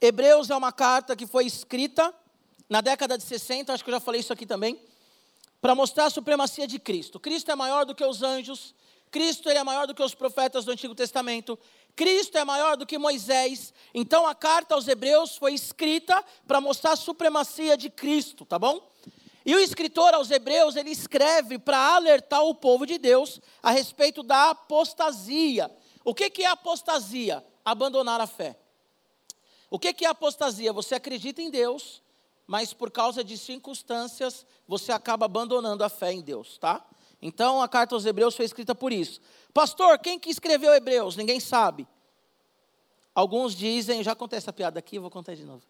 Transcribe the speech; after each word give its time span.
Hebreus 0.00 0.48
é 0.48 0.56
uma 0.56 0.72
carta 0.72 1.14
que 1.14 1.26
foi 1.26 1.44
escrita 1.44 2.14
na 2.68 2.80
década 2.80 3.18
de 3.18 3.24
60, 3.24 3.72
acho 3.72 3.84
que 3.84 3.90
eu 3.90 3.94
já 3.94 4.00
falei 4.00 4.20
isso 4.20 4.32
aqui 4.32 4.46
também, 4.46 4.80
para 5.60 5.74
mostrar 5.74 6.06
a 6.06 6.10
supremacia 6.10 6.66
de 6.66 6.78
Cristo. 6.78 7.20
Cristo 7.20 7.50
é 7.50 7.54
maior 7.54 7.84
do 7.84 7.94
que 7.94 8.04
os 8.04 8.22
anjos, 8.22 8.74
Cristo 9.10 9.50
ele 9.50 9.58
é 9.58 9.64
maior 9.64 9.86
do 9.86 9.94
que 9.94 10.02
os 10.02 10.14
profetas 10.14 10.64
do 10.64 10.70
Antigo 10.70 10.94
Testamento, 10.94 11.58
Cristo 11.94 12.38
é 12.38 12.44
maior 12.44 12.76
do 12.76 12.86
que 12.86 12.96
Moisés. 12.96 13.74
Então 13.92 14.26
a 14.26 14.34
carta 14.34 14.74
aos 14.74 14.88
Hebreus 14.88 15.36
foi 15.36 15.52
escrita 15.52 16.24
para 16.46 16.60
mostrar 16.60 16.92
a 16.92 16.96
supremacia 16.96 17.76
de 17.76 17.90
Cristo, 17.90 18.46
tá 18.46 18.58
bom? 18.58 18.88
E 19.44 19.54
o 19.54 19.58
escritor 19.58 20.14
aos 20.14 20.30
Hebreus, 20.30 20.76
ele 20.76 20.90
escreve 20.90 21.58
para 21.58 21.96
alertar 21.96 22.42
o 22.42 22.54
povo 22.54 22.86
de 22.86 22.98
Deus 22.98 23.40
a 23.62 23.70
respeito 23.70 24.22
da 24.22 24.50
apostasia. 24.50 25.70
O 26.04 26.14
que, 26.14 26.30
que 26.30 26.44
é 26.44 26.46
apostasia? 26.46 27.44
Abandonar 27.64 28.20
a 28.20 28.26
fé. 28.26 28.56
O 29.70 29.78
que, 29.78 30.04
é 30.04 30.08
apostasia? 30.08 30.72
Você 30.72 30.94
acredita 30.94 31.40
em 31.40 31.48
Deus, 31.48 32.02
mas 32.46 32.74
por 32.74 32.90
causa 32.90 33.24
de 33.24 33.38
circunstâncias, 33.38 34.44
você 34.66 34.92
acaba 34.92 35.24
abandonando 35.24 35.84
a 35.84 35.88
fé 35.88 36.12
em 36.12 36.20
Deus, 36.20 36.58
tá? 36.58 36.84
Então 37.22 37.62
a 37.62 37.68
carta 37.68 37.94
aos 37.94 38.04
Hebreus 38.04 38.34
foi 38.34 38.44
escrita 38.44 38.74
por 38.74 38.92
isso. 38.92 39.20
Pastor, 39.54 39.98
quem 39.98 40.18
que 40.18 40.28
escreveu 40.28 40.74
Hebreus? 40.74 41.16
Ninguém 41.16 41.38
sabe. 41.38 41.86
Alguns 43.14 43.54
dizem, 43.54 44.02
já 44.02 44.14
contei 44.14 44.36
essa 44.36 44.52
piada 44.52 44.78
aqui, 44.78 44.98
vou 44.98 45.10
contar 45.10 45.34
de 45.34 45.44
novo. 45.44 45.62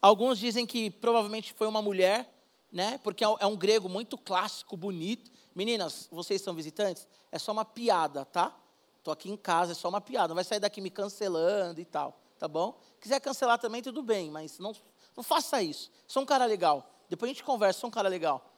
Alguns 0.00 0.38
dizem 0.38 0.66
que 0.66 0.90
provavelmente 0.90 1.52
foi 1.52 1.66
uma 1.66 1.82
mulher 1.82 2.34
né? 2.74 2.98
Porque 3.04 3.24
é, 3.24 3.28
é 3.38 3.46
um 3.46 3.56
grego 3.56 3.88
muito 3.88 4.18
clássico, 4.18 4.76
bonito. 4.76 5.30
Meninas, 5.54 6.08
vocês 6.10 6.42
são 6.42 6.52
visitantes? 6.52 7.06
É 7.30 7.38
só 7.38 7.52
uma 7.52 7.64
piada, 7.64 8.24
tá? 8.24 8.52
Estou 8.98 9.12
aqui 9.12 9.30
em 9.30 9.36
casa, 9.36 9.70
é 9.70 9.74
só 9.76 9.88
uma 9.88 10.00
piada. 10.00 10.28
Não 10.28 10.34
vai 10.34 10.42
sair 10.42 10.58
daqui 10.58 10.80
me 10.80 10.90
cancelando 10.90 11.80
e 11.80 11.84
tal, 11.84 12.20
tá 12.38 12.48
bom? 12.48 12.78
Quiser 13.00 13.20
cancelar 13.20 13.58
também, 13.58 13.82
tudo 13.82 14.02
bem, 14.02 14.30
mas 14.30 14.58
não, 14.58 14.74
não 15.16 15.22
faça 15.22 15.62
isso. 15.62 15.90
Sou 16.06 16.22
um 16.22 16.26
cara 16.26 16.44
legal. 16.44 16.88
Depois 17.08 17.30
a 17.30 17.32
gente 17.32 17.44
conversa, 17.44 17.80
sou 17.80 17.88
um 17.88 17.92
cara 17.92 18.08
legal. 18.08 18.52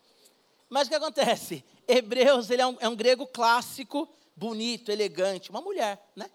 Mas 0.69 0.87
o 0.87 0.91
que 0.91 0.97
acontece? 0.97 1.65
Hebreus, 1.87 2.51
ele 2.51 2.63
é 2.63 2.67
um, 2.67 2.77
é 2.81 2.89
um 2.89 2.97
grego 2.97 3.27
clássico, 3.27 4.09
bonito, 4.35 4.91
elegante, 4.91 5.51
uma 5.51 5.61
mulher, 5.61 6.11
né? 6.15 6.31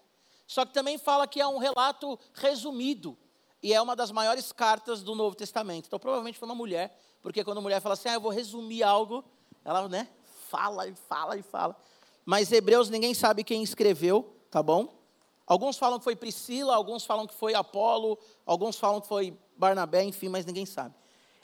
Só 0.46 0.64
que 0.66 0.72
também 0.72 0.98
fala 0.98 1.26
que 1.26 1.40
é 1.40 1.46
um 1.46 1.58
relato 1.58 2.18
resumido. 2.34 3.16
E 3.62 3.72
é 3.72 3.80
uma 3.80 3.94
das 3.94 4.10
maiores 4.10 4.50
cartas 4.52 5.02
do 5.02 5.14
Novo 5.14 5.36
Testamento. 5.36 5.86
Então, 5.86 5.98
provavelmente 5.98 6.38
foi 6.38 6.48
uma 6.48 6.54
mulher 6.54 6.98
porque 7.22 7.44
quando 7.44 7.58
a 7.58 7.60
mulher 7.60 7.80
fala 7.80 7.92
assim, 7.92 8.08
ah, 8.08 8.14
eu 8.14 8.20
vou 8.20 8.32
resumir 8.32 8.82
algo, 8.82 9.24
ela, 9.64 9.88
né, 9.88 10.08
fala 10.48 10.88
e 10.88 10.94
fala 10.94 11.36
e 11.36 11.42
fala. 11.42 11.76
Mas 12.24 12.50
Hebreus 12.50 12.90
ninguém 12.90 13.14
sabe 13.14 13.44
quem 13.44 13.62
escreveu, 13.62 14.36
tá 14.50 14.62
bom? 14.62 14.92
Alguns 15.46 15.76
falam 15.76 15.98
que 15.98 16.04
foi 16.04 16.16
Priscila, 16.16 16.74
alguns 16.74 17.04
falam 17.04 17.26
que 17.26 17.34
foi 17.34 17.54
Apolo, 17.54 18.18
alguns 18.46 18.76
falam 18.76 19.00
que 19.00 19.08
foi 19.08 19.36
Barnabé, 19.56 20.04
enfim, 20.04 20.28
mas 20.28 20.46
ninguém 20.46 20.64
sabe. 20.64 20.94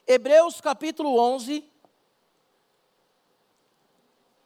Hebreus 0.07 0.61
capítulo 0.61 1.19
11, 1.19 1.65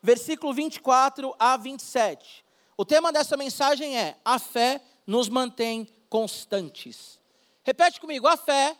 versículo 0.03 0.53
24 0.53 1.35
a 1.39 1.57
27. 1.57 2.45
O 2.77 2.85
tema 2.85 3.13
dessa 3.13 3.37
mensagem 3.37 3.97
é: 3.97 4.19
a 4.25 4.39
fé 4.39 4.83
nos 5.07 5.29
mantém 5.29 5.89
constantes. 6.09 7.21
Repete 7.63 8.01
comigo: 8.01 8.27
a 8.27 8.37
fé, 8.37 8.77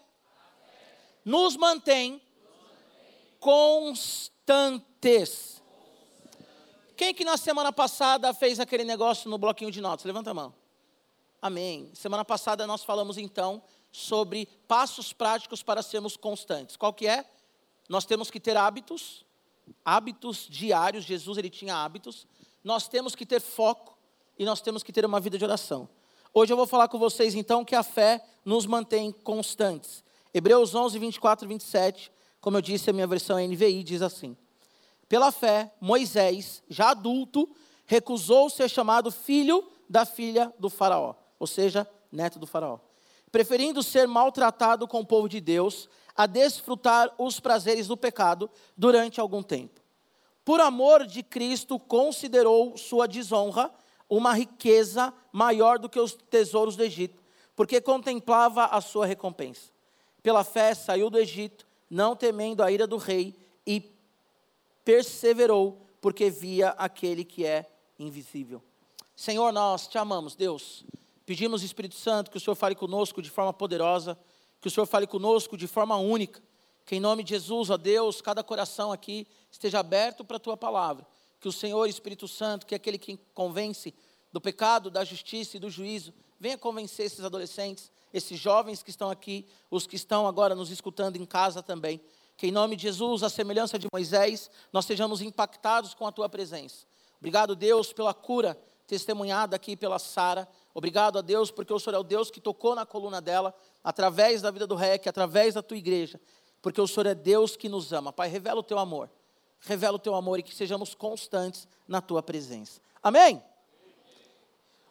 nos 1.25 1.57
mantém 1.57 2.21
constantes. 3.39 4.33
Quem 6.97 7.15
que 7.15 7.25
na 7.25 7.37
semana 7.37 7.73
passada 7.73 8.35
fez 8.35 8.61
aquele 8.61 8.85
negócio 8.85 9.31
no 9.31 9.39
bloquinho 9.39 9.71
de 9.71 9.81
notas? 9.81 10.05
Levanta 10.05 10.31
a 10.31 10.35
mão. 10.35 10.62
Amém. 11.43 11.91
Semana 11.93 12.25
passada 12.25 12.67
nós 12.67 12.85
falamos 12.85 13.19
então 13.19 13.63
sobre 13.91 14.47
passos 14.67 15.13
práticos 15.13 15.63
para 15.63 15.83
sermos 15.83 16.17
constantes. 16.17 16.77
Qual 16.77 16.95
que 16.95 17.07
é? 17.07 17.29
Nós 17.89 18.07
temos 18.07 18.31
que 18.31 18.41
ter 18.41 18.57
hábitos, 18.57 19.27
hábitos 19.85 20.47
diários. 20.49 21.05
Jesus 21.05 21.37
ele 21.37 21.51
tinha 21.51 21.75
hábitos. 21.75 22.27
Nós 22.65 22.89
temos 22.89 23.15
que 23.15 23.27
ter 23.27 23.41
foco 23.41 23.99
e 24.39 24.45
nós 24.45 24.61
temos 24.61 24.83
que 24.83 24.93
ter 24.93 25.05
uma 25.05 25.19
vida 25.21 25.37
de 25.37 25.45
oração. 25.45 25.89
Hoje 26.33 26.53
eu 26.53 26.57
vou 26.57 26.67
falar 26.67 26.87
com 26.89 26.99
vocês 26.99 27.35
então 27.35 27.65
que 27.65 27.75
a 27.75 27.83
fé 27.83 28.25
nos 28.45 28.65
mantém 28.65 29.11
constantes. 29.13 30.03
Hebreus 30.33 30.75
11, 30.75 30.99
24 30.99 31.45
e 31.45 31.49
27 31.49 32.13
como 32.43 32.57
eu 32.57 32.61
disse, 32.61 32.91
a 32.91 32.93
minha 32.93 33.07
versão 33.07 33.39
NVI 33.39 33.85
diz 33.85 34.03
assim: 34.03 34.37
Pela 35.09 35.31
fé, 35.31 35.73
Moisés, 35.81 36.61
já 36.69 36.91
adulto, 36.91 37.49
recusou 37.87 38.51
ser 38.51 38.69
chamado 38.69 39.13
filho 39.13 39.65
da 39.89 40.05
filha 40.05 40.53
do 40.59 40.69
Faraó, 40.69 41.15
ou 41.43 41.47
seja, 41.49 41.89
neto 42.13 42.39
do 42.39 42.47
Faraó, 42.47 42.79
preferindo 43.33 43.83
ser 43.83 44.07
maltratado 44.07 44.87
com 44.87 45.01
o 45.01 45.05
povo 45.05 45.29
de 45.29 45.41
Deus 45.41 45.89
a 46.15 46.25
desfrutar 46.25 47.13
os 47.19 47.41
prazeres 47.41 47.89
do 47.89 47.97
pecado 47.97 48.49
durante 48.77 49.21
algum 49.21 49.43
tempo. 49.43 49.81
Por 50.45 50.61
amor 50.61 51.05
de 51.05 51.21
Cristo, 51.21 51.81
considerou 51.81 52.77
sua 52.77 53.09
desonra 53.09 53.73
uma 54.09 54.33
riqueza 54.33 55.13
maior 55.33 55.81
do 55.81 55.89
que 55.89 55.99
os 55.99 56.15
tesouros 56.15 56.77
do 56.77 56.85
Egito, 56.85 57.21
porque 57.57 57.81
contemplava 57.81 58.67
a 58.67 58.81
sua 58.81 59.05
recompensa. 59.05 59.73
Pela 60.23 60.45
fé, 60.45 60.77
saiu 60.77 61.11
do 61.11 61.19
Egito 61.19 61.67
não 61.91 62.15
temendo 62.15 62.63
a 62.63 62.71
ira 62.71 62.87
do 62.87 62.99
rei, 62.99 63.35
e 63.67 63.93
perseverou, 64.85 65.85
porque 66.01 66.31
via 66.31 66.69
aquele 66.71 67.25
que 67.25 67.45
é 67.45 67.69
invisível. 67.99 68.63
Senhor, 69.17 69.53
nós 69.53 69.89
te 69.89 69.99
amamos, 69.99 70.37
Deus. 70.37 70.85
Pedimos, 71.25 71.63
Espírito 71.63 71.95
Santo, 71.95 72.31
que 72.31 72.37
o 72.37 72.41
Senhor 72.41 72.55
fale 72.55 72.75
conosco 72.75 73.23
de 73.23 73.31
forma 73.31 73.53
poderosa, 73.53 74.19
que 74.61 74.69
o 74.69 74.71
Senhor 74.71 74.87
fale 74.87 75.07
conosco 75.07 75.57
de 75.57 75.67
forma 75.67 75.97
única. 75.97 76.43
Que 76.85 76.97
em 76.97 77.01
nome 77.01 77.23
de 77.23 77.31
Jesus, 77.31 77.71
ó 77.71 77.77
Deus, 77.77 78.21
cada 78.21 78.43
coração 78.43 78.91
aqui 78.91 79.27
esteja 79.51 79.81
aberto 79.81 80.25
para 80.25 80.37
a 80.37 80.41
tua 80.41 80.57
palavra. 80.57 81.07
Que 81.41 81.49
o 81.49 81.53
Senhor, 81.53 81.87
Espírito 81.87 82.27
Santo, 82.27 82.67
que 82.67 82.75
é 82.75 82.77
aquele 82.77 82.99
que 82.99 83.19
convence 83.35 83.95
do 84.33 84.41
pecado, 84.41 84.91
da 84.91 85.05
justiça 85.05 85.57
e 85.57 85.61
do 85.61 85.71
juízo, 85.71 86.13
venha 86.41 86.59
convencer 86.59 87.07
esses 87.07 87.25
adolescentes 87.25 87.91
esses 88.13 88.39
jovens 88.39 88.83
que 88.83 88.91
estão 88.91 89.11
aqui, 89.11 89.47
os 89.71 89.87
que 89.87 89.97
estão 89.97 90.27
agora 90.27 90.55
nos 90.55 90.71
escutando 90.71 91.17
em 91.17 91.25
casa 91.25 91.63
também. 91.63 92.01
Que 92.37 92.49
em 92.49 92.53
nome 92.53 92.77
de 92.77 92.83
Jesus, 92.83 93.23
a 93.23 93.31
semelhança 93.31 93.79
de 93.79 93.87
Moisés, 93.93 94.51
nós 94.73 94.85
sejamos 94.85 95.21
impactados 95.21 95.95
com 95.95 96.07
a 96.07 96.13
tua 96.13 96.29
presença. 96.29 96.87
Obrigado, 97.19 97.55
Deus, 97.55 97.93
pela 97.93 98.13
cura 98.13 98.59
testemunhada 98.87 99.57
aqui 99.57 99.77
pela 99.77 99.99
Sara. 99.99 100.49
Obrigado 100.75 101.19
a 101.19 101.23
Deus, 101.23 101.51
porque 101.51 101.73
o 101.73 101.79
Senhor 101.79 101.97
é 101.97 101.99
o 101.99 102.03
Deus 102.05 102.31
que 102.31 102.41
tocou 102.41 102.75
na 102.75 102.85
coluna 102.85 103.21
dela, 103.21 103.55
através 103.83 104.43
da 104.43 104.51
vida 104.51 104.67
do 104.67 104.75
REC, 104.75 105.07
através 105.07 105.55
da 105.55 105.63
tua 105.63 105.77
igreja. 105.77 106.21
Porque 106.61 106.81
o 106.81 106.87
Senhor 106.87 107.07
é 107.07 107.15
Deus 107.15 107.57
que 107.57 107.69
nos 107.69 107.93
ama. 107.93 108.13
Pai, 108.13 108.29
revela 108.29 108.61
o 108.61 108.63
teu 108.63 108.79
amor. 108.79 109.11
Revela 109.61 109.97
o 109.97 109.99
teu 109.99 110.15
amor 110.15 110.39
e 110.39 110.43
que 110.43 110.55
sejamos 110.55 110.95
constantes 110.95 111.67
na 111.87 112.01
tua 112.01 112.23
presença. 112.23 112.81
Amém? 113.03 113.43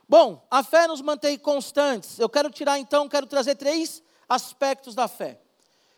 Bom, 0.08 0.46
a 0.52 0.62
fé 0.62 0.88
nos 0.88 1.02
mantém 1.02 1.38
constantes. 1.38 2.20
Eu 2.20 2.28
quero 2.28 2.50
tirar 2.50 2.78
então, 2.78 3.08
quero 3.08 3.26
trazer 3.26 3.56
três 3.56 4.04
aspectos 4.28 4.94
da 4.94 5.08
fé. 5.08 5.40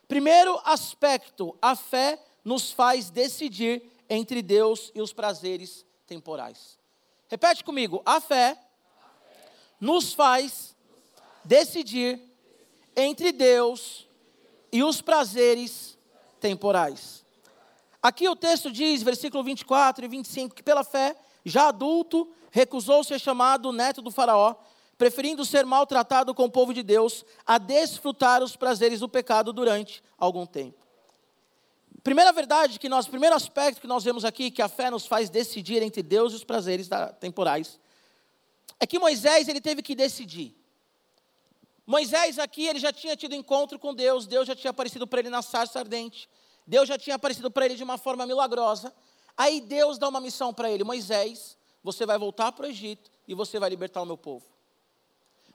Primeiro 0.07 0.59
aspecto, 0.63 1.57
a 1.61 1.75
fé 1.75 2.23
nos 2.43 2.71
faz 2.71 3.09
decidir 3.09 3.81
entre 4.09 4.41
Deus 4.41 4.91
e 4.93 5.01
os 5.01 5.13
prazeres 5.13 5.85
temporais. 6.05 6.77
Repete 7.33 7.63
comigo, 7.63 7.99
a 8.05 8.21
fé 8.21 8.55
nos 9.81 10.13
faz 10.13 10.75
decidir 11.43 12.21
entre 12.95 13.31
Deus 13.31 14.07
e 14.71 14.83
os 14.83 15.01
prazeres 15.01 15.97
temporais. 16.39 17.25
Aqui 18.03 18.29
o 18.29 18.35
texto 18.35 18.71
diz, 18.71 19.01
versículo 19.01 19.43
24 19.43 20.05
e 20.05 20.07
25, 20.07 20.53
que 20.53 20.61
pela 20.61 20.83
fé, 20.83 21.15
já 21.43 21.69
adulto, 21.69 22.31
recusou 22.51 23.03
ser 23.03 23.17
chamado 23.17 23.71
neto 23.71 23.99
do 23.99 24.11
Faraó, 24.11 24.53
preferindo 24.95 25.43
ser 25.43 25.65
maltratado 25.65 26.35
com 26.35 26.43
o 26.43 26.51
povo 26.51 26.71
de 26.71 26.83
Deus 26.83 27.25
a 27.47 27.57
desfrutar 27.57 28.43
os 28.43 28.55
prazeres 28.55 28.99
do 28.99 29.09
pecado 29.09 29.51
durante 29.51 30.03
algum 30.19 30.45
tempo. 30.45 30.82
Primeira 32.03 32.33
verdade 32.33 32.77
que 32.79 32.89
nós, 32.89 33.07
primeiro 33.07 33.33
aspecto 33.33 33.79
que 33.79 33.87
nós 33.87 34.03
vemos 34.03 34.25
aqui 34.25 34.51
que 34.51 34.61
a 34.61 34.67
fé 34.67 34.91
nos 34.91 35.05
faz 35.05 35.29
decidir 35.29 35.81
entre 35.81 36.03
Deus 36.03 36.33
e 36.33 36.35
os 36.35 36.43
prazeres 36.43 36.89
temporais, 37.19 37.79
é 38.77 38.85
que 38.85 38.99
Moisés 38.99 39.47
ele 39.47 39.61
teve 39.61 39.81
que 39.81 39.95
decidir. 39.95 40.53
Moisés 41.85 42.37
aqui 42.37 42.67
ele 42.67 42.79
já 42.79 42.91
tinha 42.91 43.15
tido 43.15 43.33
encontro 43.33 43.79
com 43.79 43.93
Deus, 43.93 44.27
Deus 44.27 44.45
já 44.45 44.55
tinha 44.55 44.71
aparecido 44.71 45.07
para 45.07 45.21
ele 45.21 45.29
na 45.29 45.41
sarça 45.41 45.79
ardente, 45.79 46.29
Deus 46.67 46.89
já 46.89 46.97
tinha 46.97 47.15
aparecido 47.15 47.49
para 47.49 47.65
ele 47.65 47.75
de 47.75 47.83
uma 47.83 47.97
forma 47.97 48.25
milagrosa. 48.25 48.93
Aí 49.37 49.61
Deus 49.61 49.97
dá 49.97 50.09
uma 50.09 50.19
missão 50.19 50.53
para 50.53 50.69
ele, 50.69 50.83
Moisés, 50.83 51.57
você 51.81 52.05
vai 52.05 52.17
voltar 52.17 52.51
para 52.51 52.65
o 52.65 52.69
Egito 52.69 53.09
e 53.27 53.33
você 53.33 53.59
vai 53.59 53.69
libertar 53.69 54.01
o 54.01 54.05
meu 54.05 54.17
povo. 54.17 54.45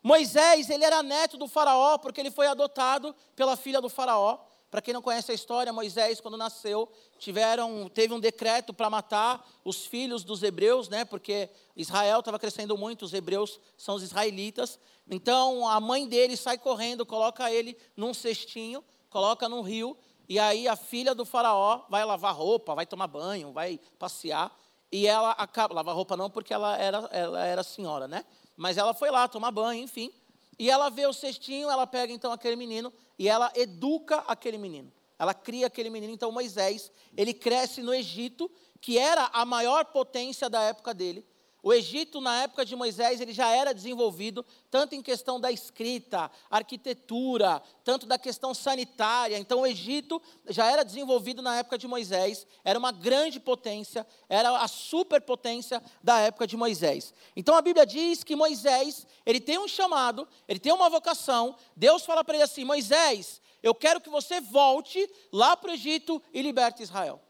Moisés, 0.03 0.71
ele 0.71 0.85
era 0.85 1.03
neto 1.03 1.37
do 1.37 1.47
faraó, 1.47 1.99
porque 1.99 2.21
ele 2.21 2.31
foi 2.31 2.47
adotado 2.47 3.15
pela 3.37 3.57
filha 3.57 3.81
do 3.81 3.89
faraó. 3.89 4.39
Para 4.71 4.83
quem 4.83 4.93
não 4.93 5.01
conhece 5.01 5.33
a 5.33 5.35
história, 5.35 5.73
Moisés, 5.73 6.21
quando 6.21 6.37
nasceu, 6.37 6.91
tiveram, 7.19 7.89
teve 7.89 8.13
um 8.13 8.21
decreto 8.21 8.75
para 8.75 8.91
matar 8.91 9.49
os 9.65 9.87
filhos 9.87 10.25
dos 10.25 10.43
hebreus, 10.43 10.91
né? 10.91 11.07
Porque 11.07 11.49
Israel 11.75 12.19
estava 12.21 12.39
crescendo 12.39 12.77
muito, 12.77 13.07
os 13.07 13.15
hebreus 13.15 13.59
são 13.79 13.95
os 13.95 14.03
israelitas. 14.03 14.79
Então 15.11 15.67
a 15.67 15.81
mãe 15.81 16.07
dele 16.07 16.37
sai 16.37 16.59
correndo, 16.59 17.07
coloca 17.07 17.51
ele 17.51 17.77
num 17.97 18.13
cestinho, 18.13 18.85
coloca 19.09 19.49
no 19.49 19.63
rio, 19.63 19.97
e 20.29 20.39
aí 20.39 20.69
a 20.69 20.77
filha 20.77 21.15
do 21.15 21.25
faraó 21.25 21.87
vai 21.89 22.05
lavar 22.05 22.35
roupa, 22.35 22.75
vai 22.75 22.85
tomar 22.85 23.07
banho, 23.07 23.51
vai 23.53 23.81
passear, 23.99 24.55
e 24.93 25.07
ela 25.07 25.31
acaba, 25.33 25.75
lavar 25.75 25.95
roupa 25.95 26.15
não, 26.15 26.29
porque 26.29 26.53
ela 26.53 26.77
era, 26.77 26.99
ela 27.11 27.45
era 27.45 27.63
senhora, 27.63 28.07
né? 28.07 28.23
Mas 28.55 28.77
ela 28.77 28.93
foi 28.93 29.11
lá 29.11 29.27
tomar 29.27 29.51
banho, 29.51 29.83
enfim. 29.83 30.13
E 30.59 30.71
ela 30.71 30.91
vê 30.91 31.07
o 31.07 31.13
cestinho, 31.13 31.71
ela 31.71 31.87
pega 31.87 32.13
então 32.13 32.33
aquele 32.33 32.57
menino 32.57 32.93
e 33.19 33.29
ela 33.29 33.53
educa 33.55 34.19
aquele 34.29 34.57
menino. 34.57 34.93
Ela 35.19 35.35
cria 35.35 35.67
aquele 35.67 35.91
menino. 35.91 36.13
Então 36.13 36.31
Moisés, 36.31 36.93
ele 37.17 37.35
cresce 37.35 37.83
no 37.83 37.93
Egito, 37.93 38.51
que 38.81 38.97
era 38.99 39.29
a 39.33 39.45
maior 39.45 39.87
potência 39.87 40.49
da 40.49 40.63
época 40.63 40.95
dele. 40.95 41.27
O 41.69 41.73
Egito, 41.75 42.19
na 42.19 42.45
época 42.45 42.65
de 42.65 42.75
Moisés, 42.75 43.21
ele 43.21 43.35
já 43.35 43.51
era 43.51 43.75
desenvolvido, 43.75 44.43
tanto 44.71 44.95
em 44.95 45.03
questão 45.03 45.39
da 45.39 45.53
escrita, 45.53 46.31
arquitetura, 46.51 47.63
tanto 47.85 48.07
da 48.07 48.19
questão 48.19 48.55
sanitária. 48.55 49.37
Então, 49.37 49.61
o 49.61 49.67
Egito 49.67 50.19
já 50.49 50.65
era 50.65 50.83
desenvolvido 50.83 51.43
na 51.43 51.59
época 51.59 51.77
de 51.77 51.87
Moisés, 51.87 52.47
era 52.65 52.79
uma 52.79 52.91
grande 52.91 53.39
potência, 53.39 54.07
era 54.31 54.63
a 54.63 54.67
superpotência 54.67 55.83
da 56.03 56.19
época 56.21 56.47
de 56.47 56.57
Moisés. 56.57 57.13
Então, 57.37 57.55
a 57.55 57.61
Bíblia 57.61 57.85
diz 57.85 58.25
que 58.25 58.35
Moisés, 58.35 59.07
ele 59.27 59.39
tem 59.39 59.59
um 59.59 59.69
chamado, 59.69 60.27
ele 60.49 60.59
tem 60.59 60.73
uma 60.73 60.89
vocação. 60.89 61.55
Deus 61.77 62.03
fala 62.03 62.25
para 62.25 62.37
ele 62.37 62.45
assim: 62.45 62.65
Moisés, 62.65 63.43
eu 63.63 63.75
quero 63.75 64.01
que 64.01 64.09
você 64.09 64.41
volte 64.41 65.07
lá 65.31 65.55
para 65.55 65.71
o 65.71 65.75
Egito 65.75 66.23
e 66.33 66.41
liberte 66.41 66.83
Israel. 66.83 67.21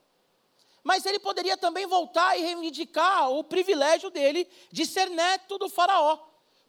Mas 0.82 1.04
ele 1.04 1.18
poderia 1.18 1.56
também 1.56 1.86
voltar 1.86 2.36
e 2.38 2.42
reivindicar 2.42 3.30
o 3.30 3.44
privilégio 3.44 4.10
dele 4.10 4.48
de 4.70 4.86
ser 4.86 5.10
neto 5.10 5.58
do 5.58 5.68
Faraó. 5.68 6.18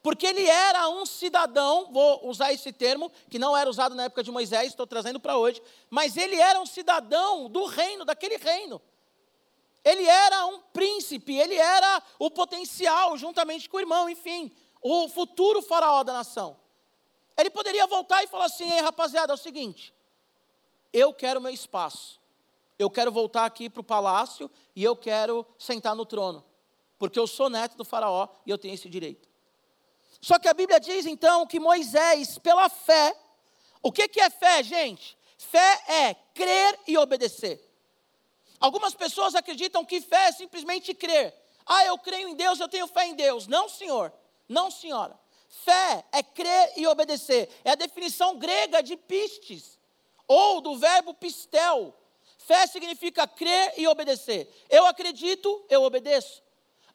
Porque 0.01 0.25
ele 0.25 0.45
era 0.45 0.87
um 0.89 1.05
cidadão, 1.05 1.91
vou 1.91 2.27
usar 2.27 2.53
esse 2.53 2.71
termo, 2.71 3.11
que 3.29 3.37
não 3.37 3.55
era 3.55 3.69
usado 3.69 3.93
na 3.95 4.03
época 4.05 4.23
de 4.23 4.31
Moisés, 4.31 4.69
estou 4.69 4.87
trazendo 4.87 5.19
para 5.19 5.37
hoje, 5.37 5.61
mas 5.89 6.15
ele 6.15 6.35
era 6.37 6.59
um 6.59 6.65
cidadão 6.65 7.49
do 7.49 7.65
reino, 7.65 8.05
daquele 8.05 8.37
reino. 8.37 8.81
Ele 9.83 10.05
era 10.05 10.45
um 10.45 10.59
príncipe, 10.59 11.35
ele 11.35 11.55
era 11.55 12.01
o 12.17 12.31
potencial, 12.31 13.17
juntamente 13.17 13.69
com 13.69 13.77
o 13.77 13.79
irmão, 13.81 14.09
enfim, 14.09 14.51
o 14.81 15.09
futuro 15.09 15.61
faraó 15.61 16.03
da 16.03 16.13
nação. 16.13 16.57
Ele 17.37 17.49
poderia 17.49 17.85
voltar 17.87 18.23
e 18.23 18.27
falar 18.27 18.45
assim: 18.45 18.69
Ei, 18.69 18.81
rapaziada, 18.81 19.33
é 19.33 19.35
o 19.35 19.37
seguinte, 19.37 19.93
eu 20.91 21.13
quero 21.13 21.41
meu 21.41 21.53
espaço 21.53 22.18
eu 22.79 22.89
quero 22.89 23.11
voltar 23.11 23.45
aqui 23.45 23.69
para 23.69 23.81
o 23.81 23.83
palácio 23.83 24.49
e 24.73 24.81
eu 24.81 24.95
quero 24.95 25.45
sentar 25.57 25.93
no 25.93 26.05
trono, 26.05 26.43
porque 26.97 27.19
eu 27.19 27.27
sou 27.27 27.49
neto 27.49 27.75
do 27.75 27.83
Faraó 27.83 28.29
e 28.45 28.49
eu 28.49 28.57
tenho 28.57 28.73
esse 28.73 28.89
direito. 28.89 29.27
Só 30.21 30.39
que 30.39 30.47
a 30.47 30.53
Bíblia 30.53 30.79
diz 30.79 31.05
então 31.05 31.45
que 31.45 31.59
Moisés, 31.59 32.37
pela 32.37 32.69
fé, 32.69 33.15
o 33.83 33.91
que, 33.91 34.07
que 34.07 34.21
é 34.21 34.29
fé, 34.29 34.63
gente? 34.63 35.17
Fé 35.37 35.83
é 35.87 36.13
crer 36.33 36.79
e 36.87 36.97
obedecer. 36.97 37.65
Algumas 38.59 38.93
pessoas 38.93 39.35
acreditam 39.35 39.85
que 39.85 40.01
fé 40.01 40.27
é 40.27 40.31
simplesmente 40.31 40.93
crer. 40.93 41.33
Ah, 41.65 41.85
eu 41.85 41.97
creio 41.97 42.29
em 42.29 42.35
Deus, 42.35 42.59
eu 42.59 42.67
tenho 42.67 42.87
fé 42.87 43.07
em 43.07 43.15
Deus. 43.15 43.47
Não, 43.47 43.69
senhor. 43.69 44.11
Não, 44.47 44.71
senhora. 44.71 45.17
Fé 45.47 46.05
é 46.11 46.23
crer 46.23 46.73
e 46.75 46.87
obedecer. 46.87 47.49
É 47.63 47.71
a 47.71 47.75
definição 47.75 48.37
grega 48.37 48.81
de 48.83 48.97
pistes, 48.97 49.79
ou 50.27 50.61
do 50.61 50.77
verbo 50.77 51.13
pistel, 51.13 51.93
Fé 52.49 52.65
significa 52.65 53.27
crer 53.27 53.75
e 53.77 53.87
obedecer. 53.87 54.51
Eu 54.71 54.87
acredito, 54.87 55.63
eu 55.69 55.83
obedeço. 55.83 56.41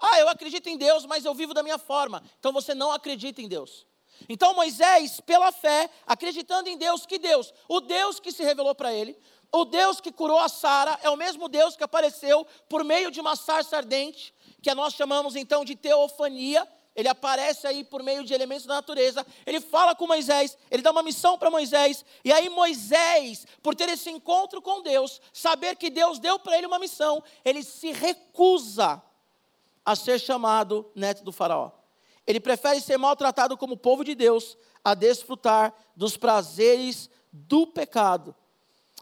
Ah, 0.01 0.19
eu 0.19 0.29
acredito 0.29 0.69
em 0.69 0.77
Deus, 0.77 1.07
mas 1.07 1.25
eu 1.25 1.33
vivo 1.33 1.55
da 1.55 1.63
minha 1.63 1.79
forma. 1.79 2.25
Então 2.41 2.53
você 2.53 2.75
não 2.75 2.91
acredita 2.91 3.41
em 3.41 3.47
Deus. 3.47 3.87
Então 4.29 4.53
Moisés, 4.53 5.21
pela 5.21 5.53
fé, 5.53 5.89
acreditando 6.05 6.69
em 6.69 6.77
Deus, 6.77 7.07
que 7.07 7.21
Deus, 7.21 7.55
o 7.69 7.79
Deus 7.79 8.19
que 8.19 8.33
se 8.33 8.43
revelou 8.43 8.75
para 8.75 8.93
ele, 8.93 9.17
o 9.53 9.65
Deus 9.65 10.01
que 10.01 10.11
curou 10.11 10.41
a 10.41 10.49
Sara, 10.49 10.99
é 11.05 11.09
o 11.09 11.17
mesmo 11.17 11.49
Deus 11.49 11.77
que 11.77 11.85
apareceu 11.85 12.45
por 12.69 12.83
meio 12.83 13.13
de 13.13 13.21
uma 13.21 13.37
sarça 13.37 13.77
ardente, 13.77 14.35
que 14.61 14.75
nós 14.75 14.95
chamamos 14.95 15.37
então 15.37 15.65
de 15.65 15.77
teofania, 15.77 16.67
ele 16.95 17.09
aparece 17.09 17.67
aí 17.67 17.83
por 17.83 18.03
meio 18.03 18.25
de 18.25 18.33
elementos 18.33 18.67
da 18.67 18.75
natureza, 18.75 19.27
ele 19.45 19.61
fala 19.61 19.95
com 19.95 20.07
Moisés, 20.07 20.57
ele 20.71 20.83
dá 20.83 20.91
uma 20.91 21.03
missão 21.03 21.37
para 21.37 21.51
Moisés, 21.51 22.05
e 22.25 22.33
aí 22.33 22.49
Moisés, 22.49 23.47
por 23.63 23.75
ter 23.75 23.89
esse 23.89 24.11
encontro 24.11 24.63
com 24.63 24.83
Deus, 24.83 25.21
saber 25.33 25.77
que 25.77 25.91
Deus 25.91 26.19
deu 26.19 26.39
para 26.39 26.57
ele 26.57 26.67
uma 26.67 26.79
missão, 26.79 27.23
ele 27.45 27.63
se 27.63 27.91
recusa 27.91 29.03
a 29.85 29.97
ser 29.97 30.19
chamado 30.21 30.91
neto 30.95 31.25
do 31.25 31.33
Faraó. 31.33 31.71
Ele 32.27 32.41
prefere 32.41 32.81
ser 32.81 32.97
maltratado 32.97 33.57
como 33.57 33.77
povo 33.77 34.03
de 34.03 34.15
Deus 34.15 34.57
a 34.83 34.95
desfrutar 34.95 35.75
dos 35.95 36.17
prazeres 36.17 37.11
do 37.31 37.67
pecado, 37.67 38.35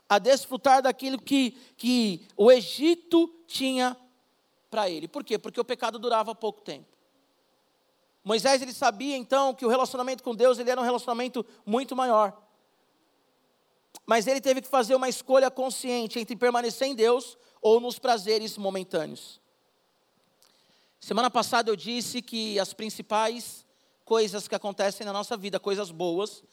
a 0.09 0.19
desfrutar 0.19 0.83
daquilo 0.83 1.21
que, 1.21 1.53
que 1.77 2.27
o 2.37 2.51
Egito 2.51 3.29
tinha 3.47 3.97
para 4.71 4.89
ele. 4.91 5.07
Por 5.07 5.23
quê? 5.23 5.39
Porque 5.39 5.61
o 5.61 5.65
pecado 5.65 5.99
durava 5.99 6.35
pouco 6.35 6.63
tempo. 6.63 6.92
Moisés 8.25 8.63
ele 8.63 8.73
sabia 8.73 9.17
então 9.17 9.55
que 9.55 9.67
o 9.67 9.69
relacionamento 9.69 10.23
com 10.23 10.35
Deus 10.35 10.59
ele 10.59 10.71
era 10.71 10.81
um 10.81 10.85
relacionamento 10.85 11.45
muito 11.67 11.97
maior. 11.97 12.41
Mas 14.07 14.27
ele 14.27 14.41
teve 14.41 14.63
que 14.63 14.69
fazer 14.69 14.95
uma 14.95 15.09
escolha 15.09 15.51
consciente 15.51 16.19
entre 16.19 16.37
permanecer 16.37 16.89
em 16.89 16.95
Deus 16.95 17.37
ou 17.61 17.81
nos 17.81 17.99
prazeres 17.99 18.57
momentâneos. 18.57 19.41
Semana 21.01 21.31
passada 21.31 21.71
eu 21.71 21.77
disse 21.77 22.23
que 22.23 22.59
as 22.61 22.73
principais 22.73 23.67
coisas 24.05 24.47
que 24.47 24.55
acontecem 24.55 25.05
na 25.05 25.13
nossa 25.13 25.37
vida, 25.37 25.59
coisas 25.59 25.91
boas, 25.91 26.45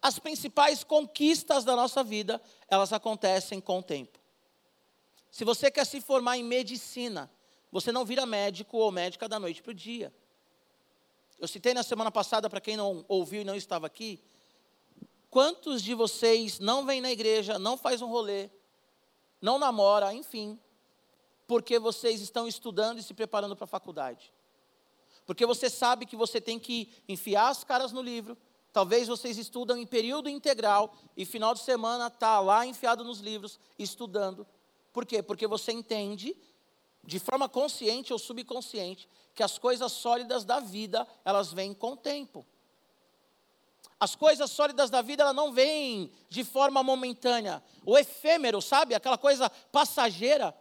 as 0.00 0.18
principais 0.18 0.84
conquistas 0.84 1.64
da 1.64 1.74
nossa 1.74 2.04
vida, 2.04 2.40
elas 2.68 2.92
acontecem 2.92 3.60
com 3.60 3.78
o 3.78 3.82
tempo. 3.82 4.18
Se 5.30 5.44
você 5.44 5.70
quer 5.70 5.86
se 5.86 6.00
formar 6.00 6.36
em 6.36 6.44
medicina, 6.44 7.30
você 7.72 7.90
não 7.90 8.04
vira 8.04 8.26
médico 8.26 8.76
ou 8.76 8.92
médica 8.92 9.28
da 9.28 9.40
noite 9.40 9.62
para 9.62 9.70
o 9.70 9.74
dia. 9.74 10.12
Eu 11.38 11.48
citei 11.48 11.74
na 11.74 11.82
semana 11.82 12.10
passada, 12.10 12.48
para 12.48 12.60
quem 12.60 12.76
não 12.76 13.04
ouviu 13.08 13.42
e 13.42 13.44
não 13.44 13.54
estava 13.54 13.86
aqui, 13.86 14.22
quantos 15.30 15.82
de 15.82 15.94
vocês 15.94 16.58
não 16.58 16.86
vêm 16.86 17.00
na 17.00 17.10
igreja, 17.10 17.58
não 17.58 17.76
faz 17.76 18.00
um 18.00 18.08
rolê, 18.08 18.48
não 19.40 19.58
namora, 19.58 20.14
enfim, 20.14 20.58
porque 21.46 21.78
vocês 21.78 22.20
estão 22.20 22.46
estudando 22.46 22.98
e 22.98 23.02
se 23.02 23.12
preparando 23.12 23.56
para 23.56 23.64
a 23.64 23.68
faculdade? 23.68 24.32
Porque 25.26 25.44
você 25.44 25.68
sabe 25.68 26.06
que 26.06 26.16
você 26.16 26.40
tem 26.40 26.58
que 26.58 26.88
enfiar 27.08 27.48
as 27.48 27.64
caras 27.64 27.92
no 27.92 28.00
livro, 28.00 28.36
talvez 28.72 29.08
vocês 29.08 29.38
estudam 29.38 29.76
em 29.76 29.86
período 29.86 30.28
integral 30.28 30.94
e 31.16 31.24
final 31.24 31.54
de 31.54 31.60
semana 31.60 32.06
está 32.06 32.40
lá 32.40 32.66
enfiado 32.66 33.04
nos 33.04 33.20
livros, 33.20 33.58
estudando. 33.78 34.46
Por 34.92 35.04
quê? 35.04 35.22
Porque 35.22 35.46
você 35.46 35.72
entende 35.72 36.36
de 37.06 37.18
forma 37.18 37.48
consciente 37.48 38.12
ou 38.12 38.18
subconsciente, 38.18 39.08
que 39.34 39.42
as 39.42 39.58
coisas 39.58 39.92
sólidas 39.92 40.44
da 40.44 40.60
vida, 40.60 41.06
elas 41.24 41.52
vêm 41.52 41.74
com 41.74 41.92
o 41.92 41.96
tempo. 41.96 42.46
As 43.98 44.14
coisas 44.14 44.50
sólidas 44.50 44.90
da 44.90 45.00
vida, 45.02 45.22
elas 45.22 45.34
não 45.34 45.52
vêm 45.52 46.12
de 46.28 46.44
forma 46.44 46.82
momentânea. 46.82 47.62
O 47.86 47.96
efêmero, 47.96 48.60
sabe? 48.60 48.94
Aquela 48.94 49.16
coisa 49.16 49.48
passageira. 49.72 50.54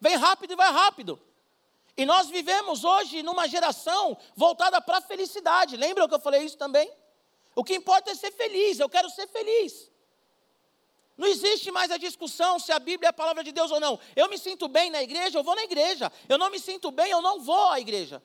Vem 0.00 0.16
rápido 0.16 0.52
e 0.52 0.56
vai 0.56 0.72
rápido. 0.72 1.20
E 1.96 2.06
nós 2.06 2.28
vivemos 2.28 2.84
hoje 2.84 3.22
numa 3.22 3.46
geração 3.46 4.16
voltada 4.34 4.80
para 4.80 4.98
a 4.98 5.02
felicidade. 5.02 5.76
Lembra 5.76 6.08
que 6.08 6.14
eu 6.14 6.20
falei 6.20 6.42
isso 6.42 6.56
também? 6.56 6.90
O 7.54 7.62
que 7.62 7.74
importa 7.74 8.10
é 8.10 8.14
ser 8.14 8.32
feliz, 8.32 8.80
eu 8.80 8.88
quero 8.88 9.10
ser 9.10 9.28
feliz. 9.28 9.91
Não 11.16 11.28
existe 11.28 11.70
mais 11.70 11.90
a 11.90 11.96
discussão 11.96 12.58
se 12.58 12.72
a 12.72 12.78
Bíblia 12.78 13.08
é 13.08 13.10
a 13.10 13.12
palavra 13.12 13.44
de 13.44 13.52
Deus 13.52 13.70
ou 13.70 13.78
não. 13.78 13.98
Eu 14.16 14.28
me 14.28 14.38
sinto 14.38 14.66
bem 14.66 14.90
na 14.90 15.02
igreja, 15.02 15.38
eu 15.38 15.44
vou 15.44 15.54
na 15.54 15.62
igreja. 15.62 16.10
Eu 16.28 16.38
não 16.38 16.50
me 16.50 16.58
sinto 16.58 16.90
bem, 16.90 17.10
eu 17.10 17.20
não 17.20 17.40
vou 17.40 17.70
à 17.70 17.78
igreja. 17.78 18.22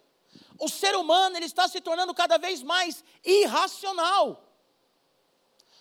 O 0.59 0.69
ser 0.69 0.95
humano 0.95 1.35
ele 1.35 1.45
está 1.45 1.67
se 1.67 1.81
tornando 1.81 2.13
cada 2.13 2.37
vez 2.37 2.63
mais 2.63 3.03
irracional. 3.23 4.43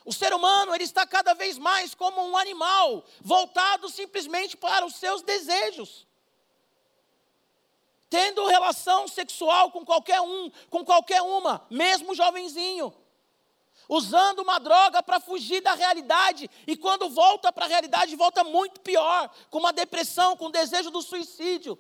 O 0.05 0.13
ser 0.13 0.33
humano 0.35 0.75
ele 0.75 0.85
está 0.85 1.07
cada 1.07 1.35
vez 1.35 1.59
mais 1.59 1.95
como 1.95 2.23
um 2.23 2.37
animal, 2.37 3.05
voltado 3.21 3.89
simplesmente 3.89 4.57
para 4.57 4.85
os 4.85 4.97
seus 4.97 5.23
desejos. 5.23 6.07
Tendo 8.09 8.47
relação 8.47 9.09
sexual 9.09 9.71
com 9.71 9.85
qualquer 9.85 10.21
um, 10.21 10.51
com 10.71 10.85
qualquer 10.85 11.23
uma, 11.23 11.67
mesmo 11.71 12.15
jovenzinho 12.15 12.95
usando 13.89 14.41
uma 14.41 14.59
droga 14.59 15.03
para 15.03 15.21
fugir 15.21 15.61
da 15.61 15.75
realidade, 15.75 16.51
e 16.67 16.77
quando 16.77 17.09
volta 17.09 17.53
para 17.53 17.67
a 17.67 17.69
realidade, 17.69 18.17
volta 18.17 18.43
muito 18.43 18.81
pior, 18.81 19.31
com 19.51 19.59
uma 19.59 19.73
depressão, 19.73 20.37
com 20.37 20.51
desejo 20.51 20.91
do 20.91 21.03
suicídio. 21.03 21.79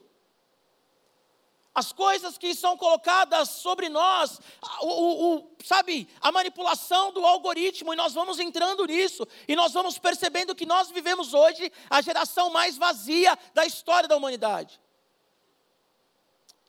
as 1.76 1.92
coisas 1.92 2.38
que 2.38 2.54
são 2.54 2.74
colocadas 2.74 3.50
sobre 3.50 3.90
nós, 3.90 4.40
o, 4.80 4.86
o, 4.86 5.36
o, 5.36 5.48
sabe, 5.62 6.08
a 6.22 6.32
manipulação 6.32 7.12
do 7.12 7.26
algoritmo, 7.26 7.92
e 7.92 7.96
nós 7.96 8.14
vamos 8.14 8.40
entrando 8.40 8.86
nisso, 8.86 9.28
e 9.46 9.54
nós 9.54 9.74
vamos 9.74 9.98
percebendo 9.98 10.54
que 10.54 10.64
nós 10.64 10.88
vivemos 10.88 11.34
hoje 11.34 11.70
a 11.90 12.00
geração 12.00 12.48
mais 12.48 12.78
vazia 12.78 13.38
da 13.52 13.66
história 13.66 14.08
da 14.08 14.16
humanidade. 14.16 14.80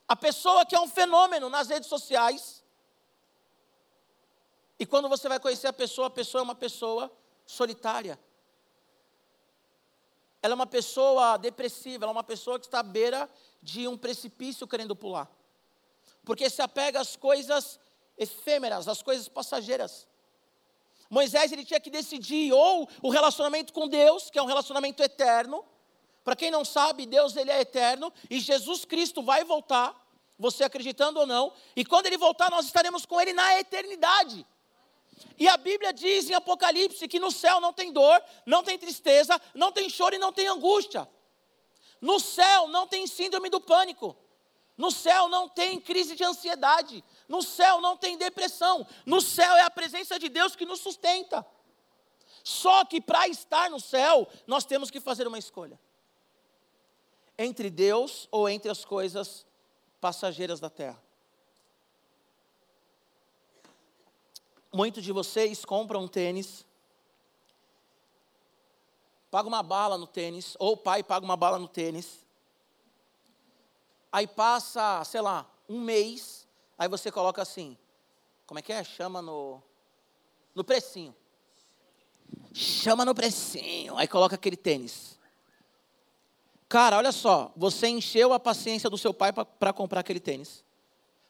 A 0.06 0.16
pessoa 0.16 0.66
que 0.66 0.76
é 0.76 0.80
um 0.82 0.90
fenômeno 0.90 1.50
nas 1.50 1.70
redes 1.70 1.88
sociais, 1.88 2.57
e 4.80 4.86
quando 4.86 5.10
você 5.10 5.28
vai 5.28 5.40
conhecer 5.40 5.68
a 5.68 5.74
pessoa, 5.74 6.08
a 6.08 6.12
pessoa 6.12 6.42
é 6.42 6.44
uma 6.44 6.56
pessoa 6.56 7.12
solitária. 7.46 8.20
Ela 10.42 10.54
é 10.54 10.56
uma 10.56 10.68
pessoa 10.68 11.38
depressiva, 11.38 12.06
ela 12.06 12.12
é 12.12 12.16
uma 12.16 12.24
pessoa 12.24 12.60
que 12.60 12.68
está 12.68 12.80
à 12.80 12.84
beira 12.84 13.30
de 13.62 13.88
um 13.88 13.98
precipício 13.98 14.68
querendo 14.68 14.96
pular. 14.96 15.30
Porque 16.24 16.50
se 16.50 16.62
apega 16.62 17.00
às 17.00 17.16
coisas 17.16 17.80
efêmeras, 18.18 18.88
às 18.88 19.02
coisas 19.02 19.28
passageiras. 19.28 20.08
Moisés 21.10 21.52
ele 21.52 21.66
tinha 21.66 21.80
que 21.80 21.90
decidir 21.90 22.52
ou 22.54 22.88
o 23.02 23.10
relacionamento 23.10 23.74
com 23.74 23.88
Deus, 23.88 24.30
que 24.30 24.38
é 24.38 24.42
um 24.42 24.46
relacionamento 24.46 25.02
eterno. 25.02 25.66
Para 26.24 26.36
quem 26.36 26.52
não 26.52 26.66
sabe, 26.66 27.06
Deus 27.06 27.36
ele 27.36 27.50
é 27.50 27.62
eterno 27.62 28.14
e 28.30 28.40
Jesus 28.40 28.86
Cristo 28.86 29.24
vai 29.24 29.44
voltar, 29.44 29.96
você 30.38 30.64
acreditando 30.64 31.20
ou 31.20 31.26
não, 31.26 31.54
e 31.76 31.84
quando 31.86 32.06
ele 32.06 32.18
voltar 32.18 32.52
nós 32.52 32.66
estaremos 32.66 33.06
com 33.06 33.20
ele 33.20 33.34
na 33.34 33.60
eternidade. 33.60 34.46
E 35.38 35.48
a 35.48 35.58
Bíblia 35.58 35.94
diz 35.94 36.30
em 36.30 36.34
Apocalipse 36.34 37.08
que 37.08 37.20
no 37.20 37.32
céu 37.32 37.60
não 37.60 37.74
tem 37.74 37.92
dor, 37.92 38.22
não 38.46 38.64
tem 38.64 38.78
tristeza, 38.78 39.40
não 39.54 39.72
tem 39.72 39.90
choro 39.90 40.16
e 40.16 40.20
não 40.20 40.34
tem 40.34 40.48
angústia. 40.48 41.08
No 42.02 42.20
céu 42.20 42.68
não 42.68 42.88
tem 42.88 43.08
síndrome 43.08 43.50
do 43.50 43.60
pânico. 43.60 44.16
No 44.78 44.92
céu 44.92 45.28
não 45.28 45.50
tem 45.50 45.80
crise 45.80 46.16
de 46.16 46.24
ansiedade. 46.24 47.04
No 47.28 47.42
céu 47.42 47.82
não 47.82 47.98
tem 47.98 48.18
depressão. 48.18 48.86
No 49.06 49.20
céu 49.22 49.56
é 49.56 49.64
a 49.64 49.72
presença 49.72 50.20
de 50.20 50.30
Deus 50.30 50.56
que 50.56 50.66
nos 50.66 50.80
sustenta. 50.80 51.46
Só 52.44 52.86
que 52.86 53.02
para 53.02 53.28
estar 53.28 53.70
no 53.70 53.80
céu, 53.80 54.28
nós 54.46 54.64
temos 54.64 54.92
que 54.92 55.00
fazer 55.00 55.28
uma 55.28 55.40
escolha: 55.40 55.80
entre 57.38 57.70
Deus 57.70 58.28
ou 58.32 58.48
entre 58.48 58.70
as 58.70 58.86
coisas 58.86 59.46
passageiras 60.00 60.60
da 60.60 60.70
terra. 60.70 61.07
Muitos 64.74 65.04
de 65.04 65.12
vocês 65.12 65.64
compram 65.64 66.08
tênis, 66.08 66.66
paga 69.32 69.48
uma 69.48 69.64
bala 69.64 69.98
no 69.98 70.08
tênis, 70.08 70.56
ou 70.60 70.74
o 70.74 70.78
pai 70.78 71.04
paga 71.04 71.26
uma 71.26 71.38
bala 71.38 71.58
no 71.58 71.68
tênis. 71.68 72.26
Aí 74.12 74.28
passa, 74.28 75.04
sei 75.04 75.22
lá, 75.22 75.46
um 75.70 75.80
mês, 75.80 76.48
aí 76.78 76.88
você 76.88 77.12
coloca 77.12 77.42
assim, 77.42 77.78
como 78.46 78.60
é 78.60 78.62
que 78.62 78.74
é? 78.74 78.84
Chama 78.84 79.22
no, 79.22 79.62
no 80.54 80.64
precinho. 80.64 81.16
Chama 82.54 83.06
no 83.06 83.14
precinho, 83.14 83.98
aí 83.98 84.08
coloca 84.08 84.36
aquele 84.36 84.58
tênis. 84.58 85.18
Cara, 86.68 86.98
olha 86.98 87.12
só, 87.12 87.52
você 87.56 87.88
encheu 87.88 88.34
a 88.34 88.40
paciência 88.40 88.90
do 88.90 88.98
seu 88.98 89.14
pai 89.14 89.32
para 89.32 89.72
comprar 89.72 90.02
aquele 90.02 90.20
tênis. 90.20 90.64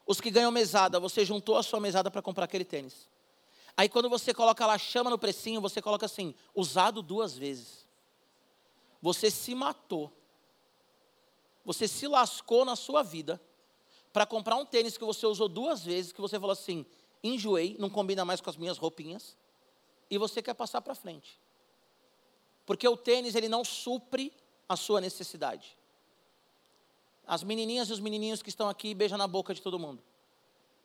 Os 0.06 0.20
que 0.20 0.32
ganham 0.32 0.52
mesada, 0.52 1.00
você 1.00 1.24
juntou 1.24 1.58
a 1.58 1.64
sua 1.64 1.80
mesada 1.80 2.10
para 2.10 2.22
comprar 2.22 2.46
aquele 2.46 2.66
tênis. 2.66 3.08
Aí 3.78 3.88
quando 3.88 4.10
você 4.10 4.34
coloca 4.34 4.66
lá, 4.66 4.76
chama 4.80 5.12
no 5.12 5.20
precinho, 5.20 5.62
você 5.62 5.80
coloca 5.80 6.08
assim, 6.08 6.34
usado 6.56 7.04
duas 7.04 7.38
vezes. 7.38 7.86
Você 9.00 9.30
se 9.30 9.54
matou. 9.54 10.12
Você 11.64 11.88
se 11.88 12.08
lascou 12.08 12.66
na 12.66 12.76
sua 12.76 13.04
vida 13.04 13.40
para 14.12 14.26
comprar 14.26 14.56
um 14.56 14.66
tênis 14.66 14.98
que 14.98 15.06
você 15.06 15.28
usou 15.28 15.48
duas 15.48 15.84
vezes, 15.84 16.12
que 16.12 16.20
você 16.20 16.40
falou 16.40 16.54
assim, 16.54 16.88
enjoei, 17.24 17.76
não 17.78 17.88
combina 17.88 18.26
mais 18.26 18.42
com 18.42 18.50
as 18.50 18.58
minhas 18.58 18.80
roupinhas, 18.80 19.38
e 20.10 20.18
você 20.18 20.42
quer 20.42 20.56
passar 20.56 20.82
para 20.82 20.96
frente. 20.96 21.40
Porque 22.66 22.88
o 22.88 22.98
tênis, 22.98 23.36
ele 23.36 23.48
não 23.48 23.64
supre 23.64 24.34
a 24.68 24.76
sua 24.76 25.00
necessidade. 25.00 25.78
As 27.28 27.44
menininhas 27.44 27.90
e 27.90 27.94
os 27.94 28.00
menininhos 28.00 28.42
que 28.42 28.50
estão 28.50 28.68
aqui 28.68 28.96
beijam 28.96 29.18
na 29.18 29.28
boca 29.28 29.54
de 29.54 29.62
todo 29.62 29.78
mundo. 29.78 30.02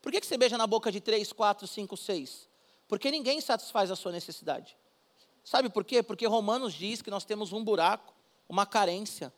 Por 0.02 0.12
que, 0.12 0.20
que 0.20 0.26
você 0.26 0.36
beija 0.36 0.58
na 0.58 0.66
boca 0.66 0.92
de 0.92 1.00
três, 1.00 1.32
quatro, 1.32 1.66
cinco, 1.66 1.96
seis? 1.96 2.51
Porque 2.92 3.10
ninguém 3.10 3.40
satisfaz 3.40 3.90
a 3.90 3.96
sua 3.96 4.12
necessidade. 4.12 4.76
Sabe 5.42 5.70
por 5.70 5.82
quê? 5.82 6.02
Porque 6.02 6.26
Romanos 6.26 6.74
diz 6.74 7.00
que 7.00 7.10
nós 7.10 7.24
temos 7.24 7.50
um 7.50 7.64
buraco, 7.64 8.12
uma 8.46 8.66
carência, 8.66 9.32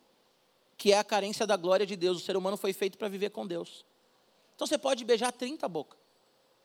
que 0.77 0.93
é 0.93 0.99
a 0.99 1.05
carência 1.05 1.47
da 1.47 1.57
glória 1.57 1.87
de 1.87 1.95
Deus. 1.95 2.21
O 2.21 2.25
ser 2.25 2.37
humano 2.37 2.57
foi 2.57 2.73
feito 2.73 2.99
para 2.99 3.07
viver 3.07 3.31
com 3.31 3.47
Deus. 3.47 3.85
Então 4.57 4.67
você 4.67 4.77
pode 4.77 5.05
beijar 5.05 5.31
30 5.31 5.69
bocas. 5.69 5.97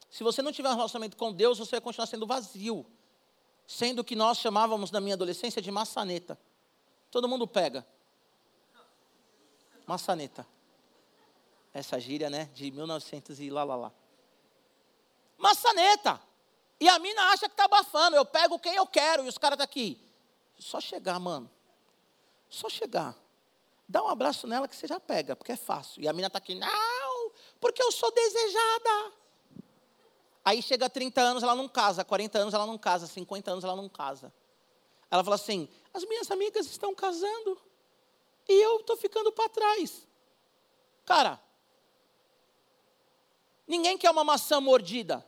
Se 0.10 0.24
você 0.24 0.42
não 0.42 0.52
tiver 0.52 0.68
um 0.70 0.76
relacionamento 0.76 1.16
com 1.16 1.32
Deus, 1.32 1.60
você 1.60 1.74
vai 1.74 1.82
continuar 1.82 2.08
sendo 2.08 2.26
vazio. 2.26 2.84
Sendo 3.68 4.04
que 4.04 4.16
nós 4.16 4.40
chamávamos 4.40 4.90
na 4.90 5.00
minha 5.00 5.14
adolescência 5.14 5.62
de 5.62 5.70
maçaneta. 5.70 6.40
Todo 7.12 7.28
mundo 7.28 7.46
pega. 7.46 7.86
Maçaneta. 9.86 10.44
Essa 11.72 12.00
gíria, 12.00 12.32
né? 12.32 12.50
De 12.52 12.72
1900 12.72 13.40
e 13.40 13.52
lá, 13.52 13.64
lá, 13.64 13.76
lá. 13.76 13.92
Maçaneta. 15.38 16.29
E 16.80 16.88
a 16.88 16.98
mina 17.00 17.22
acha 17.32 17.48
que 17.48 17.54
está 17.54 17.66
abafando. 17.66 18.16
Eu 18.16 18.26
pego 18.26 18.58
quem 18.58 18.76
eu 18.76 18.88
quero. 18.88 19.26
E 19.26 19.28
os 19.28 19.38
caras 19.38 19.56
estão 19.56 19.68
tá 19.68 19.72
aqui. 19.72 20.02
Só 20.58 20.80
chegar, 20.80 21.20
mano. 21.20 21.50
Só 22.50 22.70
chegar. 22.70 23.16
Dá 23.88 24.04
um 24.04 24.08
abraço 24.08 24.46
nela 24.46 24.68
que 24.68 24.76
você 24.76 24.86
já 24.86 25.00
pega, 25.00 25.36
porque 25.36 25.52
é 25.52 25.56
fácil. 25.56 26.02
E 26.02 26.08
a 26.08 26.14
mina 26.14 26.28
está 26.28 26.38
aqui, 26.38 26.54
não, 26.54 27.32
porque 27.60 27.82
eu 27.82 27.92
sou 27.92 28.12
desejada. 28.12 29.14
Aí 30.46 30.62
chega 30.62 30.86
a 30.86 30.90
30 30.90 31.20
anos, 31.20 31.44
ela 31.44 31.56
não 31.56 31.68
casa. 31.68 32.04
40 32.04 32.38
anos, 32.38 32.54
ela 32.54 32.68
não 32.68 32.78
casa. 32.78 33.08
50 33.08 33.52
anos, 33.52 33.64
ela 33.64 33.76
não 33.76 33.90
casa. 33.90 34.32
Ela 35.10 35.24
fala 35.24 35.36
assim: 35.36 35.68
as 35.94 36.04
minhas 36.06 36.30
amigas 36.30 36.68
estão 36.68 36.94
casando. 36.94 37.60
E 38.48 38.54
eu 38.64 38.80
estou 38.80 38.96
ficando 38.96 39.32
para 39.32 39.50
trás. 39.50 40.08
Cara, 41.06 41.40
ninguém 43.68 43.98
quer 43.98 44.12
uma 44.12 44.24
maçã 44.24 44.60
mordida. 44.62 45.26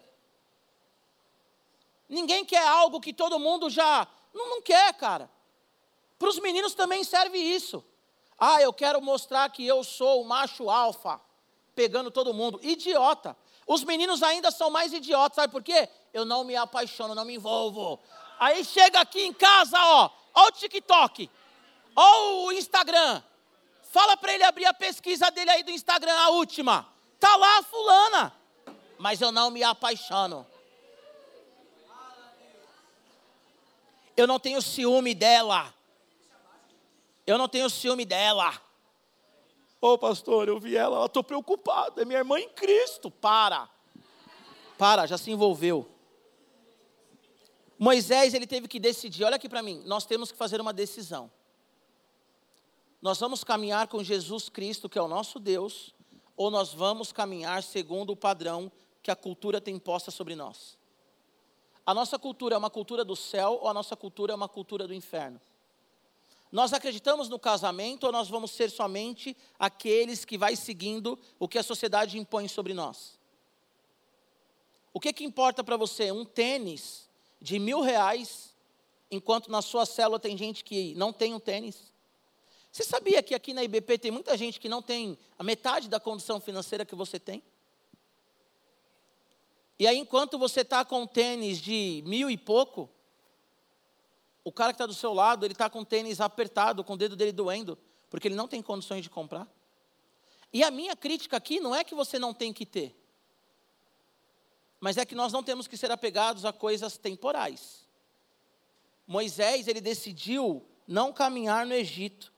Ninguém 2.12 2.44
quer 2.44 2.68
algo 2.68 3.00
que 3.00 3.14
todo 3.14 3.40
mundo 3.40 3.70
já. 3.70 4.06
Não, 4.34 4.50
não 4.50 4.62
quer, 4.62 4.94
cara. 4.96 5.32
Para 6.20 6.28
os 6.28 6.38
meninos 6.40 6.76
também 6.76 7.06
serve 7.06 7.38
isso. 7.38 7.82
Ah, 8.38 8.62
eu 8.62 8.74
quero 8.74 9.02
mostrar 9.02 9.50
que 9.50 9.66
eu 9.66 9.82
sou 9.82 10.22
o 10.22 10.26
macho 10.26 10.70
alfa, 10.70 11.22
pegando 11.74 12.12
todo 12.12 12.34
mundo. 12.34 12.60
Idiota. 12.62 13.38
Os 13.66 13.86
meninos 13.86 14.22
ainda 14.22 14.52
são 14.52 14.70
mais 14.70 14.92
idiotas, 14.92 15.38
sabe 15.38 15.54
por 15.54 15.64
quê? 15.64 15.88
Eu 16.14 16.26
não 16.26 16.44
me 16.44 16.54
apaixono, 16.54 17.16
não 17.16 17.24
me 17.24 17.36
envolvo. 17.36 17.98
Aí 18.38 18.66
chega 18.66 19.00
aqui 19.00 19.22
em 19.22 19.34
casa, 19.34 19.78
ó, 19.82 20.10
ó 20.34 20.48
o 20.48 20.52
TikTok, 20.52 21.30
ó 21.96 22.44
o 22.44 22.52
Instagram. 22.52 23.24
Fala 23.84 24.18
para 24.18 24.34
ele 24.34 24.44
abrir 24.44 24.66
a 24.66 24.74
pesquisa 24.74 25.32
dele 25.32 25.50
aí 25.50 25.64
do 25.64 25.72
Instagram, 25.72 26.14
a 26.14 26.30
última. 26.32 26.86
Tá 27.22 27.38
lá 27.38 27.60
a 27.60 27.64
fulana. 27.64 28.34
Mas 28.98 29.22
eu 29.22 29.32
não 29.32 29.50
me 29.50 29.64
apaixono. 29.64 30.46
Eu 34.16 34.28
não 34.28 34.40
tenho 34.40 34.62
ciúme 34.62 35.14
dela. 35.14 35.74
Eu 37.26 37.38
não 37.38 37.48
tenho 37.48 37.70
ciúme 37.70 38.06
dela. 38.06 38.52
Ô 39.80 39.94
oh, 39.94 39.98
pastor, 39.98 40.48
eu 40.48 40.60
vi 40.60 40.76
ela, 40.76 40.98
ela 40.98 41.06
estou 41.08 41.24
preocupada, 41.24 42.02
é 42.02 42.06
minha 42.06 42.20
irmã 42.20 42.40
em 42.40 42.50
Cristo. 42.50 43.10
Para. 43.10 43.70
Para, 44.78 45.08
já 45.08 45.18
se 45.18 45.32
envolveu. 45.32 45.90
Moisés, 47.80 48.36
ele 48.36 48.46
teve 48.46 48.68
que 48.68 48.80
decidir, 48.80 49.24
olha 49.24 49.38
aqui 49.38 49.50
para 49.50 49.64
mim, 49.64 49.82
nós 49.86 50.06
temos 50.06 50.32
que 50.32 50.38
fazer 50.38 50.62
uma 50.62 50.72
decisão. 50.72 51.32
Nós 53.02 53.20
vamos 53.20 53.44
caminhar 53.44 53.88
com 53.88 54.04
Jesus 54.04 54.50
Cristo, 54.50 54.88
que 54.88 55.00
é 55.00 55.02
o 55.02 55.08
nosso 55.08 55.40
Deus, 55.40 55.96
ou 56.38 56.52
nós 56.52 56.72
vamos 56.72 57.12
caminhar 57.12 57.64
segundo 57.64 58.12
o 58.12 58.16
padrão 58.16 58.72
que 59.02 59.10
a 59.10 59.16
cultura 59.16 59.60
tem 59.60 59.76
imposta 59.76 60.12
sobre 60.12 60.36
nós? 60.36 60.78
A 61.86 61.94
nossa 61.94 62.20
cultura 62.20 62.56
é 62.56 62.58
uma 62.58 62.70
cultura 62.70 63.04
do 63.04 63.16
céu 63.16 63.60
ou 63.62 63.68
a 63.68 63.74
nossa 63.74 63.96
cultura 63.96 64.34
é 64.34 64.36
uma 64.36 64.50
cultura 64.50 64.88
do 64.88 64.94
inferno? 64.94 65.40
Nós 66.52 66.74
acreditamos 66.74 67.30
no 67.30 67.40
casamento 67.40 68.04
ou 68.04 68.12
nós 68.12 68.28
vamos 68.28 68.52
ser 68.52 68.70
somente 68.70 69.36
aqueles 69.58 70.26
que 70.26 70.38
vai 70.38 70.56
seguindo 70.56 71.18
o 71.40 71.48
que 71.48 71.58
a 71.58 71.64
sociedade 71.64 72.18
impõe 72.18 72.48
sobre 72.48 72.74
nós? 72.74 73.18
O 74.94 75.00
que, 75.00 75.14
que 75.14 75.24
importa 75.24 75.64
para 75.64 75.78
você? 75.78 76.12
Um 76.12 76.26
tênis 76.26 77.10
de 77.42 77.58
mil 77.58 77.80
reais, 77.80 78.54
enquanto 79.10 79.50
na 79.50 79.62
sua 79.62 79.86
célula 79.86 80.20
tem 80.20 80.38
gente 80.38 80.64
que 80.64 80.94
não 80.96 81.14
tem 81.14 81.34
um 81.34 81.40
tênis? 81.40 81.92
Você 82.72 82.84
sabia 82.84 83.24
que 83.24 83.34
aqui 83.34 83.54
na 83.54 83.64
IBP 83.64 83.98
tem 83.98 84.12
muita 84.12 84.38
gente 84.38 84.60
que 84.60 84.70
não 84.70 84.82
tem 84.82 85.18
a 85.40 85.44
metade 85.44 85.90
da 85.90 86.00
condição 86.00 86.40
financeira 86.40 86.86
que 86.86 86.96
você 86.96 87.18
tem? 87.20 87.42
E 89.80 89.88
aí, 89.88 89.98
enquanto 89.98 90.38
você 90.38 90.62
está 90.62 90.86
com 90.86 91.08
tênis 91.08 91.60
de 91.60 92.04
mil 92.06 92.30
e 92.30 92.38
pouco, 92.38 92.90
o 94.44 94.52
cara 94.52 94.72
que 94.72 94.76
está 94.76 94.86
do 94.86 94.94
seu 94.94 95.14
lado, 95.14 95.46
ele 95.46 95.54
está 95.54 95.70
com 95.70 95.84
tênis 95.84 96.20
apertado, 96.22 96.84
com 96.84 96.94
o 96.94 96.98
dedo 96.98 97.16
dele 97.16 97.32
doendo, 97.32 97.78
porque 98.10 98.28
ele 98.28 98.36
não 98.36 98.48
tem 98.48 98.62
condições 98.62 99.04
de 99.04 99.10
comprar. 99.10 99.48
E 100.54 100.64
a 100.64 100.72
minha 100.72 100.96
crítica 100.96 101.38
aqui 101.38 101.60
não 101.60 101.74
é 101.74 101.84
que 101.84 101.96
você 101.96 102.20
não 102.20 102.34
tem 102.34 102.52
que 102.52 102.66
ter, 102.66 102.96
mas 104.80 104.98
é 104.98 105.06
que 105.06 105.16
nós 105.16 105.32
não 105.32 105.44
temos 105.44 105.68
que 105.68 105.78
ser 105.78 105.92
apegados 105.92 106.44
a 106.44 106.52
coisas 106.52 106.98
temporais. 106.98 107.88
Moisés, 109.08 109.68
ele 109.68 109.82
decidiu 109.82 110.66
não 110.88 111.14
caminhar 111.14 111.66
no 111.66 111.74
Egito, 111.74 112.34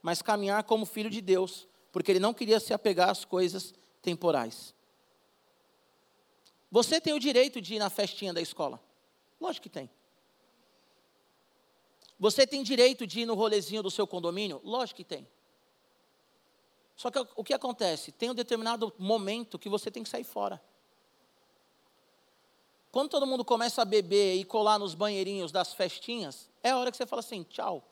mas 0.00 0.22
caminhar 0.22 0.62
como 0.64 0.86
filho 0.86 1.10
de 1.10 1.20
Deus, 1.20 1.66
porque 1.92 2.12
ele 2.12 2.20
não 2.20 2.32
queria 2.32 2.60
se 2.60 2.72
apegar 2.72 3.10
às 3.10 3.24
coisas 3.24 3.74
temporais. 4.00 4.74
Você 6.70 7.00
tem 7.00 7.12
o 7.12 7.18
direito 7.18 7.60
de 7.60 7.74
ir 7.74 7.78
na 7.78 7.90
festinha 7.90 8.32
da 8.32 8.40
escola? 8.40 8.80
Lógico 9.40 9.64
que 9.64 9.70
tem. 9.70 9.90
Você 12.18 12.46
tem 12.46 12.62
direito 12.62 13.06
de 13.06 13.20
ir 13.20 13.26
no 13.26 13.34
rolezinho 13.34 13.82
do 13.82 13.90
seu 13.90 14.06
condomínio? 14.06 14.60
Lógico 14.62 14.98
que 14.98 15.04
tem. 15.04 15.26
Só 16.94 17.10
que 17.10 17.18
o 17.34 17.42
que 17.42 17.54
acontece? 17.54 18.12
Tem 18.12 18.30
um 18.30 18.34
determinado 18.34 18.92
momento 18.98 19.58
que 19.58 19.70
você 19.70 19.90
tem 19.90 20.02
que 20.02 20.08
sair 20.08 20.22
fora. 20.22 20.62
Quando 22.92 23.08
todo 23.08 23.26
mundo 23.26 23.44
começa 23.44 23.80
a 23.82 23.86
beber 23.86 24.36
e 24.36 24.44
colar 24.44 24.78
nos 24.78 24.94
banheirinhos 24.94 25.50
das 25.50 25.72
festinhas, 25.72 26.50
é 26.62 26.70
a 26.70 26.76
hora 26.76 26.90
que 26.90 26.96
você 26.96 27.06
fala 27.06 27.20
assim: 27.20 27.42
tchau. 27.44 27.82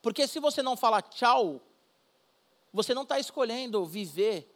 Porque 0.00 0.28
se 0.28 0.38
você 0.38 0.62
não 0.62 0.76
falar 0.76 1.02
tchau, 1.02 1.60
você 2.72 2.94
não 2.94 3.02
está 3.02 3.18
escolhendo 3.18 3.84
viver 3.84 4.55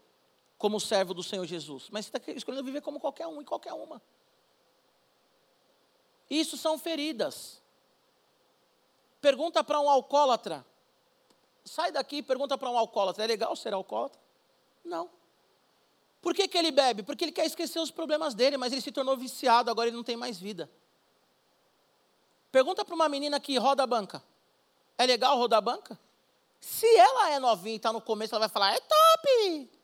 como 0.61 0.79
servo 0.79 1.15
do 1.15 1.23
Senhor 1.23 1.47
Jesus, 1.47 1.89
mas 1.91 2.05
você 2.05 2.19
está 2.19 2.33
escolhendo 2.33 2.63
viver 2.63 2.83
como 2.83 3.01
qualquer 3.01 3.27
um 3.27 3.41
e 3.41 3.45
qualquer 3.47 3.73
uma. 3.73 4.01
Isso 6.29 6.59
são 6.59 6.79
feridas. 6.79 7.63
Pergunta 9.23 9.65
para 9.65 9.81
um 9.81 9.89
alcoólatra. 9.89 10.65
Sai 11.65 11.91
daqui 11.91 12.17
e 12.17 12.23
pergunta 12.23 12.59
para 12.59 12.69
um 12.69 12.77
alcoólatra: 12.77 13.25
é 13.25 13.27
legal 13.27 13.57
ser 13.57 13.73
alcoólatra? 13.73 14.21
Não. 14.85 15.09
Por 16.21 16.35
que, 16.35 16.47
que 16.47 16.59
ele 16.59 16.71
bebe? 16.71 17.03
Porque 17.03 17.25
ele 17.25 17.33
quer 17.33 17.47
esquecer 17.47 17.79
os 17.81 17.91
problemas 17.91 18.35
dele, 18.35 18.59
mas 18.59 18.71
ele 18.71 18.83
se 18.83 18.93
tornou 18.93 19.17
viciado, 19.17 19.71
agora 19.71 19.89
ele 19.89 19.97
não 19.97 20.05
tem 20.05 20.15
mais 20.15 20.39
vida. 20.39 20.71
Pergunta 22.53 22.85
para 22.85 22.95
uma 22.95 23.09
menina 23.09 23.41
que 23.41 23.57
roda 23.57 23.83
a 23.83 23.87
banca. 23.87 24.23
É 24.99 25.07
legal 25.07 25.39
rodar 25.39 25.57
a 25.57 25.63
banca? 25.63 25.99
Se 26.61 26.87
ela 26.87 27.31
é 27.31 27.39
novinha 27.39 27.77
e 27.77 27.77
está 27.77 27.91
no 27.91 28.03
começo, 28.03 28.35
ela 28.35 28.47
vai 28.47 28.51
falar, 28.51 28.75
é 28.75 28.81
top! 28.81 29.80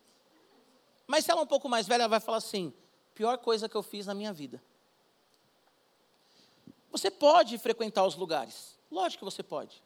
Mas 1.07 1.23
se 1.23 1.31
ela 1.31 1.39
é 1.39 1.43
um 1.43 1.47
pouco 1.47 1.69
mais 1.69 1.87
velha, 1.87 2.03
ela 2.03 2.09
vai 2.09 2.19
falar 2.19 2.37
assim, 2.37 2.73
pior 3.15 3.37
coisa 3.37 3.69
que 3.69 3.75
eu 3.75 3.81
fiz 3.81 4.05
na 4.05 4.13
minha 4.13 4.33
vida. 4.33 4.61
Você 6.91 7.09
pode 7.09 7.57
frequentar 7.57 8.05
os 8.05 8.15
lugares. 8.15 8.77
Lógico 8.91 9.25
que 9.25 9.31
você 9.31 9.41
pode. 9.41 9.81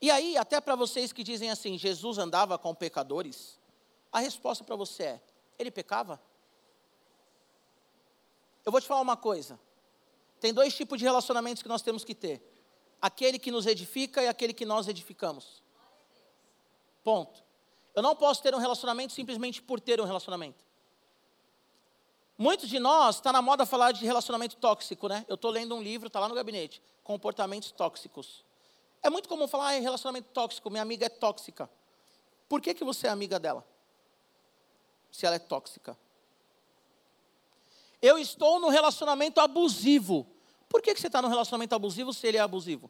E 0.00 0.10
aí, 0.10 0.36
até 0.36 0.60
para 0.60 0.76
vocês 0.76 1.12
que 1.12 1.24
dizem 1.24 1.50
assim, 1.50 1.76
Jesus 1.76 2.18
andava 2.18 2.56
com 2.56 2.72
pecadores, 2.74 3.58
a 4.12 4.20
resposta 4.20 4.62
para 4.62 4.76
você 4.76 5.02
é: 5.02 5.22
ele 5.58 5.70
pecava? 5.70 6.20
Eu 8.64 8.70
vou 8.70 8.80
te 8.80 8.86
falar 8.86 9.00
uma 9.00 9.16
coisa. 9.16 9.58
Tem 10.40 10.52
dois 10.52 10.74
tipos 10.76 10.98
de 10.98 11.04
relacionamentos 11.04 11.62
que 11.62 11.68
nós 11.68 11.82
temos 11.82 12.04
que 12.04 12.14
ter: 12.14 12.40
aquele 13.02 13.38
que 13.38 13.50
nos 13.50 13.66
edifica 13.66 14.22
e 14.22 14.28
aquele 14.28 14.52
que 14.52 14.64
nós 14.64 14.86
edificamos. 14.86 15.62
Ponto. 17.02 17.47
Eu 17.98 18.02
não 18.02 18.14
posso 18.14 18.40
ter 18.40 18.54
um 18.54 18.58
relacionamento 18.58 19.12
simplesmente 19.12 19.60
por 19.60 19.80
ter 19.80 20.00
um 20.00 20.04
relacionamento. 20.04 20.64
Muitos 22.38 22.68
de 22.68 22.78
nós, 22.78 23.16
está 23.16 23.32
na 23.32 23.42
moda 23.42 23.66
falar 23.66 23.90
de 23.90 24.06
relacionamento 24.06 24.54
tóxico, 24.54 25.08
né? 25.08 25.26
Eu 25.26 25.34
estou 25.34 25.50
lendo 25.50 25.74
um 25.74 25.82
livro, 25.82 26.06
está 26.06 26.20
lá 26.20 26.28
no 26.28 26.34
gabinete, 26.36 26.80
Comportamentos 27.02 27.72
Tóxicos. 27.72 28.44
É 29.02 29.10
muito 29.10 29.28
comum 29.28 29.48
falar, 29.48 29.74
ah, 29.74 29.80
relacionamento 29.80 30.28
tóxico, 30.32 30.70
minha 30.70 30.80
amiga 30.80 31.06
é 31.06 31.08
tóxica. 31.08 31.68
Por 32.48 32.60
que, 32.60 32.72
que 32.72 32.84
você 32.84 33.08
é 33.08 33.10
amiga 33.10 33.36
dela? 33.36 33.66
Se 35.10 35.26
ela 35.26 35.34
é 35.34 35.40
tóxica. 35.40 35.98
Eu 38.00 38.16
estou 38.16 38.60
no 38.60 38.68
relacionamento 38.68 39.40
abusivo. 39.40 40.24
Por 40.68 40.80
que, 40.80 40.94
que 40.94 41.00
você 41.00 41.08
está 41.08 41.20
no 41.20 41.26
relacionamento 41.26 41.74
abusivo 41.74 42.12
se 42.12 42.28
ele 42.28 42.36
é 42.36 42.40
abusivo? 42.40 42.88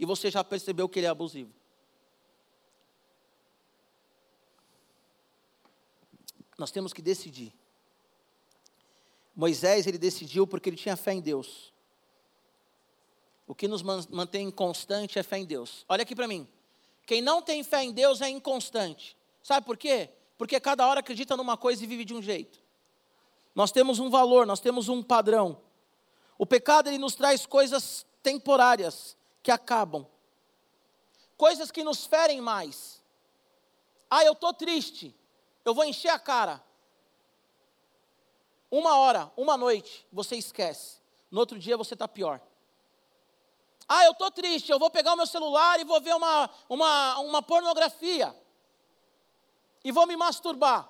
E 0.00 0.04
você 0.04 0.32
já 0.32 0.42
percebeu 0.42 0.88
que 0.88 0.98
ele 0.98 1.06
é 1.06 1.10
abusivo? 1.10 1.54
Nós 6.58 6.72
temos 6.72 6.92
que 6.92 7.00
decidir. 7.00 7.54
Moisés, 9.34 9.86
ele 9.86 9.96
decidiu 9.96 10.46
porque 10.46 10.68
ele 10.68 10.76
tinha 10.76 10.96
fé 10.96 11.12
em 11.12 11.20
Deus. 11.20 11.72
O 13.46 13.54
que 13.54 13.68
nos 13.68 13.82
mantém 13.82 14.50
constante 14.50 15.18
é 15.18 15.22
fé 15.22 15.38
em 15.38 15.46
Deus. 15.46 15.86
Olha 15.88 16.02
aqui 16.02 16.14
para 16.14 16.26
mim. 16.26 16.46
Quem 17.06 17.22
não 17.22 17.40
tem 17.40 17.62
fé 17.62 17.84
em 17.84 17.92
Deus 17.92 18.20
é 18.20 18.28
inconstante. 18.28 19.16
Sabe 19.42 19.64
por 19.64 19.78
quê? 19.78 20.10
Porque 20.36 20.60
cada 20.60 20.86
hora 20.86 21.00
acredita 21.00 21.36
numa 21.36 21.56
coisa 21.56 21.82
e 21.82 21.86
vive 21.86 22.04
de 22.04 22.12
um 22.12 22.20
jeito. 22.20 22.58
Nós 23.54 23.72
temos 23.72 23.98
um 23.98 24.10
valor, 24.10 24.44
nós 24.44 24.60
temos 24.60 24.88
um 24.88 25.02
padrão. 25.02 25.60
O 26.36 26.44
pecado 26.44 26.88
ele 26.88 26.98
nos 26.98 27.14
traz 27.14 27.46
coisas 27.46 28.04
temporárias 28.22 29.16
que 29.42 29.50
acabam. 29.50 30.06
Coisas 31.36 31.70
que 31.70 31.82
nos 31.82 32.04
ferem 32.04 32.40
mais. 32.40 33.02
Ah, 34.10 34.24
eu 34.24 34.32
estou 34.32 34.52
triste. 34.52 35.14
Eu 35.68 35.74
vou 35.74 35.84
encher 35.84 36.08
a 36.08 36.18
cara. 36.18 36.64
Uma 38.70 38.96
hora, 38.96 39.30
uma 39.36 39.54
noite, 39.54 40.06
você 40.10 40.34
esquece. 40.34 40.96
No 41.30 41.40
outro 41.40 41.58
dia 41.58 41.76
você 41.76 41.92
está 41.92 42.08
pior. 42.08 42.40
Ah, 43.86 44.02
eu 44.06 44.12
estou 44.12 44.30
triste, 44.30 44.72
eu 44.72 44.78
vou 44.78 44.88
pegar 44.90 45.12
o 45.12 45.16
meu 45.16 45.26
celular 45.26 45.78
e 45.78 45.84
vou 45.84 46.00
ver 46.00 46.14
uma, 46.14 46.48
uma, 46.70 47.18
uma 47.18 47.42
pornografia. 47.42 48.34
E 49.84 49.92
vou 49.92 50.06
me 50.06 50.16
masturbar. 50.16 50.88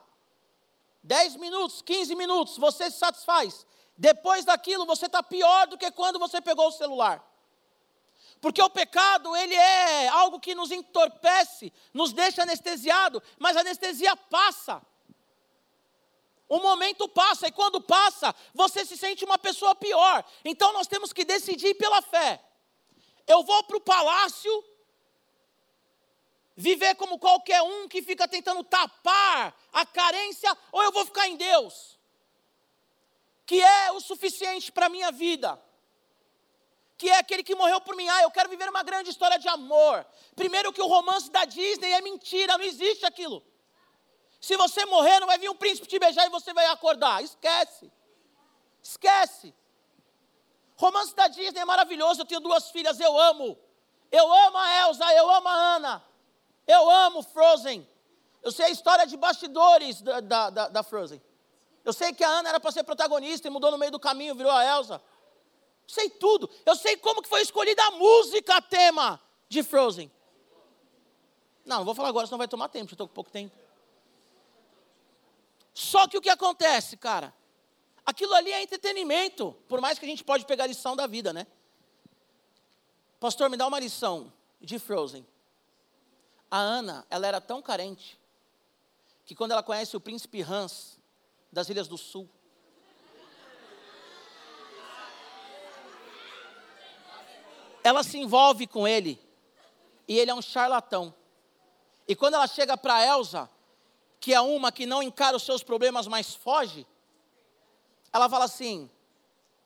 10 1.03 1.35
minutos, 1.37 1.83
15 1.83 2.15
minutos, 2.15 2.57
você 2.57 2.89
se 2.89 2.99
satisfaz. 2.99 3.67
Depois 3.97 4.45
daquilo, 4.45 4.87
você 4.87 5.07
está 5.07 5.25
pior 5.25 5.67
do 5.67 5.77
que 5.77 5.91
quando 5.91 6.21
você 6.21 6.41
pegou 6.41 6.69
o 6.69 6.73
celular. 6.73 7.28
Porque 8.41 8.63
o 8.63 8.71
pecado, 8.71 9.35
ele 9.37 9.55
é 9.55 10.09
algo 10.09 10.39
que 10.39 10.55
nos 10.55 10.71
entorpece, 10.71 11.73
nos 11.93 12.13
deixa 12.13 12.43
anestesiado, 12.43 13.23
mas 13.39 13.57
a 13.57 13.61
anestesia 13.61 14.15
passa. 14.17 14.81
O 16.49 16.61
momento 16.61 17.09
passa 17.09 17.49
e 17.49 17.53
quando 17.53 17.81
passa, 17.81 18.35
você 18.55 18.85
se 18.85 18.97
sente 18.97 19.25
uma 19.25 19.39
pessoa 19.39 19.75
pior. 19.75 20.25
Então 20.45 20.73
nós 20.73 20.87
temos 20.87 21.13
que 21.13 21.25
decidir 21.25 21.75
pela 21.75 22.01
fé. 22.01 22.43
Eu 23.27 23.43
vou 23.43 23.63
para 23.65 23.77
o 23.77 23.81
palácio, 23.81 24.65
viver 26.57 26.95
como 26.95 27.19
qualquer 27.19 27.61
um 27.61 27.87
que 27.87 28.01
fica 28.01 28.27
tentando 28.27 28.65
tapar 28.65 29.55
a 29.73 29.85
carência, 29.85 30.57
ou 30.73 30.83
eu 30.83 30.91
vou 30.91 31.05
ficar 31.05 31.29
em 31.29 31.37
Deus, 31.37 31.99
que 33.45 33.61
é 33.61 33.93
o 33.93 34.01
suficiente 34.01 34.73
para 34.73 34.87
a 34.87 34.89
minha 34.89 35.13
vida. 35.13 35.61
Que 36.99 37.09
é 37.09 37.19
aquele 37.19 37.45
que 37.45 37.55
morreu 37.55 37.81
por 37.81 37.95
mim. 37.97 38.09
Ah, 38.09 38.23
eu 38.23 38.31
quero 38.31 38.49
viver 38.49 38.69
uma 38.69 38.83
grande 38.83 39.09
história 39.09 39.39
de 39.39 39.49
amor. 39.49 40.05
Primeiro, 40.35 40.73
que 40.73 40.83
o 40.83 40.87
romance 40.87 41.31
da 41.31 41.45
Disney 41.45 41.93
é 41.93 42.01
mentira, 42.01 42.59
não 42.59 42.65
existe 42.65 43.07
aquilo. 43.07 43.43
Se 44.41 44.57
você 44.57 44.85
morrer, 44.85 45.21
não 45.21 45.27
vai 45.27 45.39
vir 45.39 45.49
um 45.49 45.55
príncipe 45.55 45.87
te 45.87 45.99
beijar 45.99 46.27
e 46.27 46.31
você 46.31 46.53
vai 46.53 46.67
acordar. 46.67 47.23
Esquece. 47.23 47.91
Esquece. 48.83 49.55
Romance 50.77 51.15
da 51.15 51.29
Disney 51.29 51.61
é 51.61 51.65
maravilhoso. 51.65 52.21
Eu 52.21 52.27
tenho 52.27 52.41
duas 52.41 52.71
filhas, 52.71 53.01
eu 53.01 53.19
amo. 53.19 53.59
Eu 54.11 54.33
amo 54.33 54.59
a 54.59 54.89
Elsa, 54.89 55.05
eu 55.15 55.31
amo 55.31 55.49
a 55.49 55.53
Ana. 55.53 56.05
Eu 56.67 56.89
amo 56.91 57.23
Frozen. 57.23 57.89
Eu 58.43 58.53
sei 58.53 58.67
a 58.67 58.71
história 58.71 59.07
de 59.07 59.17
bastidores 59.17 60.01
da, 60.01 60.21
da, 60.51 60.69
da, 60.69 60.83
Frozen. 60.83 61.21
Eu 61.85 61.93
sei 61.93 62.13
que 62.13 62.23
a 62.23 62.29
Ana 62.29 62.51
era 62.51 62.61
para 62.61 62.71
ser 62.71 62.85
protagonista 62.85 63.49
e 63.49 63.51
mudou 63.51 63.71
no 63.71 63.79
meio 63.79 63.91
do 63.91 63.99
caminho, 63.99 64.35
virou 64.35 64.53
a 64.53 64.65
Elsa. 64.65 65.03
Sei 65.89 66.11
tudo. 66.11 66.51
Eu 66.67 66.77
sei 66.77 66.99
como 66.99 67.23
que 67.23 67.29
foi 67.29 67.41
escolhida 67.41 67.83
a 67.83 67.93
música 67.93 68.61
tema 68.61 69.19
de 69.49 69.63
Frozen. 69.63 70.13
Não, 71.65 71.79
não 71.79 71.85
vou 71.85 71.95
falar 71.95 72.11
agora, 72.11 72.27
senão 72.27 72.37
vai 72.37 72.47
tomar 72.47 72.69
tempo, 72.69 72.91
já 72.91 72.95
estou 72.95 73.09
com 73.09 73.15
pouco 73.15 73.31
tempo. 73.31 73.57
Só 75.73 76.07
que 76.07 76.19
o 76.19 76.21
que 76.21 76.29
acontece, 76.29 76.97
cara? 76.97 77.35
Aquilo 78.05 78.35
ali 78.35 78.53
é 78.53 78.63
entretenimento, 78.63 79.57
por 79.67 79.81
mais 79.81 79.99
que 79.99 80.05
a 80.05 80.09
gente 80.09 80.23
pode 80.23 80.45
pegar 80.45 80.67
lição 80.67 80.95
da 80.95 81.07
vida, 81.07 81.33
né? 81.33 81.47
Pastor, 83.19 83.49
me 83.49 83.57
dá 83.57 83.67
uma 83.67 83.81
lição 83.81 84.33
de 84.61 84.79
Frozen. 84.79 85.27
A 86.51 86.59
Ana, 86.59 87.07
ela 87.09 87.27
era 87.27 87.41
tão 87.41 87.63
carente 87.63 88.19
que 89.25 89.35
quando 89.35 89.53
ela 89.53 89.63
conhece 89.63 89.97
o 89.97 90.01
príncipe 90.01 90.43
Hans 90.43 90.99
das 91.51 91.69
Ilhas 91.69 91.89
do 91.89 91.97
Sul, 91.97 92.29
ela 97.89 98.03
se 98.03 98.19
envolve 98.19 98.67
com 98.67 98.87
ele 98.87 99.19
e 100.07 100.19
ele 100.19 100.31
é 100.31 100.35
um 100.35 100.43
charlatão. 100.43 101.15
E 102.07 102.15
quando 102.15 102.35
ela 102.35 102.47
chega 102.47 102.77
para 102.77 103.05
Elsa, 103.05 103.51
que 104.21 104.35
é 104.35 104.41
uma 104.41 104.71
que 104.71 104.87
não 104.87 105.03
encara 105.03 105.37
os 105.37 105.43
seus 105.43 105.63
problemas, 105.63 106.07
mas 106.07 106.35
foge, 106.35 106.87
ela 108.13 108.29
fala 108.29 108.45
assim: 108.45 108.91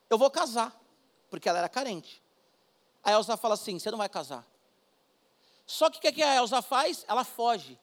Eu 0.09 0.17
vou 0.17 0.31
casar, 0.31 0.73
porque 1.29 1.47
ela 1.47 1.59
era 1.59 1.69
carente. 1.69 2.21
A 3.03 3.11
Elsa 3.11 3.37
fala 3.37 3.53
assim: 3.55 3.77
Você 3.77 3.91
não 3.91 3.97
vai 3.97 4.09
casar. 4.09 4.45
Só 5.65 5.89
que 5.89 5.97
o 5.97 6.13
que, 6.13 6.21
a 6.21 6.35
Elsa 6.35 6.61
faz? 6.61 7.05
Ela 7.07 7.23
foge. 7.23 7.79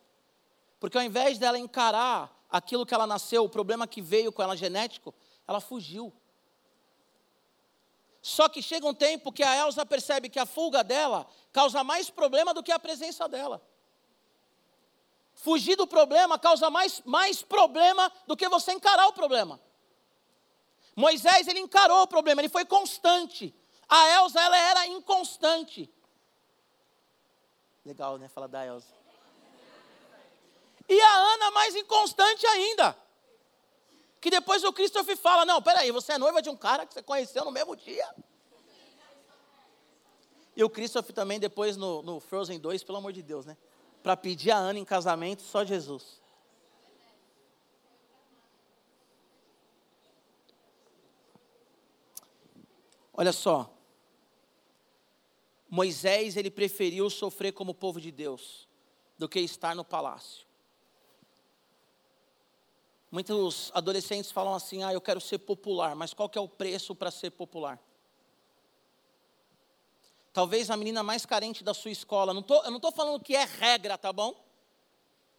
Porque 0.78 0.96
ao 0.96 1.04
invés 1.04 1.38
dela 1.38 1.58
encarar 1.58 2.30
aquilo 2.50 2.84
que 2.84 2.94
ela 2.94 3.06
nasceu, 3.06 3.44
o 3.44 3.48
problema 3.48 3.86
que 3.86 4.02
veio 4.02 4.32
com 4.32 4.42
ela 4.42 4.56
genético, 4.56 5.14
ela 5.46 5.60
fugiu. 5.60 6.12
Só 8.22 8.48
que 8.48 8.62
chega 8.62 8.86
um 8.86 8.94
tempo 8.94 9.32
que 9.32 9.42
a 9.42 9.56
Elsa 9.56 9.86
percebe 9.86 10.28
que 10.28 10.38
a 10.38 10.44
fuga 10.44 10.84
dela 10.84 11.26
causa 11.52 11.82
mais 11.82 12.10
problema 12.10 12.52
do 12.52 12.62
que 12.62 12.72
a 12.72 12.78
presença 12.78 13.28
dela. 13.28 13.62
Fugir 15.34 15.74
do 15.74 15.86
problema 15.86 16.38
causa 16.38 16.68
mais, 16.68 17.00
mais 17.04 17.40
problema 17.42 18.12
do 18.26 18.36
que 18.36 18.48
você 18.48 18.72
encarar 18.72 19.06
o 19.08 19.12
problema. 19.12 19.58
Moisés, 20.94 21.48
ele 21.48 21.60
encarou 21.60 22.02
o 22.02 22.06
problema, 22.06 22.42
ele 22.42 22.48
foi 22.48 22.64
constante. 22.66 23.54
A 23.88 24.08
Elsa, 24.20 24.38
ela 24.38 24.58
era 24.58 24.86
inconstante. 24.86 25.90
Legal, 27.84 28.18
né? 28.18 28.28
Falar 28.28 28.48
da 28.48 28.66
Elsa. 28.66 28.92
E 30.86 31.00
a 31.00 31.16
Ana, 31.16 31.50
mais 31.52 31.74
inconstante 31.74 32.46
ainda. 32.46 32.96
Que 34.20 34.30
depois 34.30 34.62
o 34.64 34.72
Christopher 34.72 35.16
fala: 35.16 35.44
Não, 35.44 35.62
peraí, 35.62 35.90
você 35.90 36.12
é 36.12 36.18
noiva 36.18 36.42
de 36.42 36.50
um 36.50 36.56
cara 36.56 36.84
que 36.84 36.92
você 36.92 37.02
conheceu 37.02 37.44
no 37.44 37.50
mesmo 37.50 37.74
dia. 37.74 38.08
E 40.54 40.62
o 40.62 40.68
Christopher 40.68 41.14
também, 41.14 41.40
depois 41.40 41.76
no, 41.76 42.02
no 42.02 42.20
Frozen 42.20 42.58
2, 42.58 42.84
pelo 42.84 42.98
amor 42.98 43.12
de 43.12 43.22
Deus, 43.22 43.46
né? 43.46 43.56
Para 44.02 44.16
pedir 44.16 44.50
a 44.50 44.56
Ana 44.56 44.78
em 44.78 44.84
casamento, 44.84 45.42
só 45.42 45.64
Jesus. 45.64 46.20
Olha 53.14 53.32
só. 53.32 53.70
Moisés, 55.68 56.36
ele 56.36 56.50
preferiu 56.50 57.08
sofrer 57.08 57.52
como 57.52 57.72
povo 57.72 58.00
de 58.00 58.10
Deus 58.10 58.68
do 59.16 59.28
que 59.28 59.38
estar 59.40 59.74
no 59.74 59.84
palácio. 59.84 60.49
Muitos 63.10 63.70
adolescentes 63.74 64.30
falam 64.30 64.54
assim: 64.54 64.82
"Ah, 64.82 64.92
eu 64.92 65.00
quero 65.00 65.20
ser 65.20 65.38
popular", 65.38 65.94
mas 65.96 66.14
qual 66.14 66.28
que 66.28 66.38
é 66.38 66.40
o 66.40 66.48
preço 66.48 66.94
para 66.94 67.10
ser 67.10 67.30
popular? 67.30 67.78
Talvez 70.32 70.70
a 70.70 70.76
menina 70.76 71.02
mais 71.02 71.26
carente 71.26 71.64
da 71.64 71.74
sua 71.74 71.90
escola, 71.90 72.32
não 72.32 72.42
tô, 72.42 72.62
eu 72.62 72.70
não 72.70 72.76
estou 72.76 72.92
falando 72.92 73.22
que 73.22 73.34
é 73.34 73.44
regra, 73.44 73.98
tá 73.98 74.12
bom? 74.12 74.34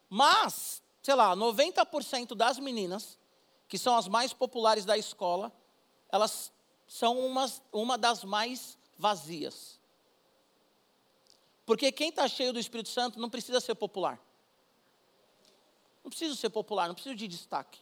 Mas, 0.09 0.83
sei 1.01 1.15
lá, 1.15 1.33
90% 1.35 2.35
das 2.35 2.59
meninas, 2.59 3.17
que 3.69 3.77
são 3.77 3.95
as 3.95 4.09
mais 4.09 4.33
populares 4.33 4.83
da 4.83 4.97
escola, 4.97 5.49
elas 6.09 6.51
são 6.85 7.17
umas, 7.25 7.63
uma 7.71 7.97
das 7.97 8.25
mais 8.25 8.77
vazias. 8.97 9.79
Porque 11.65 11.89
quem 11.89 12.09
está 12.09 12.27
cheio 12.27 12.51
do 12.51 12.59
Espírito 12.59 12.89
Santo 12.89 13.17
não 13.17 13.29
precisa 13.29 13.61
ser 13.61 13.75
popular. 13.75 14.19
Não 16.03 16.09
preciso 16.09 16.35
ser 16.35 16.49
popular, 16.49 16.87
não 16.87 16.95
preciso 16.95 17.15
de 17.15 17.27
destaque. 17.27 17.79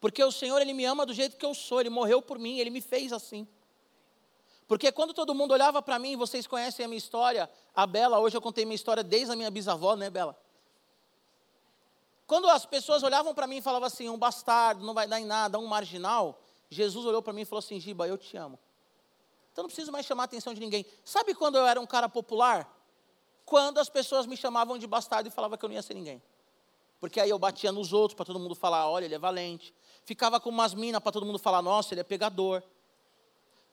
Porque 0.00 0.22
o 0.22 0.32
Senhor, 0.32 0.60
Ele 0.60 0.72
me 0.72 0.84
ama 0.84 1.04
do 1.04 1.12
jeito 1.12 1.36
que 1.36 1.44
eu 1.44 1.54
sou, 1.54 1.80
Ele 1.80 1.90
morreu 1.90 2.22
por 2.22 2.38
mim, 2.38 2.58
Ele 2.58 2.70
me 2.70 2.80
fez 2.80 3.12
assim. 3.12 3.46
Porque 4.66 4.90
quando 4.90 5.14
todo 5.14 5.34
mundo 5.34 5.52
olhava 5.52 5.80
para 5.80 5.98
mim, 5.98 6.16
vocês 6.16 6.46
conhecem 6.46 6.84
a 6.84 6.88
minha 6.88 6.98
história, 6.98 7.48
a 7.74 7.86
Bela, 7.86 8.18
hoje 8.18 8.36
eu 8.36 8.40
contei 8.40 8.64
minha 8.64 8.74
história 8.74 9.02
desde 9.02 9.32
a 9.32 9.36
minha 9.36 9.50
bisavó, 9.50 9.94
né, 9.94 10.10
Bela? 10.10 10.36
Quando 12.26 12.48
as 12.48 12.66
pessoas 12.66 13.04
olhavam 13.04 13.32
para 13.32 13.46
mim 13.46 13.58
e 13.58 13.62
falavam 13.62 13.86
assim, 13.86 14.08
um 14.08 14.18
bastardo, 14.18 14.84
não 14.84 14.92
vai 14.92 15.06
dar 15.06 15.20
em 15.20 15.24
nada, 15.24 15.58
um 15.58 15.66
marginal, 15.66 16.42
Jesus 16.68 17.06
olhou 17.06 17.22
para 17.22 17.32
mim 17.32 17.42
e 17.42 17.44
falou 17.44 17.60
assim, 17.60 17.78
Giba, 17.78 18.08
eu 18.08 18.18
te 18.18 18.36
amo. 18.36 18.58
Então 19.52 19.62
não 19.62 19.68
preciso 19.68 19.92
mais 19.92 20.04
chamar 20.04 20.24
a 20.24 20.26
atenção 20.26 20.52
de 20.52 20.60
ninguém. 20.60 20.84
Sabe 21.04 21.34
quando 21.34 21.56
eu 21.56 21.64
era 21.64 21.80
um 21.80 21.86
cara 21.86 22.08
popular? 22.08 22.75
Quando 23.46 23.78
as 23.78 23.88
pessoas 23.88 24.26
me 24.26 24.36
chamavam 24.36 24.76
de 24.76 24.88
bastardo 24.88 25.28
e 25.28 25.32
falavam 25.32 25.56
que 25.56 25.64
eu 25.64 25.68
não 25.68 25.76
ia 25.76 25.82
ser 25.82 25.94
ninguém. 25.94 26.20
Porque 26.98 27.20
aí 27.20 27.30
eu 27.30 27.38
batia 27.38 27.70
nos 27.70 27.92
outros 27.92 28.16
para 28.16 28.24
todo 28.24 28.40
mundo 28.40 28.56
falar, 28.56 28.90
olha, 28.90 29.04
ele 29.04 29.14
é 29.14 29.18
valente. 29.18 29.72
Ficava 30.04 30.40
com 30.40 30.50
umas 30.50 30.74
minas 30.74 31.00
para 31.00 31.12
todo 31.12 31.24
mundo 31.24 31.38
falar, 31.38 31.62
nossa, 31.62 31.94
ele 31.94 32.00
é 32.00 32.04
pegador. 32.04 32.60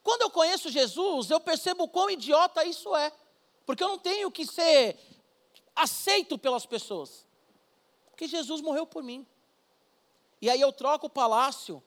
Quando 0.02 0.22
eu 0.22 0.30
conheço 0.30 0.70
Jesus, 0.70 1.28
eu 1.28 1.40
percebo 1.40 1.88
quão 1.88 2.08
idiota 2.08 2.64
isso 2.64 2.94
é. 2.94 3.12
Porque 3.66 3.82
eu 3.82 3.88
não 3.88 3.98
tenho 3.98 4.30
que 4.30 4.46
ser 4.46 4.96
aceito 5.74 6.38
pelas 6.38 6.64
pessoas. 6.64 7.26
Porque 8.10 8.28
Jesus 8.28 8.60
morreu 8.60 8.86
por 8.86 9.02
mim. 9.02 9.26
E 10.40 10.48
aí 10.48 10.60
eu 10.60 10.72
troco 10.72 11.06
o 11.06 11.10
palácio 11.10 11.82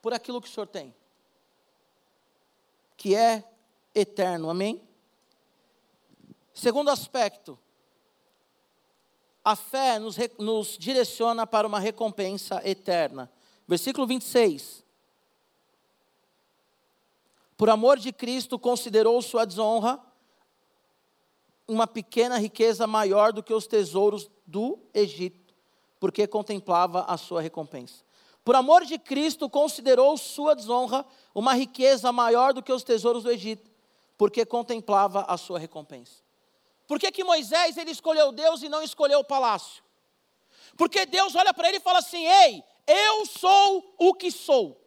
por 0.00 0.12
aquilo 0.12 0.40
que 0.40 0.48
o 0.48 0.52
Senhor 0.52 0.66
tem. 0.66 0.94
Que 2.96 3.16
é 3.16 3.42
eterno. 3.94 4.48
Amém? 4.48 4.91
Segundo 6.54 6.90
aspecto, 6.90 7.58
a 9.44 9.56
fé 9.56 9.98
nos, 9.98 10.16
nos, 10.38 10.76
direciona 10.78 11.46
para 11.46 11.66
uma 11.66 11.80
recompensa 11.80 12.60
eterna. 12.64 13.30
Versículo 13.66 14.06
26. 14.06 14.84
Por 17.56 17.70
amor 17.70 17.98
de 17.98 18.12
Cristo, 18.12 18.58
considerou 18.58 19.20
sua 19.22 19.44
desonra 19.44 20.00
uma 21.66 21.86
pequena 21.86 22.38
riqueza 22.38 22.86
maior 22.86 23.32
do 23.32 23.42
que 23.42 23.54
os 23.54 23.66
tesouros 23.66 24.30
do 24.46 24.78
Egito, 24.92 25.54
porque 25.98 26.26
contemplava 26.26 27.04
a 27.04 27.16
sua 27.16 27.40
recompensa. 27.40 28.04
Por 28.44 28.56
amor 28.56 28.84
de 28.84 28.98
Cristo, 28.98 29.48
considerou 29.48 30.16
sua 30.18 30.54
desonra 30.54 31.04
uma 31.34 31.54
riqueza 31.54 32.10
maior 32.10 32.52
do 32.52 32.62
que 32.62 32.72
os 32.72 32.82
tesouros 32.82 33.22
do 33.22 33.30
Egito, 33.30 33.70
porque 34.18 34.44
contemplava 34.44 35.22
a 35.22 35.36
sua 35.36 35.58
recompensa. 35.58 36.21
Por 36.92 37.00
que, 37.00 37.10
que 37.10 37.24
Moisés 37.24 37.78
ele 37.78 37.90
escolheu 37.90 38.30
Deus 38.32 38.62
e 38.62 38.68
não 38.68 38.82
escolheu 38.82 39.20
o 39.20 39.24
palácio? 39.24 39.82
Porque 40.76 41.06
Deus 41.06 41.34
olha 41.34 41.54
para 41.54 41.66
ele 41.68 41.78
e 41.78 41.80
fala 41.80 42.00
assim: 42.00 42.22
Ei, 42.26 42.62
eu 42.86 43.24
sou 43.24 43.94
o 43.96 44.12
que 44.12 44.30
sou. 44.30 44.78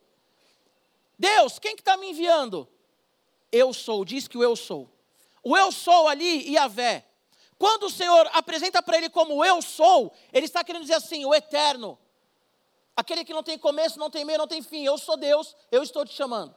Deus, 1.18 1.58
quem 1.58 1.76
que 1.76 1.82
está 1.82 1.98
me 1.98 2.12
enviando? 2.12 2.70
Eu 3.52 3.74
sou, 3.74 4.06
diz 4.06 4.28
que 4.28 4.38
o 4.38 4.44
eu 4.44 4.56
sou. 4.56 4.88
O 5.42 5.58
eu 5.58 5.72
sou 5.72 6.08
ali, 6.08 6.54
Yahvé. 6.54 7.08
Quando 7.58 7.88
o 7.88 7.90
Senhor 7.90 8.30
apresenta 8.34 8.84
para 8.84 8.98
ele 8.98 9.10
como 9.10 9.44
eu 9.44 9.60
sou, 9.60 10.14
ele 10.32 10.46
está 10.46 10.64
querendo 10.64 10.84
dizer 10.84 10.98
assim: 10.98 11.26
o 11.26 11.34
eterno. 11.34 11.98
Aquele 12.96 13.26
que 13.26 13.34
não 13.34 13.42
tem 13.42 13.58
começo, 13.58 13.98
não 13.98 14.12
tem 14.12 14.24
meio, 14.24 14.38
não 14.38 14.48
tem 14.48 14.62
fim. 14.62 14.86
Eu 14.86 15.00
sou 15.00 15.18
Deus, 15.18 15.56
eu 15.72 15.82
estou 15.82 16.06
te 16.06 16.14
chamando. 16.14 16.56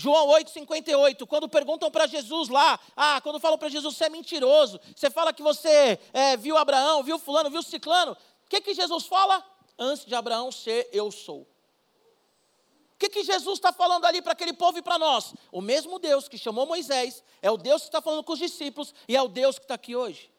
João 0.00 0.28
8,58, 0.28 1.26
quando 1.26 1.46
perguntam 1.46 1.90
para 1.90 2.06
Jesus 2.06 2.48
lá, 2.48 2.80
ah, 2.96 3.20
quando 3.20 3.38
falam 3.38 3.58
para 3.58 3.68
Jesus, 3.68 3.94
você 3.94 4.04
é 4.04 4.08
mentiroso, 4.08 4.80
você 4.96 5.10
fala 5.10 5.30
que 5.30 5.42
você 5.42 5.98
é, 6.14 6.38
viu 6.38 6.56
Abraão, 6.56 7.02
viu 7.02 7.18
fulano, 7.18 7.50
viu 7.50 7.62
ciclano, 7.62 8.12
o 8.12 8.48
que, 8.48 8.62
que 8.62 8.72
Jesus 8.72 9.04
fala? 9.04 9.44
Antes 9.78 10.06
de 10.06 10.14
Abraão 10.14 10.50
ser, 10.50 10.88
eu 10.90 11.10
sou. 11.10 11.42
O 11.42 12.98
que, 12.98 13.10
que 13.10 13.22
Jesus 13.22 13.58
está 13.58 13.74
falando 13.74 14.06
ali 14.06 14.22
para 14.22 14.32
aquele 14.32 14.54
povo 14.54 14.78
e 14.78 14.82
para 14.82 14.98
nós? 14.98 15.34
O 15.52 15.60
mesmo 15.60 15.98
Deus 15.98 16.28
que 16.28 16.38
chamou 16.38 16.64
Moisés, 16.64 17.22
é 17.42 17.50
o 17.50 17.58
Deus 17.58 17.82
que 17.82 17.88
está 17.88 18.00
falando 18.00 18.24
com 18.24 18.32
os 18.32 18.38
discípulos 18.38 18.94
e 19.06 19.14
é 19.14 19.20
o 19.20 19.28
Deus 19.28 19.58
que 19.58 19.66
está 19.66 19.74
aqui 19.74 19.94
hoje. 19.94 20.30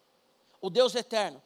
O 0.59 0.71
Deus 0.71 0.95
eterno. 0.95 1.41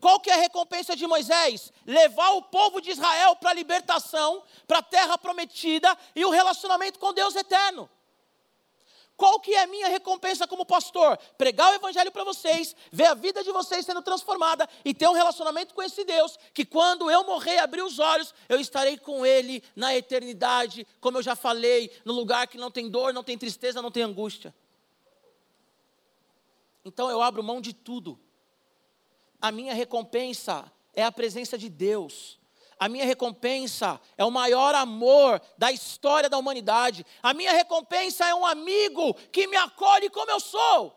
Qual 0.00 0.20
que 0.20 0.30
é 0.30 0.34
a 0.34 0.40
recompensa 0.40 0.94
de 0.94 1.06
Moisés? 1.06 1.72
Levar 1.84 2.30
o 2.32 2.42
povo 2.42 2.80
de 2.80 2.90
Israel 2.90 3.34
para 3.36 3.50
a 3.50 3.54
libertação, 3.54 4.42
para 4.66 4.78
a 4.78 4.82
terra 4.82 5.18
prometida 5.18 5.96
e 6.14 6.24
o 6.24 6.30
relacionamento 6.30 6.98
com 6.98 7.12
Deus 7.12 7.34
eterno. 7.34 7.90
Qual 9.16 9.40
que 9.40 9.52
é 9.52 9.64
a 9.64 9.66
minha 9.66 9.88
recompensa 9.88 10.46
como 10.46 10.64
pastor? 10.64 11.18
Pregar 11.36 11.72
o 11.72 11.74
evangelho 11.74 12.12
para 12.12 12.22
vocês, 12.22 12.76
ver 12.92 13.06
a 13.06 13.14
vida 13.14 13.42
de 13.42 13.50
vocês 13.50 13.84
sendo 13.84 14.00
transformada 14.00 14.68
e 14.84 14.94
ter 14.94 15.08
um 15.08 15.12
relacionamento 15.12 15.74
com 15.74 15.82
esse 15.82 16.04
Deus, 16.04 16.38
que 16.54 16.64
quando 16.64 17.10
eu 17.10 17.24
morrer 17.24 17.54
e 17.54 17.58
abrir 17.58 17.82
os 17.82 17.98
olhos, 17.98 18.32
eu 18.48 18.60
estarei 18.60 18.96
com 18.96 19.26
ele 19.26 19.60
na 19.74 19.96
eternidade, 19.96 20.86
como 21.00 21.18
eu 21.18 21.22
já 21.22 21.34
falei, 21.34 21.90
no 22.04 22.12
lugar 22.12 22.46
que 22.46 22.56
não 22.56 22.70
tem 22.70 22.88
dor, 22.88 23.12
não 23.12 23.24
tem 23.24 23.36
tristeza, 23.36 23.82
não 23.82 23.90
tem 23.90 24.04
angústia. 24.04 24.54
Então 26.84 27.10
eu 27.10 27.20
abro 27.20 27.42
mão 27.42 27.60
de 27.60 27.72
tudo 27.72 28.20
a 29.40 29.52
minha 29.52 29.74
recompensa 29.74 30.70
é 30.94 31.02
a 31.02 31.12
presença 31.12 31.56
de 31.56 31.68
Deus. 31.68 32.38
A 32.78 32.88
minha 32.88 33.04
recompensa 33.04 34.00
é 34.16 34.24
o 34.24 34.30
maior 34.30 34.74
amor 34.74 35.42
da 35.56 35.72
história 35.72 36.28
da 36.28 36.38
humanidade. 36.38 37.04
A 37.22 37.34
minha 37.34 37.52
recompensa 37.52 38.24
é 38.24 38.34
um 38.34 38.46
amigo 38.46 39.14
que 39.32 39.46
me 39.46 39.56
acolhe 39.56 40.08
como 40.10 40.30
eu 40.30 40.38
sou. 40.38 40.94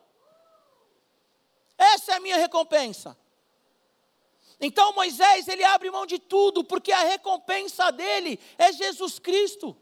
Essa 1.77 2.13
é 2.13 2.15
a 2.15 2.19
minha 2.19 2.37
recompensa. 2.37 3.17
Então 4.59 4.93
Moisés, 4.93 5.47
ele 5.47 5.63
abre 5.63 5.89
mão 5.89 6.05
de 6.05 6.19
tudo, 6.19 6.63
porque 6.63 6.91
a 6.91 7.03
recompensa 7.03 7.91
dele 7.91 8.39
é 8.59 8.71
Jesus 8.71 9.17
Cristo. 9.17 9.75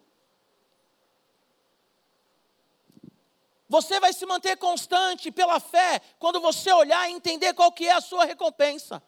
Você 3.69 3.99
vai 3.99 4.11
se 4.11 4.25
manter 4.25 4.57
constante 4.57 5.31
pela 5.31 5.59
fé 5.59 6.01
quando 6.17 6.41
você 6.41 6.73
olhar 6.73 7.07
e 7.07 7.13
entender 7.13 7.53
qual 7.53 7.71
que 7.71 7.85
é 7.85 7.93
a 7.93 8.01
sua 8.01 8.25
recompensa. 8.25 9.01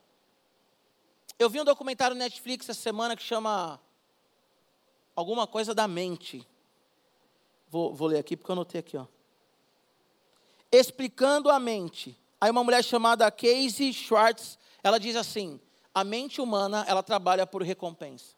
Eu 1.39 1.50
vi 1.50 1.60
um 1.60 1.65
documentário 1.65 2.15
no 2.15 2.19
Netflix 2.19 2.69
essa 2.69 2.80
semana 2.80 3.15
que 3.15 3.24
chama 3.24 3.82
Alguma 5.15 5.47
Coisa 5.47 5.74
da 5.74 5.88
Mente. 5.88 6.47
Vou, 7.67 7.91
vou 7.91 8.08
ler 8.08 8.19
aqui 8.19 8.38
porque 8.38 8.52
eu 8.52 8.54
anotei 8.54 8.80
aqui, 8.80 8.95
ó. 8.95 9.08
Explicando 10.71 11.50
a 11.50 11.60
mente. 11.60 12.15
Aí 12.39 12.52
uma 12.52 12.63
mulher 12.63 12.84
chamada 12.84 13.32
Casey 13.32 13.91
Schwartz, 13.91 14.60
ela 14.84 15.00
diz 15.00 15.15
assim: 15.15 15.60
a 15.93 16.04
mente 16.04 16.39
humana, 16.39 16.86
ela 16.88 17.02
trabalha 17.02 17.47
por 17.47 17.63
recompensa. 17.63 18.36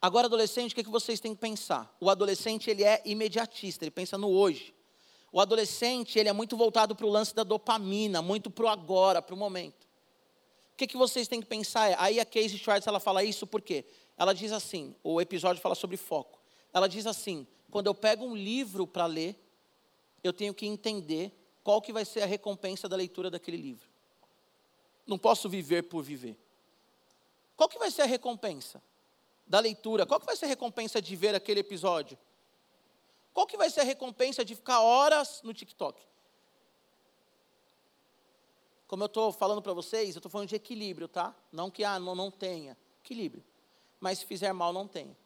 Agora, 0.00 0.26
adolescente, 0.26 0.72
o 0.72 0.74
que, 0.74 0.82
é 0.82 0.84
que 0.84 0.90
vocês 0.90 1.20
têm 1.20 1.34
que 1.34 1.40
pensar? 1.40 1.94
O 2.00 2.10
adolescente, 2.10 2.70
ele 2.70 2.84
é 2.84 3.02
imediatista, 3.04 3.84
ele 3.84 3.90
pensa 3.90 4.18
no 4.18 4.28
hoje. 4.28 4.74
O 5.32 5.40
adolescente, 5.40 6.18
ele 6.18 6.28
é 6.28 6.32
muito 6.32 6.56
voltado 6.56 6.94
para 6.94 7.06
o 7.06 7.10
lance 7.10 7.34
da 7.34 7.42
dopamina, 7.42 8.22
muito 8.22 8.50
para 8.50 8.66
o 8.66 8.68
agora, 8.68 9.20
para 9.20 9.34
o 9.34 9.38
momento. 9.38 9.86
O 10.72 10.76
que, 10.76 10.84
é 10.84 10.86
que 10.86 10.96
vocês 10.96 11.26
têm 11.26 11.40
que 11.40 11.46
pensar 11.46 11.90
é, 11.90 11.96
aí 11.98 12.20
a 12.20 12.24
Casey 12.24 12.58
Schwartz, 12.58 12.86
ela 12.86 13.00
fala 13.00 13.24
isso 13.24 13.46
por 13.46 13.62
quê? 13.62 13.84
Ela 14.16 14.34
diz 14.34 14.52
assim, 14.52 14.94
o 15.02 15.20
episódio 15.20 15.60
fala 15.62 15.74
sobre 15.74 15.96
foco. 15.96 16.38
Ela 16.72 16.86
diz 16.86 17.06
assim, 17.06 17.46
quando 17.70 17.86
eu 17.86 17.94
pego 17.94 18.24
um 18.24 18.36
livro 18.36 18.86
para 18.86 19.06
ler, 19.06 19.38
eu 20.22 20.32
tenho 20.32 20.52
que 20.52 20.66
entender 20.66 21.32
qual 21.64 21.80
que 21.80 21.92
vai 21.92 22.04
ser 22.04 22.22
a 22.22 22.26
recompensa 22.26 22.88
da 22.88 22.96
leitura 22.96 23.30
daquele 23.30 23.56
livro. 23.56 23.88
Não 25.06 25.18
posso 25.18 25.48
viver 25.48 25.84
por 25.84 26.02
viver. 26.02 26.36
Qual 27.56 27.68
que 27.68 27.78
vai 27.78 27.90
ser 27.90 28.02
a 28.02 28.06
recompensa 28.06 28.82
da 29.46 29.60
leitura? 29.60 30.06
Qual 30.06 30.18
que 30.18 30.26
vai 30.26 30.36
ser 30.36 30.46
a 30.46 30.48
recompensa 30.48 31.00
de 31.00 31.14
ver 31.14 31.34
aquele 31.34 31.60
episódio? 31.60 32.18
Qual 33.32 33.46
que 33.46 33.56
vai 33.56 33.70
ser 33.70 33.80
a 33.80 33.84
recompensa 33.84 34.44
de 34.44 34.54
ficar 34.54 34.80
horas 34.80 35.40
no 35.42 35.52
TikTok? 35.52 36.00
Como 38.86 39.02
eu 39.02 39.06
estou 39.06 39.32
falando 39.32 39.60
para 39.60 39.72
vocês, 39.72 40.14
eu 40.14 40.18
estou 40.18 40.30
falando 40.30 40.48
de 40.48 40.56
equilíbrio, 40.56 41.08
tá? 41.08 41.34
Não 41.52 41.70
que 41.70 41.84
ah, 41.84 41.98
não, 41.98 42.14
não 42.14 42.30
tenha. 42.30 42.76
Equilíbrio. 43.04 43.44
Mas 44.00 44.20
se 44.20 44.26
fizer 44.26 44.52
mal, 44.52 44.72
não 44.72 44.86
tenha. 44.86 45.16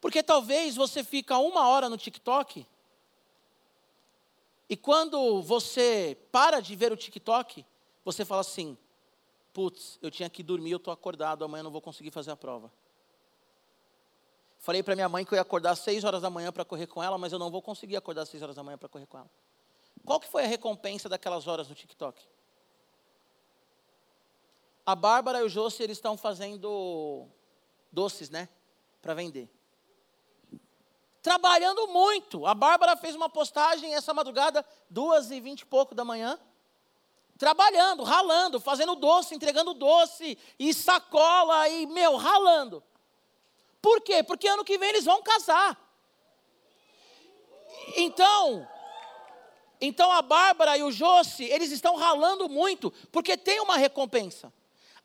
Porque 0.00 0.22
talvez 0.22 0.76
você 0.76 1.04
fica 1.04 1.38
uma 1.38 1.68
hora 1.68 1.88
no 1.88 1.96
TikTok 1.96 2.66
e 4.70 4.76
quando 4.76 5.42
você 5.42 6.16
para 6.30 6.60
de 6.60 6.76
ver 6.76 6.92
o 6.92 6.96
TikTok, 6.96 7.66
você 8.04 8.24
fala 8.24 8.42
assim: 8.42 8.78
putz, 9.60 9.98
eu 10.00 10.10
tinha 10.10 10.30
que 10.30 10.42
dormir, 10.42 10.70
eu 10.70 10.78
estou 10.78 10.90
acordado, 10.90 11.44
amanhã 11.44 11.62
não 11.62 11.70
vou 11.70 11.82
conseguir 11.82 12.10
fazer 12.10 12.30
a 12.30 12.36
prova. 12.36 12.72
Falei 14.58 14.82
para 14.82 14.94
minha 14.94 15.08
mãe 15.08 15.22
que 15.22 15.34
eu 15.34 15.36
ia 15.36 15.42
acordar 15.42 15.72
às 15.72 15.80
6 15.80 16.02
horas 16.02 16.22
da 16.22 16.30
manhã 16.30 16.50
para 16.50 16.64
correr 16.64 16.86
com 16.86 17.02
ela, 17.02 17.18
mas 17.18 17.30
eu 17.30 17.38
não 17.38 17.50
vou 17.50 17.60
conseguir 17.60 17.94
acordar 17.94 18.22
às 18.22 18.30
6 18.30 18.42
horas 18.42 18.56
da 18.56 18.62
manhã 18.62 18.78
para 18.78 18.88
correr 18.88 19.04
com 19.04 19.18
ela. 19.18 19.30
Qual 20.02 20.18
que 20.18 20.26
foi 20.26 20.44
a 20.44 20.46
recompensa 20.46 21.10
daquelas 21.10 21.46
horas 21.46 21.68
no 21.68 21.74
TikTok? 21.74 22.26
A 24.86 24.94
Bárbara 24.94 25.40
e 25.40 25.42
o 25.42 25.48
Josi, 25.48 25.82
eles 25.82 25.98
estão 25.98 26.16
fazendo 26.16 27.28
doces, 27.92 28.30
né? 28.30 28.48
Para 29.02 29.12
vender 29.12 29.50
trabalhando 31.22 31.86
muito. 31.88 32.46
A 32.46 32.54
Bárbara 32.54 32.96
fez 32.96 33.14
uma 33.14 33.28
postagem 33.28 33.94
essa 33.94 34.14
madrugada, 34.14 34.64
duas 34.88 35.30
e 35.30 35.38
vinte 35.38 35.60
e 35.60 35.66
pouco 35.66 35.94
da 35.94 36.02
manhã, 36.02 36.38
trabalhando, 37.40 38.02
ralando, 38.02 38.60
fazendo 38.60 38.94
doce, 38.94 39.34
entregando 39.34 39.72
doce 39.72 40.36
e 40.58 40.74
sacola 40.74 41.66
e, 41.70 41.86
meu, 41.86 42.16
ralando. 42.16 42.84
Por 43.80 44.02
quê? 44.02 44.22
Porque 44.22 44.46
ano 44.46 44.62
que 44.62 44.76
vem 44.76 44.90
eles 44.90 45.06
vão 45.06 45.22
casar. 45.22 45.74
Então, 47.96 48.68
então 49.80 50.12
a 50.12 50.20
Bárbara 50.20 50.76
e 50.76 50.82
o 50.82 50.92
Josi, 50.92 51.44
eles 51.44 51.72
estão 51.72 51.96
ralando 51.96 52.46
muito, 52.46 52.90
porque 53.10 53.38
tem 53.38 53.58
uma 53.60 53.78
recompensa. 53.78 54.52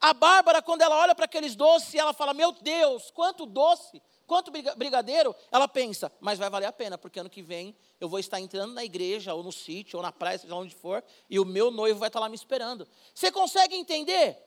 A 0.01 0.13
Bárbara, 0.13 0.61
quando 0.61 0.81
ela 0.81 0.97
olha 0.97 1.15
para 1.15 1.23
aqueles 1.23 1.55
doces, 1.55 1.95
ela 1.95 2.11
fala: 2.11 2.33
Meu 2.33 2.51
Deus, 2.51 3.11
quanto 3.11 3.45
doce! 3.45 4.01
Quanto 4.27 4.51
brigadeiro? 4.51 5.35
Ela 5.51 5.67
pensa, 5.67 6.11
mas 6.19 6.39
vai 6.39 6.49
valer 6.49 6.65
a 6.65 6.73
pena, 6.73 6.97
porque 6.97 7.19
ano 7.19 7.29
que 7.29 7.43
vem 7.43 7.75
eu 7.99 8.09
vou 8.09 8.17
estar 8.17 8.39
entrando 8.39 8.73
na 8.73 8.83
igreja, 8.83 9.33
ou 9.33 9.43
no 9.43 9.51
sítio, 9.51 9.97
ou 9.97 10.03
na 10.03 10.11
praia, 10.11 10.37
seja 10.37 10.55
onde 10.55 10.73
for, 10.73 11.03
e 11.29 11.39
o 11.39 11.45
meu 11.45 11.69
noivo 11.69 11.99
vai 11.99 12.07
estar 12.07 12.19
lá 12.19 12.27
me 12.27 12.35
esperando. 12.35 12.87
Você 13.13 13.31
consegue 13.31 13.75
entender? 13.75 14.37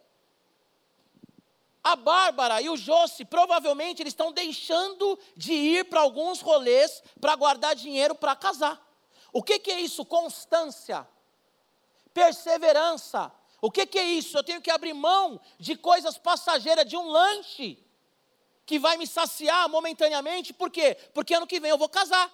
A 1.82 1.94
Bárbara 1.94 2.60
e 2.60 2.68
o 2.68 2.76
Josi, 2.76 3.24
provavelmente, 3.24 4.02
eles 4.02 4.12
estão 4.12 4.32
deixando 4.32 5.16
de 5.36 5.52
ir 5.52 5.84
para 5.84 6.00
alguns 6.00 6.40
rolês 6.40 7.02
para 7.20 7.36
guardar 7.36 7.76
dinheiro 7.76 8.16
para 8.16 8.34
casar. 8.34 8.84
O 9.32 9.42
que, 9.42 9.60
que 9.60 9.70
é 9.70 9.80
isso? 9.80 10.04
Constância, 10.04 11.06
perseverança. 12.12 13.32
O 13.60 13.70
que, 13.70 13.86
que 13.86 13.98
é 13.98 14.04
isso? 14.04 14.36
Eu 14.36 14.42
tenho 14.42 14.60
que 14.60 14.70
abrir 14.70 14.92
mão 14.92 15.40
de 15.58 15.76
coisas 15.76 16.18
passageiras, 16.18 16.84
de 16.84 16.96
um 16.96 17.08
lanche 17.08 17.78
que 18.68 18.78
vai 18.78 18.98
me 18.98 19.06
saciar 19.06 19.66
momentaneamente, 19.66 20.52
por 20.52 20.70
quê? 20.70 20.94
Porque 21.14 21.32
ano 21.32 21.46
que 21.46 21.58
vem 21.58 21.70
eu 21.70 21.78
vou 21.78 21.88
casar. 21.88 22.30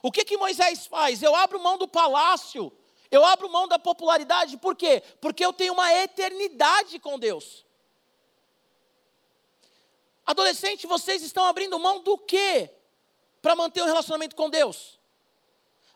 O 0.00 0.12
que 0.12 0.24
que 0.24 0.36
Moisés 0.36 0.86
faz? 0.86 1.20
Eu 1.20 1.34
abro 1.34 1.58
mão 1.58 1.76
do 1.76 1.88
palácio, 1.88 2.72
eu 3.10 3.24
abro 3.24 3.50
mão 3.50 3.66
da 3.66 3.76
popularidade, 3.76 4.56
por 4.58 4.76
quê? 4.76 5.02
Porque 5.20 5.44
eu 5.44 5.52
tenho 5.52 5.72
uma 5.72 5.92
eternidade 5.92 7.00
com 7.00 7.18
Deus. 7.18 7.66
Adolescente, 10.24 10.86
vocês 10.86 11.24
estão 11.24 11.44
abrindo 11.44 11.76
mão 11.76 12.04
do 12.04 12.16
quê? 12.16 12.70
Para 13.42 13.56
manter 13.56 13.82
um 13.82 13.86
relacionamento 13.86 14.36
com 14.36 14.48
Deus. 14.48 14.96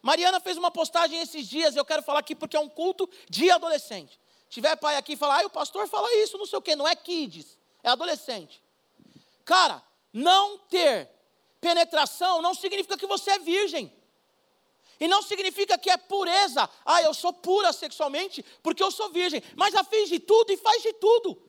Mariana 0.03 0.41
fez 0.41 0.57
uma 0.57 0.73
postagem 0.73 1.21
esses 1.21 1.49
dias, 1.49 1.77
eu 1.77 1.85
quero 1.85 2.03
falar 2.03 2.19
aqui 2.19 2.35
porque 2.35 2.57
é 2.57 2.61
um 2.61 2.69
culto 2.69 3.09
de 3.31 3.49
adolescente. 3.49 4.21
Tiver 4.51 4.75
pai 4.75 4.97
aqui 4.97 5.13
e 5.13 5.17
falar, 5.17 5.41
ah, 5.41 5.47
o 5.47 5.51
pastor 5.51 5.87
fala 5.87 6.13
isso, 6.17 6.37
não 6.37 6.47
sei 6.47 6.59
o 6.59 6.63
quê, 6.63 6.75
não 6.75 6.89
é 6.89 6.97
kids, 6.97 7.57
é 7.81 7.91
adolescente. 7.91 8.64
Cara, 9.45 9.83
não 10.13 10.59
ter 10.59 11.11
penetração 11.61 12.41
não 12.41 12.55
significa 12.55 12.97
que 12.97 13.07
você 13.07 13.33
é 13.33 13.39
virgem. 13.39 13.93
E 15.01 15.09
não 15.09 15.23
significa 15.23 15.77
que 15.77 15.91
é 15.91 15.97
pureza. 15.97 16.69
Ah, 16.85 17.03
eu 17.03 17.13
sou 17.13 17.33
pura 17.33 17.73
sexualmente 17.73 18.45
porque 18.63 18.83
eu 18.83 18.91
sou 18.91 19.11
virgem. 19.11 19.43
Mas 19.57 19.75
ela 19.75 19.85
fez 19.85 20.09
de 20.09 20.21
tudo 20.21 20.53
e 20.53 20.57
faz 20.57 20.83
de 20.83 20.93
tudo. 20.95 21.43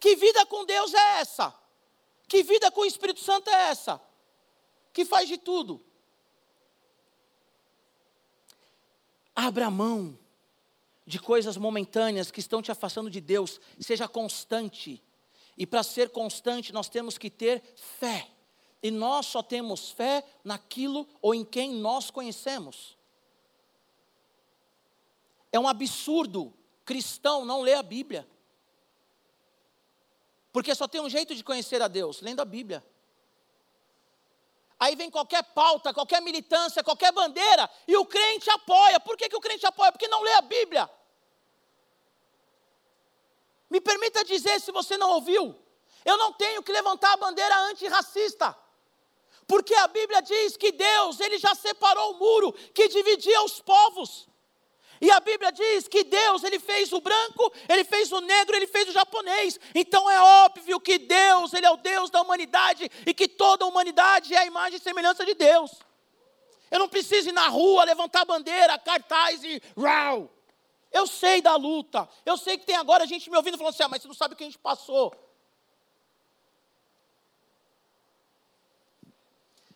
Que 0.00 0.16
vida 0.16 0.44
com 0.46 0.64
Deus 0.64 0.92
é 0.94 1.20
essa? 1.20 1.54
Que 2.26 2.42
vida 2.42 2.70
com 2.70 2.82
o 2.82 2.86
Espírito 2.86 3.20
Santo 3.20 3.48
é 3.48 3.70
essa? 3.70 4.00
Que 4.92 5.04
faz 5.04 5.28
de 5.28 5.38
tudo. 5.38 5.82
Abra 9.34 9.70
mão 9.70 10.18
de 11.06 11.18
coisas 11.18 11.56
momentâneas 11.56 12.30
que 12.30 12.40
estão 12.40 12.60
te 12.60 12.70
afastando 12.70 13.08
de 13.08 13.20
Deus. 13.20 13.60
Seja 13.80 14.08
constante. 14.08 15.02
E 15.58 15.66
para 15.66 15.82
ser 15.82 16.10
constante, 16.10 16.72
nós 16.72 16.88
temos 16.88 17.18
que 17.18 17.28
ter 17.28 17.60
fé. 17.74 18.30
E 18.80 18.92
nós 18.92 19.26
só 19.26 19.42
temos 19.42 19.90
fé 19.90 20.24
naquilo 20.44 21.06
ou 21.20 21.34
em 21.34 21.44
quem 21.44 21.74
nós 21.74 22.12
conhecemos. 22.12 22.96
É 25.50 25.58
um 25.58 25.66
absurdo 25.66 26.54
cristão 26.84 27.44
não 27.44 27.60
ler 27.60 27.74
a 27.74 27.82
Bíblia. 27.82 28.26
Porque 30.52 30.72
só 30.76 30.86
tem 30.86 31.00
um 31.00 31.10
jeito 31.10 31.34
de 31.34 31.42
conhecer 31.42 31.82
a 31.82 31.88
Deus, 31.88 32.20
lendo 32.20 32.40
a 32.40 32.44
Bíblia. 32.44 32.86
Aí 34.78 34.94
vem 34.94 35.10
qualquer 35.10 35.42
pauta, 35.42 35.92
qualquer 35.92 36.22
militância, 36.22 36.84
qualquer 36.84 37.10
bandeira, 37.10 37.68
e 37.88 37.96
o 37.96 38.06
crente 38.06 38.48
apoia. 38.48 39.00
Por 39.00 39.16
que, 39.16 39.28
que 39.28 39.36
o 39.36 39.40
crente 39.40 39.66
apoia? 39.66 39.90
Porque 39.90 40.06
não 40.06 40.22
lê 40.22 40.34
a 40.34 40.40
Bíblia. 40.42 40.88
Me 43.70 43.80
permita 43.80 44.24
dizer, 44.24 44.60
se 44.60 44.72
você 44.72 44.96
não 44.96 45.10
ouviu, 45.10 45.54
eu 46.04 46.16
não 46.16 46.32
tenho 46.32 46.62
que 46.62 46.72
levantar 46.72 47.12
a 47.12 47.16
bandeira 47.16 47.56
antirracista. 47.62 48.56
Porque 49.46 49.74
a 49.74 49.88
Bíblia 49.88 50.20
diz 50.20 50.56
que 50.56 50.72
Deus, 50.72 51.20
ele 51.20 51.38
já 51.38 51.54
separou 51.54 52.12
o 52.12 52.18
muro 52.18 52.52
que 52.52 52.88
dividia 52.88 53.42
os 53.42 53.60
povos. 53.60 54.28
E 55.00 55.10
a 55.10 55.20
Bíblia 55.20 55.52
diz 55.52 55.86
que 55.86 56.02
Deus, 56.04 56.42
ele 56.42 56.58
fez 56.58 56.92
o 56.92 57.00
branco, 57.00 57.52
ele 57.68 57.84
fez 57.84 58.10
o 58.10 58.20
negro, 58.20 58.56
ele 58.56 58.66
fez 58.66 58.88
o 58.88 58.92
japonês. 58.92 59.58
Então 59.74 60.10
é 60.10 60.20
óbvio 60.20 60.80
que 60.80 60.98
Deus, 60.98 61.52
ele 61.54 61.66
é 61.66 61.70
o 61.70 61.76
Deus 61.76 62.10
da 62.10 62.20
humanidade 62.20 62.90
e 63.06 63.14
que 63.14 63.28
toda 63.28 63.64
a 63.64 63.68
humanidade 63.68 64.34
é 64.34 64.38
a 64.38 64.46
imagem 64.46 64.78
e 64.78 64.82
semelhança 64.82 65.24
de 65.24 65.34
Deus. 65.34 65.70
Eu 66.70 66.78
não 66.78 66.88
preciso 66.88 67.28
ir 67.28 67.32
na 67.32 67.48
rua 67.48 67.84
levantar 67.84 68.24
bandeira, 68.24 68.78
cartaz 68.78 69.42
e 69.44 69.62
rau. 69.76 70.28
Eu 70.90 71.06
sei 71.06 71.42
da 71.42 71.56
luta. 71.56 72.08
Eu 72.24 72.36
sei 72.36 72.56
que 72.56 72.66
tem 72.66 72.76
agora 72.76 73.06
gente 73.06 73.30
me 73.30 73.36
ouvindo 73.36 73.58
falando 73.58 73.74
assim: 73.74 73.82
ah, 73.82 73.88
mas 73.88 74.02
você 74.02 74.08
não 74.08 74.14
sabe 74.14 74.34
o 74.34 74.36
que 74.36 74.44
a 74.44 74.46
gente 74.46 74.58
passou. 74.58 75.14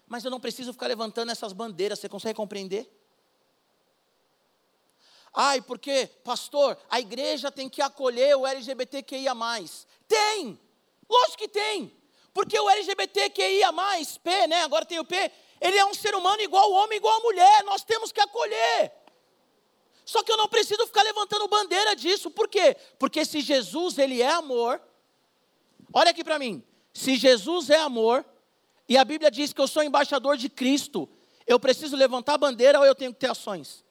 Mas 0.07 0.25
eu 0.25 0.31
não 0.31 0.41
preciso 0.41 0.73
ficar 0.73 0.89
levantando 0.89 1.33
essas 1.33 1.53
bandeiras, 1.53 1.99
você 1.99 2.09
consegue 2.09 2.37
compreender? 2.37 2.91
Ai, 5.35 5.63
porque, 5.63 6.07
pastor, 6.23 6.79
a 6.91 7.01
igreja 7.01 7.51
tem 7.51 7.69
que 7.69 7.81
acolher 7.81 8.37
o 8.37 8.47
LGBTQIA. 8.47 9.33
Tem! 10.07 10.61
Lógico 11.09 11.39
que 11.39 11.49
tem! 11.49 11.97
Porque 12.35 12.59
o 12.59 12.69
LGBTQIA, 12.69 13.71
P, 14.23 14.47
né? 14.47 14.63
Agora 14.63 14.85
tem 14.85 14.99
o 14.99 15.05
P, 15.05 15.33
ele 15.61 15.77
é 15.77 15.85
um 15.87 15.95
ser 15.95 16.15
humano 16.15 16.43
igual 16.43 16.65
ao 16.65 16.73
homem, 16.73 16.97
igual 16.97 17.19
à 17.19 17.21
mulher, 17.21 17.65
nós 17.65 17.83
temos 17.83 18.13
que 18.13 18.21
acolher. 18.21 18.93
Só 20.05 20.23
que 20.23 20.33
eu 20.33 20.37
não 20.37 20.49
preciso 20.49 20.87
ficar 20.87 21.03
levantando 21.03 21.47
bandeira 21.49 21.95
disso. 21.95 22.31
Por 22.31 22.49
quê? 22.49 22.77
Porque 22.99 23.25
se 23.25 23.41
Jesus 23.41 23.99
ele 23.99 24.21
é 24.21 24.33
amor, 24.33 24.81
olha 25.93 26.11
aqui 26.11 26.25
para 26.25 26.39
mim. 26.39 26.63
Se 26.93 27.17
Jesus 27.17 27.71
é 27.71 27.81
amor, 27.81 28.25
e 28.89 28.97
a 28.97 29.05
Bíblia 29.05 29.31
diz 29.31 29.53
que 29.53 29.61
eu 29.61 29.69
sou 29.69 29.83
embaixador 29.83 30.37
de 30.37 30.49
Cristo, 30.49 31.09
Eu 31.47 31.59
preciso 31.59 31.97
levantar 31.97 32.39
bandeira 32.39 32.79
ou 32.79 32.85
eu 32.85 32.95
tenho 32.95 33.13
que 33.13 33.21
ter 33.21 33.31
ações? 33.31 33.85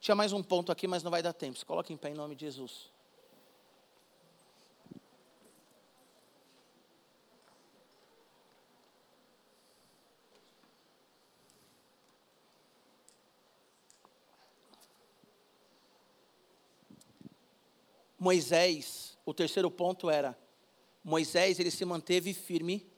Tinha 0.00 0.14
mais 0.14 0.32
um 0.32 0.42
ponto 0.42 0.70
aqui, 0.70 0.86
mas 0.86 1.02
não 1.02 1.10
vai 1.10 1.22
dar 1.22 1.32
tempo. 1.32 1.58
Se 1.58 1.64
coloque 1.64 1.92
em 1.92 1.96
pé 1.96 2.10
em 2.10 2.14
nome 2.14 2.34
de 2.34 2.44
Jesus. 2.44 2.90
Moisés, 18.24 19.18
o 19.26 19.34
terceiro 19.34 19.70
ponto 19.70 20.08
era: 20.08 20.34
Moisés 21.04 21.60
ele 21.60 21.70
se 21.70 21.84
manteve 21.84 22.32
firme 22.32 22.90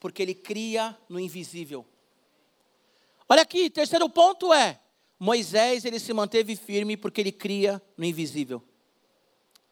porque 0.00 0.20
ele 0.20 0.34
cria 0.34 0.98
no 1.08 1.20
invisível. 1.20 1.86
Olha 3.28 3.42
aqui, 3.42 3.70
terceiro 3.70 4.10
ponto 4.10 4.52
é: 4.52 4.80
Moisés 5.16 5.84
ele 5.84 6.00
se 6.00 6.12
manteve 6.12 6.56
firme 6.56 6.96
porque 6.96 7.20
ele 7.20 7.30
cria 7.30 7.80
no 7.96 8.04
invisível. 8.04 8.60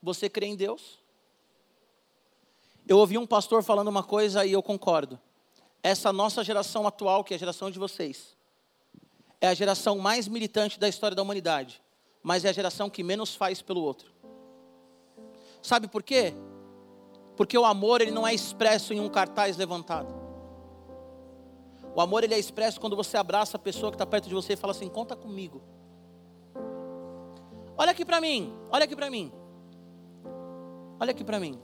Você 0.00 0.30
crê 0.30 0.46
em 0.46 0.54
Deus? 0.54 1.00
Eu 2.86 2.98
ouvi 2.98 3.18
um 3.18 3.26
pastor 3.26 3.64
falando 3.64 3.88
uma 3.88 4.04
coisa 4.04 4.46
e 4.46 4.52
eu 4.52 4.62
concordo. 4.62 5.18
Essa 5.82 6.12
nossa 6.12 6.44
geração 6.44 6.86
atual, 6.86 7.24
que 7.24 7.34
é 7.34 7.36
a 7.36 7.40
geração 7.40 7.72
de 7.72 7.78
vocês, 7.80 8.36
é 9.40 9.48
a 9.48 9.54
geração 9.54 9.98
mais 9.98 10.28
militante 10.28 10.78
da 10.78 10.88
história 10.88 11.16
da 11.16 11.22
humanidade, 11.22 11.82
mas 12.22 12.44
é 12.44 12.50
a 12.50 12.52
geração 12.52 12.88
que 12.88 13.02
menos 13.02 13.34
faz 13.34 13.60
pelo 13.60 13.82
outro. 13.82 14.14
Sabe 15.66 15.88
por 15.88 16.00
quê? 16.00 16.32
Porque 17.36 17.58
o 17.58 17.64
amor 17.64 18.00
ele 18.00 18.12
não 18.12 18.24
é 18.24 18.32
expresso 18.32 18.92
em 18.92 19.00
um 19.00 19.08
cartaz 19.08 19.56
levantado. 19.56 20.14
O 21.92 22.00
amor 22.00 22.22
ele 22.22 22.34
é 22.34 22.38
expresso 22.38 22.80
quando 22.80 22.94
você 22.94 23.16
abraça 23.16 23.56
a 23.56 23.58
pessoa 23.58 23.90
que 23.90 23.96
está 23.96 24.06
perto 24.06 24.28
de 24.28 24.34
você 24.36 24.52
e 24.52 24.56
fala 24.56 24.70
assim: 24.70 24.88
conta 24.88 25.16
comigo. 25.16 25.60
Olha 27.76 27.90
aqui 27.90 28.04
para 28.04 28.20
mim, 28.20 28.54
olha 28.70 28.84
aqui 28.84 28.94
para 28.94 29.10
mim. 29.10 29.32
Olha 31.00 31.10
aqui 31.10 31.24
para 31.24 31.40
mim. 31.40 31.60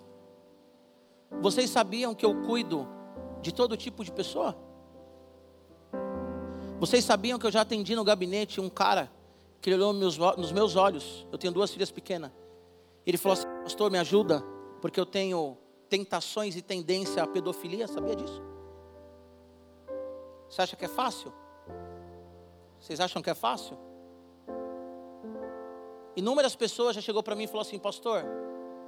Vocês 1.41 1.71
sabiam 1.71 2.13
que 2.13 2.27
eu 2.27 2.43
cuido 2.43 2.89
de 3.41 3.55
todo 3.55 3.77
tipo 3.77 4.03
de 4.03 4.11
pessoa? 4.11 4.57
Vocês 6.81 7.05
sabiam 7.05 7.39
que 7.39 7.47
eu 7.47 7.53
já 7.53 7.61
atendi 7.61 7.95
no 7.95 8.03
gabinete 8.03 8.61
um 8.61 8.69
cara 8.69 9.09
que 9.61 9.73
olhou 9.73 9.93
nos 9.93 10.51
meus 10.51 10.75
olhos? 10.75 11.25
Eu 11.31 11.39
tenho 11.39 11.53
duas 11.53 11.71
filhas 11.71 11.93
pequenas. 11.93 12.42
Ele 13.07 13.17
falou 13.19 13.35
assim: 13.35 13.47
Pastor, 13.63 13.91
me 13.91 13.99
ajuda, 13.99 14.43
porque 14.81 14.99
eu 14.99 15.07
tenho 15.07 15.57
tentações 15.89 16.57
e 16.57 16.63
tendência 16.63 17.23
à 17.23 17.27
pedofilia. 17.27 17.87
Sabia 17.87 18.17
disso? 18.17 18.43
Você 20.49 20.63
acha 20.63 20.77
que 20.77 20.85
é 20.85 20.89
fácil? 20.89 21.33
Vocês 22.79 23.01
acham 23.01 23.23
que 23.23 23.31
é 23.31 23.35
fácil? 23.35 23.79
Inúmeras 26.15 26.55
pessoas 26.55 26.95
já 26.95 27.01
chegou 27.01 27.23
para 27.23 27.35
mim 27.35 27.45
e 27.45 27.47
falou 27.47 27.63
assim, 27.63 27.79
pastor, 27.79 28.23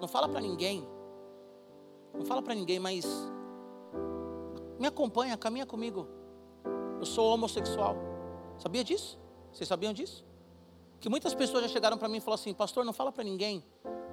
não 0.00 0.06
fala 0.06 0.28
para 0.28 0.40
ninguém, 0.40 0.86
não 2.12 2.24
fala 2.26 2.42
para 2.42 2.54
ninguém, 2.54 2.78
mas 2.78 3.06
me 4.78 4.86
acompanha, 4.86 5.36
caminha 5.38 5.64
comigo. 5.64 6.06
Eu 6.98 7.06
sou 7.06 7.32
homossexual. 7.32 7.96
Sabia 8.58 8.84
disso? 8.84 9.18
Vocês 9.52 9.68
sabiam 9.68 9.92
disso? 9.92 10.24
Que 11.00 11.08
muitas 11.08 11.34
pessoas 11.34 11.62
já 11.62 11.68
chegaram 11.68 11.96
para 11.96 12.08
mim 12.08 12.18
e 12.18 12.20
falaram 12.20 12.40
assim, 12.40 12.52
pastor, 12.52 12.84
não 12.84 12.92
fala 12.92 13.10
para 13.10 13.24
ninguém, 13.24 13.64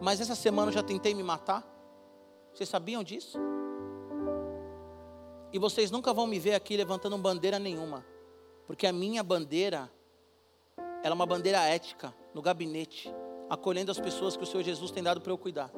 mas 0.01 0.19
essa 0.19 0.33
semana 0.33 0.69
eu 0.69 0.73
já 0.73 0.81
tentei 0.81 1.13
me 1.13 1.21
matar. 1.21 1.63
Vocês 2.51 2.67
sabiam 2.67 3.03
disso? 3.03 3.37
E 5.53 5.59
vocês 5.59 5.91
nunca 5.91 6.11
vão 6.11 6.25
me 6.25 6.39
ver 6.39 6.55
aqui 6.55 6.75
levantando 6.75 7.17
bandeira 7.17 7.59
nenhuma, 7.59 8.03
porque 8.65 8.87
a 8.87 8.91
minha 8.91 9.21
bandeira, 9.21 9.91
ela 11.03 11.13
é 11.13 11.13
uma 11.13 11.25
bandeira 11.25 11.59
ética, 11.59 12.13
no 12.33 12.41
gabinete, 12.41 13.13
acolhendo 13.49 13.91
as 13.91 13.99
pessoas 13.99 14.35
que 14.35 14.43
o 14.43 14.45
Senhor 14.47 14.63
Jesus 14.63 14.89
tem 14.91 15.03
dado 15.03 15.21
para 15.21 15.31
eu 15.31 15.37
cuidar. 15.37 15.69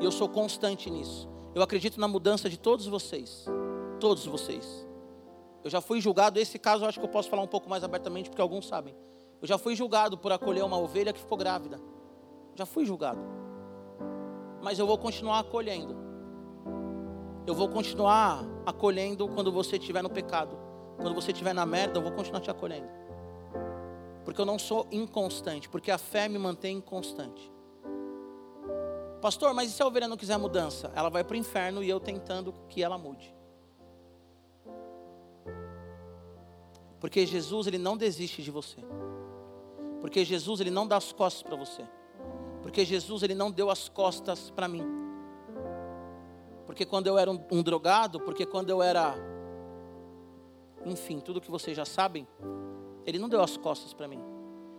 E 0.00 0.04
eu 0.04 0.10
sou 0.10 0.28
constante 0.28 0.90
nisso. 0.90 1.28
Eu 1.54 1.62
acredito 1.62 2.00
na 2.00 2.08
mudança 2.08 2.48
de 2.48 2.58
todos 2.58 2.86
vocês, 2.86 3.44
todos 4.00 4.24
vocês. 4.26 4.86
Eu 5.62 5.70
já 5.70 5.80
fui 5.80 6.00
julgado, 6.00 6.38
esse 6.38 6.58
caso 6.58 6.84
eu 6.84 6.88
acho 6.88 6.98
que 6.98 7.04
eu 7.04 7.10
posso 7.10 7.28
falar 7.28 7.42
um 7.42 7.48
pouco 7.48 7.68
mais 7.68 7.84
abertamente, 7.84 8.30
porque 8.30 8.42
alguns 8.42 8.66
sabem. 8.66 8.96
Eu 9.40 9.46
já 9.46 9.58
fui 9.58 9.76
julgado 9.76 10.16
por 10.18 10.32
acolher 10.32 10.64
uma 10.64 10.78
ovelha 10.78 11.12
que 11.12 11.20
ficou 11.20 11.36
grávida. 11.36 11.78
Já 12.60 12.66
fui 12.66 12.84
julgado. 12.84 13.18
Mas 14.62 14.78
eu 14.78 14.86
vou 14.86 14.98
continuar 14.98 15.38
acolhendo. 15.38 15.96
Eu 17.46 17.54
vou 17.54 17.70
continuar 17.70 18.44
acolhendo 18.66 19.26
quando 19.28 19.50
você 19.50 19.78
estiver 19.78 20.02
no 20.02 20.10
pecado. 20.10 20.58
Quando 20.98 21.14
você 21.14 21.32
estiver 21.32 21.54
na 21.54 21.64
merda, 21.64 21.96
eu 21.96 22.02
vou 22.02 22.12
continuar 22.12 22.42
te 22.42 22.50
acolhendo. 22.50 22.86
Porque 24.26 24.38
eu 24.38 24.44
não 24.44 24.58
sou 24.58 24.86
inconstante, 24.92 25.70
porque 25.70 25.90
a 25.90 25.96
fé 25.96 26.28
me 26.28 26.38
mantém 26.38 26.82
constante. 26.82 27.50
Pastor, 29.22 29.54
mas 29.54 29.70
e 29.70 29.72
se 29.72 29.82
a 29.82 29.86
ovelha 29.86 30.06
não 30.06 30.18
quiser 30.18 30.36
mudança? 30.36 30.92
Ela 30.94 31.08
vai 31.08 31.24
para 31.24 31.36
o 31.36 31.38
inferno 31.38 31.82
e 31.82 31.88
eu 31.88 31.98
tentando 31.98 32.52
que 32.68 32.82
ela 32.82 32.98
mude. 32.98 33.34
Porque 37.00 37.24
Jesus 37.24 37.66
ele 37.66 37.78
não 37.78 37.96
desiste 37.96 38.42
de 38.42 38.50
você. 38.50 38.84
Porque 40.02 40.26
Jesus 40.26 40.60
ele 40.60 40.70
não 40.70 40.86
dá 40.86 40.98
as 40.98 41.10
costas 41.10 41.42
para 41.42 41.56
você. 41.56 41.88
Porque 42.62 42.84
Jesus 42.84 43.22
ele 43.22 43.34
não 43.34 43.50
deu 43.50 43.70
as 43.70 43.88
costas 43.88 44.50
para 44.50 44.68
mim. 44.68 44.84
Porque 46.66 46.84
quando 46.84 47.06
eu 47.06 47.18
era 47.18 47.30
um, 47.30 47.40
um, 47.50 47.62
drogado, 47.62 48.20
porque 48.20 48.46
quando 48.46 48.70
eu 48.70 48.82
era 48.82 49.16
enfim, 50.84 51.20
tudo 51.20 51.40
que 51.40 51.50
vocês 51.50 51.76
já 51.76 51.84
sabem, 51.84 52.26
ele 53.04 53.18
não 53.18 53.28
deu 53.28 53.42
as 53.42 53.56
costas 53.56 53.92
para 53.92 54.08
mim. 54.08 54.20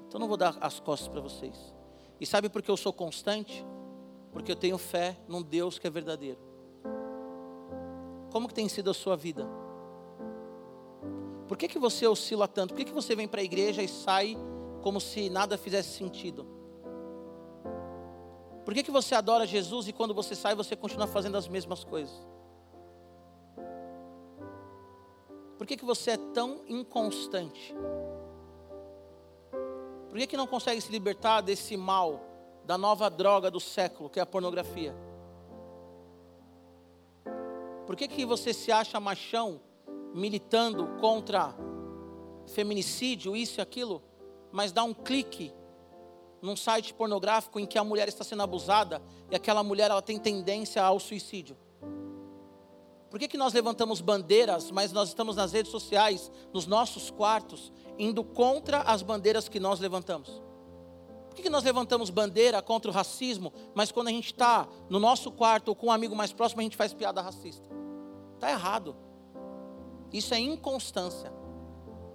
Então 0.07 0.19
não 0.19 0.27
vou 0.27 0.37
dar 0.37 0.57
as 0.59 0.79
costas 0.79 1.07
para 1.07 1.21
vocês. 1.21 1.73
E 2.19 2.25
sabe 2.25 2.49
por 2.49 2.61
que 2.61 2.69
eu 2.69 2.77
sou 2.77 2.93
constante? 2.93 3.65
Porque 4.31 4.51
eu 4.51 4.55
tenho 4.55 4.77
fé 4.77 5.17
num 5.27 5.41
Deus 5.41 5.77
que 5.77 5.87
é 5.87 5.89
verdadeiro. 5.89 6.39
Como 8.31 8.47
que 8.47 8.53
tem 8.53 8.69
sido 8.69 8.89
a 8.89 8.93
sua 8.93 9.15
vida? 9.15 9.47
Por 11.47 11.57
que, 11.57 11.67
que 11.67 11.77
você 11.77 12.07
oscila 12.07 12.47
tanto? 12.47 12.73
Por 12.73 12.77
que, 12.77 12.85
que 12.85 12.93
você 12.93 13.15
vem 13.15 13.27
para 13.27 13.41
a 13.41 13.43
igreja 13.43 13.83
e 13.83 13.87
sai 13.87 14.37
como 14.81 15.01
se 15.01 15.29
nada 15.29 15.57
fizesse 15.57 15.97
sentido? 15.97 16.47
Por 18.71 18.75
que, 18.75 18.83
que 18.83 18.91
você 18.91 19.13
adora 19.13 19.45
Jesus 19.45 19.89
e 19.89 19.91
quando 19.91 20.13
você 20.13 20.33
sai 20.33 20.55
você 20.55 20.77
continua 20.77 21.05
fazendo 21.05 21.35
as 21.35 21.45
mesmas 21.45 21.83
coisas? 21.83 22.15
Por 25.57 25.67
que, 25.67 25.75
que 25.75 25.83
você 25.83 26.11
é 26.11 26.17
tão 26.17 26.61
inconstante? 26.69 27.75
Por 30.07 30.17
que, 30.17 30.25
que 30.25 30.37
não 30.37 30.47
consegue 30.47 30.79
se 30.79 30.89
libertar 30.89 31.41
desse 31.41 31.75
mal, 31.75 32.21
da 32.63 32.77
nova 32.77 33.09
droga 33.09 33.51
do 33.51 33.59
século, 33.59 34.09
que 34.09 34.19
é 34.19 34.23
a 34.23 34.25
pornografia? 34.25 34.95
Por 37.85 37.97
que, 37.97 38.07
que 38.07 38.25
você 38.25 38.53
se 38.53 38.71
acha 38.71 39.01
machão 39.01 39.59
militando 40.13 40.87
contra 41.01 41.53
feminicídio, 42.47 43.35
isso 43.35 43.59
e 43.59 43.61
aquilo, 43.61 44.01
mas 44.49 44.71
dá 44.71 44.81
um 44.81 44.93
clique 44.93 45.53
num 46.41 46.55
site 46.55 46.93
pornográfico 46.93 47.59
em 47.59 47.65
que 47.65 47.77
a 47.77 47.83
mulher 47.83 48.07
está 48.07 48.23
sendo 48.23 48.41
abusada 48.41 49.01
e 49.29 49.35
aquela 49.35 49.63
mulher 49.63 49.91
ela 49.91 50.01
tem 50.01 50.17
tendência 50.17 50.83
ao 50.83 50.99
suicídio. 50.99 51.57
Por 53.09 53.19
que, 53.19 53.27
que 53.27 53.37
nós 53.37 53.53
levantamos 53.53 53.99
bandeiras, 53.99 54.71
mas 54.71 54.93
nós 54.93 55.09
estamos 55.09 55.35
nas 55.35 55.51
redes 55.51 55.69
sociais, 55.69 56.31
nos 56.53 56.65
nossos 56.65 57.11
quartos, 57.11 57.71
indo 57.99 58.23
contra 58.23 58.81
as 58.83 59.01
bandeiras 59.01 59.49
que 59.49 59.59
nós 59.59 59.81
levantamos? 59.81 60.41
Por 61.27 61.35
que, 61.35 61.43
que 61.43 61.49
nós 61.49 61.63
levantamos 61.63 62.09
bandeira 62.09 62.61
contra 62.61 62.89
o 62.89 62.93
racismo, 62.93 63.53
mas 63.75 63.91
quando 63.91 64.07
a 64.07 64.11
gente 64.11 64.27
está 64.27 64.67
no 64.89 64.99
nosso 64.99 65.31
quarto 65.31 65.69
ou 65.69 65.75
com 65.75 65.87
um 65.87 65.91
amigo 65.91 66.15
mais 66.15 66.31
próximo, 66.31 66.61
a 66.61 66.63
gente 66.63 66.77
faz 66.77 66.93
piada 66.93 67.21
racista? 67.21 67.69
Está 68.35 68.49
errado. 68.49 68.95
Isso 70.11 70.33
é 70.33 70.39
inconstância. 70.39 71.31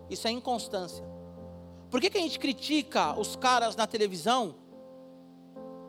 Isso 0.08 0.26
é 0.26 0.30
inconstância. 0.30 1.04
Por 1.90 2.00
que, 2.00 2.10
que 2.10 2.18
a 2.18 2.20
gente 2.20 2.38
critica 2.38 3.18
os 3.18 3.36
caras 3.36 3.76
na 3.76 3.86
televisão? 3.86 4.56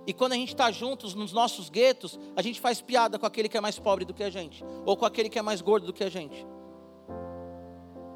E 0.05 0.13
quando 0.13 0.31
a 0.31 0.35
gente 0.35 0.53
está 0.53 0.71
juntos 0.71 1.13
nos 1.13 1.33
nossos 1.33 1.69
guetos, 1.69 2.17
a 2.35 2.41
gente 2.41 2.61
faz 2.61 2.79
piada 2.79 3.19
com 3.19 3.25
aquele 3.25 3.49
que 3.49 3.57
é 3.57 3.61
mais 3.61 3.77
pobre 3.77 4.05
do 4.05 4.13
que 4.13 4.23
a 4.23 4.29
gente, 4.29 4.63
ou 4.85 4.95
com 4.95 5.05
aquele 5.05 5.29
que 5.29 5.37
é 5.37 5.41
mais 5.41 5.61
gordo 5.61 5.85
do 5.85 5.93
que 5.93 6.03
a 6.03 6.09
gente. 6.09 6.47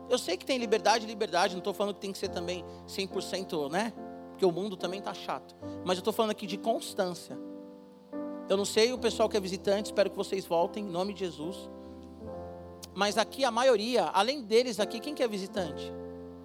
Eu 0.09 0.17
sei 0.17 0.37
que 0.37 0.45
tem 0.45 0.57
liberdade, 0.57 1.05
liberdade, 1.05 1.53
não 1.53 1.59
estou 1.59 1.73
falando 1.73 1.95
que 1.95 2.01
tem 2.01 2.11
que 2.11 2.17
ser 2.17 2.29
também 2.29 2.63
100%, 2.87 3.69
né? 3.71 3.93
Porque 4.31 4.45
o 4.45 4.51
mundo 4.51 4.77
também 4.77 4.99
está 4.99 5.13
chato. 5.13 5.55
Mas 5.85 5.97
eu 5.97 6.01
estou 6.01 6.13
falando 6.13 6.31
aqui 6.31 6.47
de 6.47 6.57
constância. 6.57 7.37
Eu 8.49 8.57
não 8.57 8.65
sei 8.65 8.91
o 8.93 8.97
pessoal 8.97 9.29
que 9.29 9.37
é 9.37 9.39
visitante, 9.39 9.87
espero 9.87 10.09
que 10.09 10.17
vocês 10.17 10.45
voltem, 10.45 10.85
em 10.85 10.89
nome 10.89 11.13
de 11.13 11.21
Jesus. 11.21 11.69
Mas 12.93 13.17
aqui 13.17 13.45
a 13.45 13.51
maioria, 13.51 14.05
além 14.13 14.41
deles 14.41 14.79
aqui, 14.79 14.99
quem 14.99 15.13
que 15.13 15.23
é 15.23 15.27
visitante? 15.27 15.91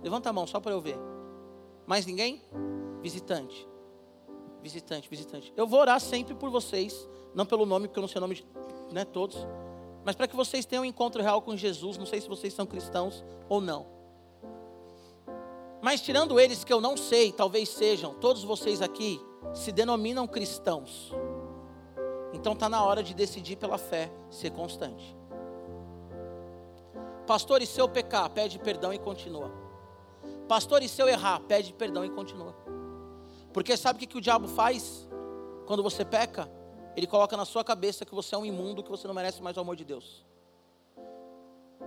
Levanta 0.03 0.31
a 0.31 0.33
mão 0.33 0.47
só 0.47 0.61
para 0.61 0.73
eu 0.73 0.81
ver. 0.81 0.97
Mais 1.87 2.05
ninguém? 2.05 2.43
Visitante. 3.01 3.67
Visitante, 4.63 5.09
visitante. 5.09 5.53
Eu 5.57 5.67
vou 5.67 5.81
orar 5.81 6.01
sempre 6.01 6.35
por 6.35 6.51
vocês, 6.51 7.09
não 7.35 7.47
pelo 7.47 7.65
nome, 7.65 7.87
porque 7.87 7.99
eu 7.99 8.03
não 8.03 8.09
sei 8.09 8.19
o 8.19 8.21
nome 8.21 8.35
de 8.35 8.47
né, 8.91 9.05
todos. 9.05 9.37
mas 10.05 10.15
para 10.15 10.27
que 10.27 10.37
vocês 10.37 10.65
tenham 10.65 10.83
um 10.83 10.87
encontro 10.87 11.23
real 11.23 11.43
com 11.43 11.57
Jesus, 11.57 11.97
não 11.97 12.07
sei 12.07 12.21
se 12.21 12.29
vocês 12.29 12.53
são 12.53 12.67
cristãos 12.67 13.25
ou 13.49 13.61
não. 13.61 13.87
Mas 15.81 16.01
tirando 16.01 16.41
eles 16.41 16.65
que 16.65 16.73
eu 16.73 16.81
não 16.81 16.97
sei, 16.97 17.31
talvez 17.31 17.69
sejam, 17.69 18.15
todos 18.15 18.43
vocês 18.43 18.83
aqui 18.83 19.21
se 19.55 19.71
denominam 19.71 20.27
cristãos. 20.27 21.13
Então 22.33 22.53
está 22.53 22.69
na 22.69 22.85
hora 22.85 23.03
de 23.03 23.15
decidir 23.15 23.57
pela 23.57 23.79
fé 23.79 24.11
ser 24.31 24.51
constante. 24.51 25.17
Pastor, 27.27 27.63
e 27.63 27.67
se 27.67 27.81
eu 27.81 27.89
pecar, 27.89 28.29
pede 28.31 28.59
perdão 28.59 28.93
e 28.93 28.99
continua. 28.99 29.66
Pastor, 30.49 30.83
e 30.83 30.89
se 30.89 31.03
eu 31.03 31.09
errar, 31.09 31.41
pede 31.41 31.73
perdão 31.73 32.05
e 32.05 32.11
continua. 32.11 32.55
Porque 33.53 33.77
sabe 33.77 33.97
o 33.97 34.01
que, 34.01 34.07
que 34.07 34.19
o 34.19 34.21
diabo 34.21 34.47
faz 34.49 35.09
quando 35.67 35.83
você 35.83 36.05
peca? 36.05 36.51
Ele 36.97 37.07
coloca 37.07 37.37
na 37.37 37.45
sua 37.45 37.65
cabeça 37.65 38.05
que 38.05 38.15
você 38.15 38.35
é 38.35 38.39
um 38.39 38.47
imundo, 38.47 38.83
que 38.83 38.91
você 38.91 39.07
não 39.07 39.15
merece 39.15 39.43
mais 39.43 39.57
o 39.57 39.61
amor 39.61 39.77
de 39.77 39.85
Deus. 39.85 40.25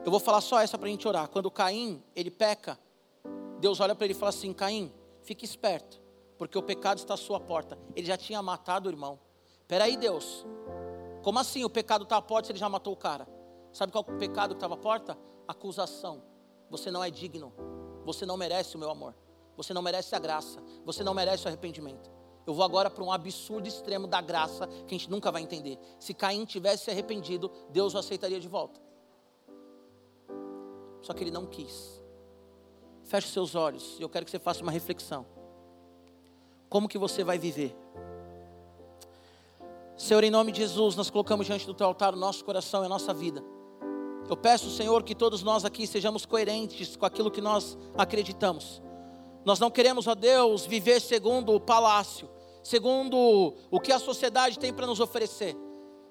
Eu 0.05 0.11
vou 0.11 0.19
falar 0.19 0.41
só 0.41 0.59
essa 0.59 0.77
para 0.77 0.87
a 0.87 0.91
gente 0.91 1.07
orar. 1.07 1.27
Quando 1.29 1.49
Caim, 1.49 2.03
ele 2.15 2.29
peca, 2.29 2.77
Deus 3.59 3.79
olha 3.79 3.95
para 3.95 4.05
ele 4.05 4.13
e 4.13 4.17
fala 4.17 4.29
assim: 4.29 4.53
Caim, 4.53 4.91
fique 5.21 5.45
esperto, 5.45 6.01
porque 6.37 6.57
o 6.57 6.63
pecado 6.63 6.97
está 6.97 7.15
à 7.15 7.17
sua 7.17 7.39
porta. 7.39 7.77
Ele 7.95 8.07
já 8.07 8.17
tinha 8.17 8.41
matado 8.41 8.87
o 8.87 8.91
irmão. 8.91 9.19
Peraí, 9.67 9.97
Deus, 9.97 10.45
como 11.21 11.39
assim 11.39 11.63
o 11.63 11.69
pecado 11.69 12.03
está 12.03 12.17
à 12.17 12.21
porta 12.21 12.47
se 12.47 12.51
ele 12.51 12.59
já 12.59 12.69
matou 12.69 12.93
o 12.93 12.97
cara? 12.97 13.27
Sabe 13.71 13.91
qual 13.91 14.03
o 14.07 14.17
pecado 14.17 14.49
que 14.49 14.57
estava 14.57 14.73
à 14.73 14.77
porta? 14.77 15.17
Acusação. 15.47 16.23
Você 16.69 16.89
não 16.89 17.03
é 17.03 17.09
digno. 17.09 17.53
Você 18.09 18.25
não 18.25 18.35
merece 18.35 18.75
o 18.75 18.79
meu 18.79 18.89
amor. 18.89 19.13
Você 19.55 19.71
não 19.71 19.83
merece 19.83 20.15
a 20.15 20.19
graça. 20.19 20.59
Você 20.83 21.03
não 21.03 21.13
merece 21.13 21.45
o 21.45 21.47
arrependimento. 21.47 22.09
Eu 22.47 22.55
vou 22.55 22.65
agora 22.65 22.89
para 22.89 23.03
um 23.03 23.11
absurdo 23.11 23.67
extremo 23.67 24.07
da 24.07 24.19
graça 24.19 24.65
que 24.65 24.95
a 24.95 24.97
gente 24.97 25.11
nunca 25.11 25.31
vai 25.31 25.43
entender. 25.43 25.77
Se 25.99 26.11
Caim 26.11 26.43
tivesse 26.43 26.85
se 26.85 26.89
arrependido, 26.89 27.51
Deus 27.69 27.93
o 27.93 27.99
aceitaria 27.99 28.39
de 28.39 28.47
volta. 28.47 28.81
Só 31.03 31.13
que 31.13 31.23
ele 31.23 31.29
não 31.29 31.45
quis. 31.45 32.01
Feche 33.03 33.27
seus 33.27 33.53
olhos 33.53 33.97
e 33.99 34.01
eu 34.01 34.09
quero 34.09 34.25
que 34.25 34.31
você 34.31 34.39
faça 34.39 34.63
uma 34.63 34.71
reflexão. 34.71 35.23
Como 36.67 36.89
que 36.89 36.97
você 36.97 37.23
vai 37.23 37.37
viver? 37.37 37.77
Senhor, 39.95 40.23
em 40.23 40.31
nome 40.31 40.51
de 40.51 40.61
Jesus, 40.61 40.95
nós 40.95 41.11
colocamos 41.11 41.45
diante 41.45 41.67
do 41.67 41.75
teu 41.75 41.85
altar 41.85 42.15
o 42.15 42.17
nosso 42.17 42.43
coração 42.43 42.81
e 42.81 42.87
a 42.87 42.89
nossa 42.89 43.13
vida. 43.13 43.43
Eu 44.29 44.37
peço, 44.37 44.69
Senhor, 44.69 45.01
que 45.01 45.15
todos 45.15 45.41
nós 45.41 45.65
aqui 45.65 45.87
sejamos 45.87 46.23
coerentes 46.23 46.95
com 46.95 47.03
aquilo 47.03 47.31
que 47.31 47.41
nós 47.41 47.75
acreditamos. 47.97 48.79
Nós 49.43 49.59
não 49.59 49.71
queremos, 49.71 50.05
ó 50.05 50.13
Deus, 50.13 50.67
viver 50.67 51.01
segundo 51.01 51.51
o 51.51 51.59
palácio, 51.59 52.29
segundo 52.61 53.55
o 53.71 53.79
que 53.79 53.91
a 53.91 53.97
sociedade 53.97 54.59
tem 54.59 54.71
para 54.71 54.85
nos 54.85 54.99
oferecer. 54.99 55.57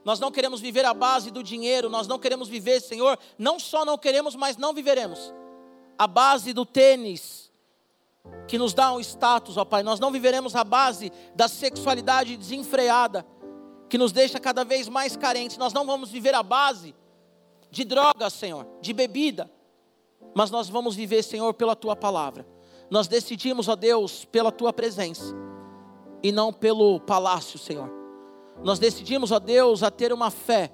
Nós 0.04 0.18
não 0.18 0.32
queremos 0.32 0.60
viver 0.60 0.84
à 0.84 0.92
base 0.92 1.30
do 1.30 1.44
dinheiro, 1.44 1.88
nós 1.88 2.08
não 2.08 2.18
queremos 2.18 2.48
viver, 2.48 2.80
Senhor, 2.80 3.16
não 3.38 3.60
só 3.60 3.84
não 3.84 3.96
queremos, 3.96 4.34
mas 4.34 4.56
não 4.56 4.74
viveremos. 4.74 5.32
A 5.96 6.08
base 6.08 6.52
do 6.52 6.66
tênis, 6.66 7.52
que 8.48 8.58
nos 8.58 8.74
dá 8.74 8.92
um 8.92 8.98
status, 8.98 9.56
ó 9.56 9.64
Pai. 9.64 9.84
Nós 9.84 10.00
não 10.00 10.10
viveremos 10.10 10.56
a 10.56 10.64
base 10.64 11.12
da 11.36 11.46
sexualidade 11.46 12.36
desenfreada, 12.36 13.24
que 13.88 13.96
nos 13.96 14.10
deixa 14.10 14.40
cada 14.40 14.64
vez 14.64 14.88
mais 14.88 15.16
carentes. 15.16 15.56
Nós 15.56 15.72
não 15.72 15.86
vamos 15.86 16.10
viver 16.10 16.34
a 16.34 16.42
base 16.42 16.96
de 17.70 17.84
drogas, 17.84 18.32
Senhor, 18.32 18.66
de 18.80 18.92
bebida, 18.92 19.50
mas 20.34 20.50
nós 20.50 20.68
vamos 20.68 20.94
viver, 20.94 21.22
Senhor, 21.22 21.52
pela 21.54 21.76
tua 21.76 21.96
palavra. 21.96 22.46
Nós 22.90 23.06
decidimos, 23.08 23.68
ó 23.68 23.76
Deus, 23.76 24.24
pela 24.24 24.50
tua 24.50 24.72
presença 24.72 25.34
e 26.22 26.32
não 26.32 26.52
pelo 26.52 27.00
palácio, 27.00 27.58
Senhor. 27.58 27.90
Nós 28.62 28.78
decidimos, 28.78 29.30
ó 29.30 29.38
Deus, 29.38 29.82
a 29.82 29.90
ter 29.90 30.12
uma 30.12 30.30
fé, 30.30 30.72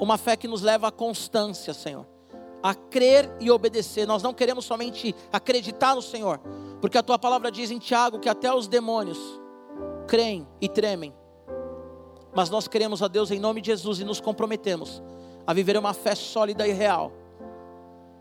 uma 0.00 0.16
fé 0.16 0.36
que 0.36 0.48
nos 0.48 0.62
leva 0.62 0.88
à 0.88 0.92
constância, 0.92 1.74
Senhor, 1.74 2.06
a 2.62 2.74
crer 2.74 3.30
e 3.40 3.50
obedecer. 3.50 4.06
Nós 4.06 4.22
não 4.22 4.32
queremos 4.32 4.64
somente 4.64 5.14
acreditar 5.32 5.94
no 5.94 6.02
Senhor, 6.02 6.40
porque 6.80 6.98
a 6.98 7.02
tua 7.02 7.18
palavra 7.18 7.50
diz 7.50 7.70
em 7.70 7.78
Tiago 7.78 8.18
que 8.18 8.28
até 8.28 8.52
os 8.52 8.66
demônios 8.66 9.18
creem 10.08 10.46
e 10.60 10.68
tremem. 10.68 11.14
Mas 12.34 12.48
nós 12.48 12.66
queremos, 12.66 13.02
ó 13.02 13.08
Deus, 13.08 13.30
em 13.30 13.38
nome 13.38 13.60
de 13.60 13.66
Jesus, 13.66 14.00
e 14.00 14.04
nos 14.04 14.20
comprometemos 14.20 15.02
a 15.46 15.52
viver 15.52 15.76
uma 15.76 15.92
fé 15.92 16.14
sólida 16.14 16.66
e 16.66 16.72
real. 16.72 17.12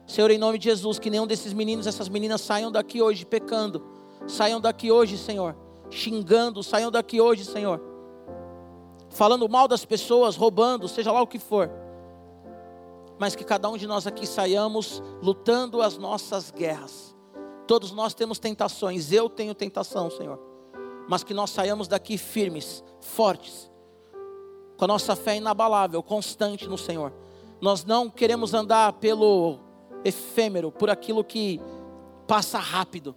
Senhor, 0.05 0.29
em 0.29 0.37
nome 0.37 0.57
de 0.57 0.65
Jesus, 0.65 0.99
que 0.99 1.09
nenhum 1.09 1.27
desses 1.27 1.53
meninos, 1.53 1.87
essas 1.87 2.09
meninas 2.09 2.41
saiam 2.41 2.71
daqui 2.71 3.01
hoje 3.01 3.25
pecando, 3.25 3.81
saiam 4.27 4.59
daqui 4.59 4.91
hoje, 4.91 5.17
Senhor, 5.17 5.55
xingando, 5.89 6.61
saiam 6.63 6.91
daqui 6.91 7.21
hoje, 7.21 7.45
Senhor, 7.45 7.81
falando 9.09 9.47
mal 9.47 9.67
das 9.67 9.85
pessoas, 9.85 10.35
roubando, 10.35 10.87
seja 10.87 11.11
lá 11.11 11.21
o 11.21 11.27
que 11.27 11.39
for, 11.39 11.71
mas 13.17 13.35
que 13.35 13.43
cada 13.43 13.69
um 13.69 13.77
de 13.77 13.87
nós 13.87 14.05
aqui 14.05 14.25
saiamos 14.27 15.01
lutando 15.21 15.81
as 15.81 15.97
nossas 15.97 16.51
guerras. 16.51 17.15
Todos 17.65 17.93
nós 17.93 18.13
temos 18.13 18.37
tentações, 18.37 19.13
eu 19.13 19.29
tenho 19.29 19.55
tentação, 19.55 20.09
Senhor, 20.09 20.39
mas 21.07 21.23
que 21.23 21.33
nós 21.33 21.51
saiamos 21.51 21.87
daqui 21.87 22.17
firmes, 22.17 22.83
fortes, 22.99 23.70
com 24.81 24.85
a 24.85 24.87
nossa 24.87 25.15
fé 25.15 25.37
inabalável, 25.37 26.01
constante 26.01 26.67
no 26.67 26.75
Senhor. 26.75 27.13
Nós 27.61 27.85
não 27.85 28.09
queremos 28.09 28.51
andar 28.55 28.93
pelo 28.93 29.59
efêmero, 30.03 30.71
por 30.71 30.89
aquilo 30.89 31.23
que 31.23 31.61
passa 32.27 32.57
rápido, 32.57 33.15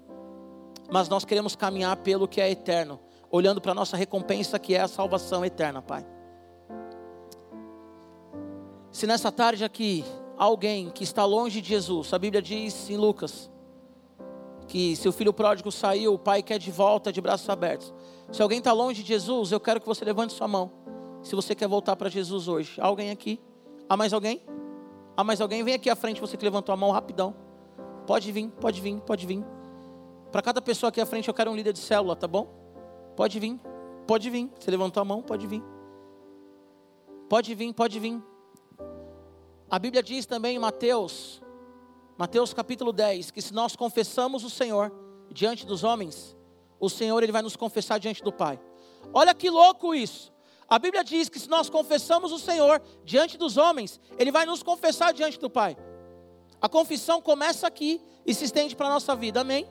mas 0.92 1.08
nós 1.08 1.24
queremos 1.24 1.56
caminhar 1.56 1.96
pelo 1.96 2.28
que 2.28 2.38
é 2.38 2.50
eterno, 2.50 3.00
olhando 3.30 3.62
para 3.62 3.72
a 3.72 3.74
nossa 3.74 3.96
recompensa 3.96 4.58
que 4.58 4.74
é 4.74 4.82
a 4.82 4.86
salvação 4.86 5.42
eterna, 5.42 5.80
Pai. 5.80 6.04
Se 8.92 9.06
nessa 9.06 9.32
tarde 9.32 9.64
aqui 9.64 10.04
alguém 10.36 10.90
que 10.90 11.02
está 11.02 11.24
longe 11.24 11.62
de 11.62 11.68
Jesus, 11.70 12.12
a 12.12 12.18
Bíblia 12.18 12.42
diz 12.42 12.90
em 12.90 12.98
Lucas 12.98 13.50
que 14.68 14.94
se 14.96 15.08
o 15.08 15.12
filho 15.12 15.32
pródigo 15.32 15.72
saiu, 15.72 16.12
o 16.12 16.18
pai 16.18 16.42
quer 16.42 16.58
de 16.58 16.70
volta 16.70 17.10
de 17.10 17.22
braços 17.22 17.48
abertos. 17.48 17.94
Se 18.30 18.42
alguém 18.42 18.58
está 18.58 18.74
longe 18.74 19.02
de 19.02 19.08
Jesus, 19.08 19.50
eu 19.50 19.60
quero 19.60 19.80
que 19.80 19.86
você 19.86 20.04
levante 20.04 20.34
sua 20.34 20.46
mão 20.46 20.83
se 21.24 21.34
você 21.34 21.54
quer 21.54 21.66
voltar 21.66 21.96
para 21.96 22.10
Jesus 22.10 22.46
hoje. 22.46 22.78
Há 22.78 22.86
alguém 22.86 23.10
aqui? 23.10 23.40
Há 23.88 23.96
mais 23.96 24.12
alguém? 24.12 24.42
Há 25.16 25.24
mais 25.24 25.40
alguém? 25.40 25.64
Vem 25.64 25.74
aqui 25.74 25.88
à 25.88 25.96
frente, 25.96 26.20
você 26.20 26.36
que 26.36 26.44
levantou 26.44 26.72
a 26.72 26.76
mão 26.76 26.90
rapidão. 26.90 27.34
Pode 28.06 28.30
vir, 28.30 28.50
pode 28.60 28.80
vir, 28.80 29.00
pode 29.00 29.26
vir. 29.26 29.42
Para 30.30 30.42
cada 30.42 30.60
pessoa 30.60 30.88
aqui 30.88 31.00
à 31.00 31.06
frente 31.06 31.26
eu 31.26 31.34
quero 31.34 31.50
um 31.50 31.56
líder 31.56 31.72
de 31.72 31.78
célula, 31.78 32.14
tá 32.14 32.28
bom? 32.28 32.46
Pode 33.16 33.40
vir, 33.40 33.58
pode 34.06 34.28
vir. 34.28 34.52
Você 34.58 34.70
levantou 34.70 35.00
a 35.00 35.04
mão, 35.04 35.22
pode 35.22 35.46
vir. 35.46 35.62
Pode 37.28 37.54
vir, 37.54 37.72
pode 37.72 37.98
vir. 37.98 38.22
A 39.70 39.78
Bíblia 39.78 40.02
diz 40.02 40.26
também 40.26 40.56
em 40.56 40.58
Mateus, 40.58 41.42
Mateus 42.18 42.52
capítulo 42.52 42.92
10, 42.92 43.30
que 43.30 43.40
se 43.40 43.54
nós 43.54 43.74
confessamos 43.74 44.44
o 44.44 44.50
Senhor 44.50 44.92
diante 45.30 45.64
dos 45.64 45.82
homens, 45.82 46.36
o 46.78 46.90
Senhor 46.90 47.22
ele 47.22 47.32
vai 47.32 47.40
nos 47.40 47.56
confessar 47.56 47.98
diante 47.98 48.22
do 48.22 48.30
Pai. 48.30 48.60
Olha 49.12 49.34
que 49.34 49.48
louco 49.48 49.94
isso. 49.94 50.33
A 50.68 50.78
Bíblia 50.78 51.04
diz 51.04 51.28
que 51.28 51.38
se 51.38 51.48
nós 51.48 51.68
confessamos 51.68 52.32
o 52.32 52.38
Senhor 52.38 52.80
diante 53.04 53.36
dos 53.36 53.56
homens, 53.56 54.00
Ele 54.18 54.30
vai 54.30 54.46
nos 54.46 54.62
confessar 54.62 55.12
diante 55.12 55.38
do 55.38 55.50
Pai. 55.50 55.76
A 56.60 56.68
confissão 56.68 57.20
começa 57.20 57.66
aqui 57.66 58.00
e 58.26 58.34
se 58.34 58.44
estende 58.44 58.74
para 58.74 58.86
a 58.86 58.90
nossa 58.90 59.14
vida, 59.14 59.40
amém? 59.40 59.68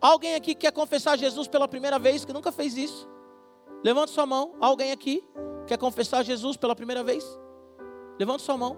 Alguém 0.00 0.34
aqui 0.34 0.54
quer 0.54 0.72
confessar 0.72 1.16
Jesus 1.16 1.48
pela 1.48 1.68
primeira 1.68 1.98
vez 1.98 2.24
que 2.24 2.32
nunca 2.32 2.50
fez 2.50 2.76
isso? 2.76 3.08
Levante 3.84 4.10
sua 4.10 4.26
mão. 4.26 4.54
Alguém 4.60 4.92
aqui 4.92 5.22
quer 5.66 5.78
confessar 5.78 6.22
Jesus 6.22 6.56
pela 6.56 6.74
primeira 6.74 7.02
vez? 7.02 7.24
Levante 8.18 8.42
sua 8.42 8.56
mão. 8.56 8.76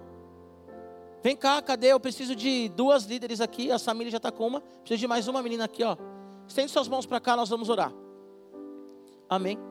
Vem 1.21 1.35
cá, 1.35 1.61
cadê? 1.61 1.87
Eu 1.87 1.99
preciso 1.99 2.35
de 2.35 2.69
duas 2.69 3.03
líderes 3.03 3.41
aqui. 3.41 3.71
A 3.71 3.77
Samília 3.77 4.11
já 4.11 4.17
está 4.17 4.31
com 4.31 4.47
uma. 4.47 4.61
Preciso 4.61 4.99
de 4.99 5.07
mais 5.07 5.27
uma 5.27 5.41
menina 5.41 5.65
aqui, 5.65 5.83
ó. 5.83 5.97
Estende 6.47 6.71
suas 6.71 6.87
mãos 6.87 7.05
para 7.05 7.19
cá, 7.19 7.35
nós 7.35 7.49
vamos 7.49 7.69
orar. 7.69 7.93
Amém. 9.29 9.68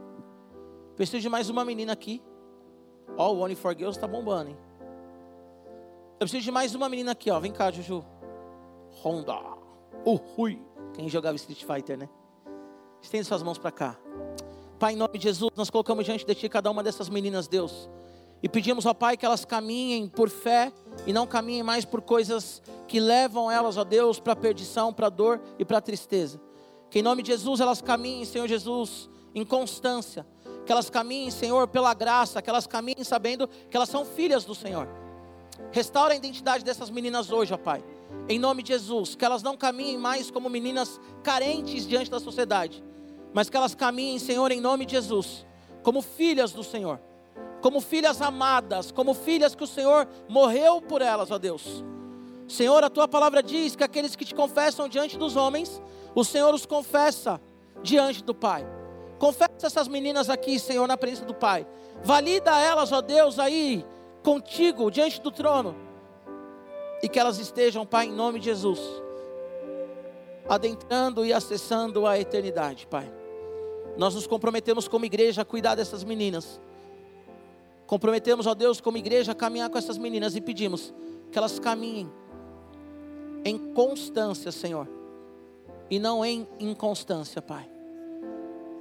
Preciso 0.99 1.21
de 1.21 1.29
mais 1.29 1.49
uma 1.49 1.65
menina 1.65 1.93
aqui. 1.93 2.21
Ó, 3.17 3.33
o 3.33 3.39
One 3.39 3.55
for 3.55 3.73
Girls 3.73 3.97
está 3.97 4.09
bombando, 4.09 4.51
hein? 4.51 4.59
Eu 6.15 6.27
preciso 6.27 6.43
de 6.43 6.51
mais 6.51 6.75
uma 6.75 6.89
menina 6.89 7.13
aqui, 7.13 7.31
ó. 7.31 7.39
Vem 7.39 7.53
cá, 7.53 7.71
Juju. 7.71 8.05
Honda. 9.05 9.39
Rui. 10.05 10.61
Quem 10.95 11.09
jogava 11.09 11.37
Street 11.37 11.65
Fighter, 11.65 11.97
né? 11.97 12.09
Estende 13.01 13.25
suas 13.27 13.45
mãos 13.45 13.59
para 13.59 13.71
cá. 13.71 13.97
Pai, 14.77 14.95
em 14.95 14.97
nome 14.97 15.19
de 15.19 15.23
Jesus, 15.23 15.53
nós 15.55 15.71
colocamos 15.71 16.05
diante 16.05 16.27
de 16.27 16.35
Ti 16.35 16.49
cada 16.49 16.69
uma 16.69 16.83
dessas 16.83 17.09
meninas, 17.09 17.47
Deus. 17.47 17.89
E 18.43 18.49
pedimos 18.49 18.85
ao 18.85 18.95
Pai 18.95 19.17
que 19.17 19.25
elas 19.25 19.45
caminhem 19.45 20.09
por 20.09 20.29
fé 20.29 20.73
e 21.07 21.13
não 21.13 21.29
caminhem 21.29 21.63
mais 21.63 21.85
por 21.85 22.03
coisas 22.03 22.61
que 22.89 22.99
levam 22.99 23.49
elas, 23.49 23.77
ó 23.77 23.85
Deus, 23.85 24.19
para 24.19 24.35
perdição, 24.35 24.93
para 24.93 25.09
dor 25.09 25.41
e 25.61 25.65
para 25.65 25.79
a 25.79 25.81
tristeza. 25.81 26.41
Que 26.91 26.99
em 26.99 27.03
nome 27.03 27.23
de 27.23 27.31
Jesus 27.31 27.61
elas 27.61 27.81
caminhem, 27.81 28.25
Senhor 28.25 28.49
Jesus, 28.49 29.09
em 29.33 29.45
constância 29.45 30.27
que 30.69 30.73
elas 30.73 30.91
caminhem, 30.91 31.31
Senhor, 31.31 31.67
pela 31.67 31.95
graça, 31.95 32.43
que 32.43 32.51
elas 32.51 32.67
caminhem 32.67 33.03
sabendo 33.03 33.49
que 33.49 33.75
elas 33.75 33.89
são 33.89 34.05
filhas 34.05 34.45
do 34.45 34.55
Senhor. 34.55 34.87
Restaura 35.73 36.13
a 36.13 36.17
identidade 36.19 36.63
dessas 36.63 36.91
meninas 36.91 37.33
hoje, 37.33 37.55
ó 37.55 37.57
Pai. 37.57 37.83
Em 38.29 38.39
nome 38.39 38.63
de 38.63 38.75
Jesus, 38.75 39.15
que 39.15 39.25
elas 39.25 39.43
não 39.43 39.57
caminhem 39.57 39.97
mais 39.97 40.31
como 40.31 40.51
meninas 40.51 41.01
carentes 41.23 41.89
diante 41.89 42.11
da 42.11 42.21
sociedade, 42.21 42.85
mas 43.33 43.49
que 43.49 43.57
elas 43.57 43.75
caminhem, 43.75 44.19
Senhor, 44.19 44.53
em 44.53 44.61
nome 44.61 44.85
de 44.85 44.93
Jesus, 44.93 45.47
como 45.83 46.03
filhas 46.03 46.53
do 46.53 46.63
Senhor. 46.63 47.01
como 47.61 47.81
filhas 47.81 48.21
amadas, 48.23 48.93
como 48.93 49.15
filhas 49.15 49.55
que 49.55 49.65
o 49.65 49.67
Senhor 49.67 50.07
morreu 50.29 50.81
por 50.83 51.03
elas, 51.03 51.31
ó 51.31 51.39
Deus. 51.39 51.83
Senhor, 52.47 52.85
a 52.85 52.91
tua 52.91 53.09
palavra 53.09 53.43
diz 53.43 53.75
que 53.75 53.85
aqueles 53.85 54.15
que 54.15 54.25
te 54.25 54.35
confessam 54.35 54.89
diante 54.89 55.19
dos 55.19 55.35
homens, 55.35 55.81
o 56.15 56.25
Senhor 56.25 56.55
os 56.55 56.65
confessa 56.65 57.41
diante 57.83 58.23
do 58.23 58.35
Pai. 58.35 58.78
Confessa 59.19 59.67
essas 59.67 59.89
meninas 59.89 60.31
aqui, 60.31 60.59
Senhor, 60.59 60.87
na 60.87 60.97
presença 60.97 61.25
do 61.25 61.35
Pai. 61.35 61.67
Valida 62.03 62.57
elas, 62.59 62.93
ó 62.93 63.01
Deus, 63.01 63.39
aí 63.39 63.85
contigo, 64.23 64.91
diante 64.91 65.21
do 65.21 65.31
trono. 65.31 65.75
E 67.03 67.09
que 67.09 67.19
elas 67.19 67.39
estejam, 67.39 67.85
Pai, 67.85 68.07
em 68.07 68.13
nome 68.13 68.39
de 68.39 68.47
Jesus, 68.47 68.81
adentrando 70.49 71.25
e 71.25 71.33
acessando 71.33 72.07
a 72.07 72.19
eternidade, 72.19 72.87
Pai. 72.87 73.13
Nós 73.97 74.15
nos 74.15 74.27
comprometemos 74.27 74.87
como 74.87 75.05
igreja 75.05 75.43
a 75.43 75.45
cuidar 75.45 75.75
dessas 75.75 76.05
meninas. 76.05 76.61
Comprometemos, 77.87 78.47
ó 78.47 78.55
Deus, 78.55 78.81
como 78.81 78.99
igreja, 78.99 79.33
a 79.33 79.35
caminhar 79.35 79.71
com 79.71 79.79
essas 79.79 79.99
meninas 79.99 80.37
e 80.37 80.41
pedimos 80.41 80.95
que 81.33 81.39
elas 81.39 81.59
caminhem 81.59 82.11
em 83.45 83.73
constância, 83.73 84.53
Senhor, 84.53 84.89
e 85.91 85.99
não 85.99 86.25
em 86.25 86.47
inconstância, 86.61 87.41
Pai. 87.41 87.78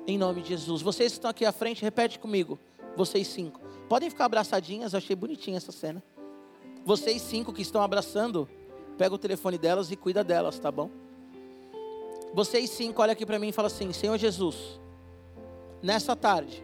Em 0.07 0.17
nome 0.17 0.41
de 0.41 0.47
Jesus. 0.47 0.81
Vocês 0.81 1.11
que 1.11 1.17
estão 1.17 1.29
aqui 1.29 1.43
à 1.43 1.51
frente, 1.51 1.81
repete 1.81 2.17
comigo. 2.17 2.57
Vocês 2.95 3.27
cinco. 3.27 3.59
Podem 3.89 4.09
ficar 4.09 4.23
abraçadinhas, 4.23 4.95
achei 4.95 5.13
bonitinha 5.13 5.57
essa 5.57 5.73
cena. 5.73 6.01
Vocês 6.85 7.21
cinco 7.21 7.51
que 7.51 7.61
estão 7.61 7.81
abraçando, 7.81 8.47
pega 8.97 9.13
o 9.13 9.17
telefone 9.17 9.57
delas 9.57 9.91
e 9.91 9.97
cuida 9.97 10.23
delas, 10.23 10.57
tá 10.57 10.71
bom? 10.71 10.89
Vocês 12.33 12.69
cinco, 12.69 13.01
olha 13.01 13.11
aqui 13.11 13.25
para 13.25 13.37
mim 13.37 13.49
e 13.49 13.51
fala 13.51 13.67
assim: 13.67 13.91
Senhor 13.91 14.17
Jesus, 14.17 14.79
nessa 15.83 16.15
tarde, 16.15 16.63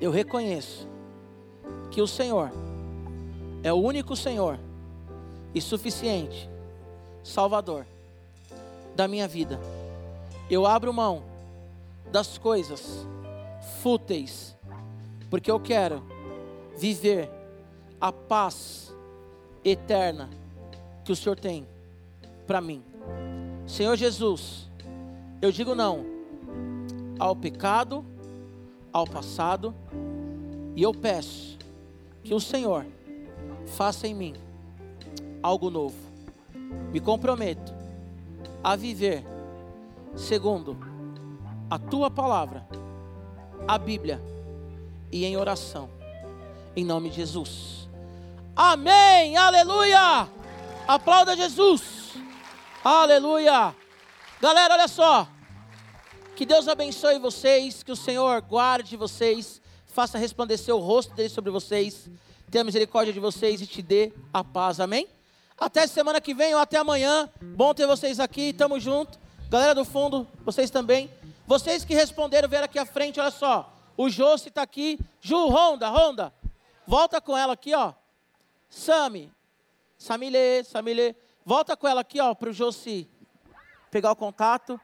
eu 0.00 0.10
reconheço 0.10 0.88
que 1.92 2.02
o 2.02 2.08
Senhor 2.08 2.50
é 3.62 3.72
o 3.72 3.76
único 3.76 4.16
Senhor 4.16 4.58
e 5.54 5.60
suficiente 5.60 6.50
Salvador 7.22 7.86
da 8.96 9.06
minha 9.06 9.28
vida. 9.28 9.60
Eu 10.50 10.66
abro 10.66 10.92
mão 10.92 11.29
das 12.10 12.38
coisas 12.38 13.06
fúteis, 13.82 14.56
porque 15.28 15.50
eu 15.50 15.60
quero 15.60 16.02
viver 16.76 17.30
a 18.00 18.12
paz 18.12 18.94
eterna 19.64 20.28
que 21.04 21.12
o 21.12 21.16
Senhor 21.16 21.38
tem 21.38 21.66
para 22.46 22.60
mim. 22.60 22.82
Senhor 23.66 23.96
Jesus, 23.96 24.68
eu 25.40 25.52
digo 25.52 25.74
não 25.74 26.04
ao 27.18 27.36
pecado, 27.36 28.04
ao 28.92 29.06
passado, 29.06 29.74
e 30.74 30.82
eu 30.82 30.92
peço 30.92 31.58
que 32.24 32.34
o 32.34 32.40
Senhor 32.40 32.86
faça 33.66 34.08
em 34.08 34.14
mim 34.14 34.34
algo 35.42 35.70
novo. 35.70 35.96
Me 36.92 37.00
comprometo 37.00 37.72
a 38.64 38.74
viver 38.74 39.24
segundo 40.16 40.89
a 41.70 41.78
tua 41.78 42.10
palavra, 42.10 42.66
a 43.68 43.78
Bíblia 43.78 44.20
e 45.12 45.24
em 45.24 45.36
oração. 45.36 45.88
Em 46.74 46.84
nome 46.84 47.10
de 47.10 47.16
Jesus. 47.16 47.88
Amém. 48.56 49.36
Aleluia. 49.36 50.28
Aplauda 50.88 51.36
Jesus. 51.36 52.14
Aleluia. 52.82 53.74
Galera, 54.40 54.74
olha 54.74 54.88
só. 54.88 55.28
Que 56.34 56.44
Deus 56.44 56.66
abençoe 56.66 57.18
vocês, 57.18 57.82
que 57.82 57.92
o 57.92 57.96
Senhor 57.96 58.40
guarde 58.40 58.96
vocês, 58.96 59.60
faça 59.86 60.18
resplandecer 60.18 60.74
o 60.74 60.78
rosto 60.78 61.14
dele 61.14 61.28
sobre 61.28 61.50
vocês, 61.50 62.08
tenha 62.50 62.64
misericórdia 62.64 63.12
de 63.12 63.20
vocês 63.20 63.60
e 63.60 63.66
te 63.66 63.82
dê 63.82 64.12
a 64.32 64.42
paz. 64.42 64.80
Amém? 64.80 65.06
Até 65.58 65.86
semana 65.86 66.20
que 66.20 66.32
vem 66.32 66.54
ou 66.54 66.60
até 66.60 66.78
amanhã. 66.78 67.28
Bom 67.42 67.74
ter 67.74 67.86
vocês 67.86 68.18
aqui, 68.18 68.54
tamo 68.54 68.80
junto. 68.80 69.18
Galera 69.50 69.74
do 69.74 69.84
fundo, 69.84 70.26
vocês 70.44 70.70
também. 70.70 71.10
Vocês 71.50 71.84
que 71.84 71.94
responderam, 71.94 72.48
vieram 72.48 72.66
aqui 72.66 72.78
à 72.78 72.86
frente, 72.86 73.18
olha 73.18 73.32
só. 73.32 73.74
O 73.96 74.08
Josi 74.08 74.50
está 74.50 74.62
aqui. 74.62 75.00
Ju, 75.20 75.48
Ronda, 75.48 75.88
Ronda. 75.88 76.32
Volta 76.86 77.20
com 77.20 77.36
ela 77.36 77.54
aqui, 77.54 77.74
ó. 77.74 77.92
Sami. 78.68 79.32
Samile, 79.98 80.62
Samile. 80.62 81.16
Volta 81.44 81.76
com 81.76 81.88
ela 81.88 82.02
aqui, 82.02 82.20
ó, 82.20 82.36
para 82.36 82.50
o 82.50 82.52
Josi 82.52 83.10
pegar 83.90 84.12
o 84.12 84.14
contato. 84.14 84.80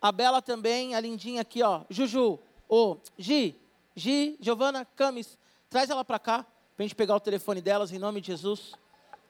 A 0.00 0.12
Bela 0.12 0.40
também, 0.40 0.94
a 0.94 1.00
lindinha 1.00 1.42
aqui, 1.42 1.64
ó. 1.64 1.80
Juju. 1.90 2.38
Ô, 2.68 2.98
Gi. 3.18 3.60
Gi, 3.96 4.38
Giovana, 4.40 4.84
Camis. 4.84 5.36
Traz 5.68 5.90
ela 5.90 6.04
para 6.04 6.20
cá, 6.20 6.44
para 6.44 6.48
a 6.78 6.82
gente 6.82 6.94
pegar 6.94 7.16
o 7.16 7.20
telefone 7.20 7.60
delas, 7.60 7.90
em 7.90 7.98
nome 7.98 8.20
de 8.20 8.28
Jesus. 8.28 8.72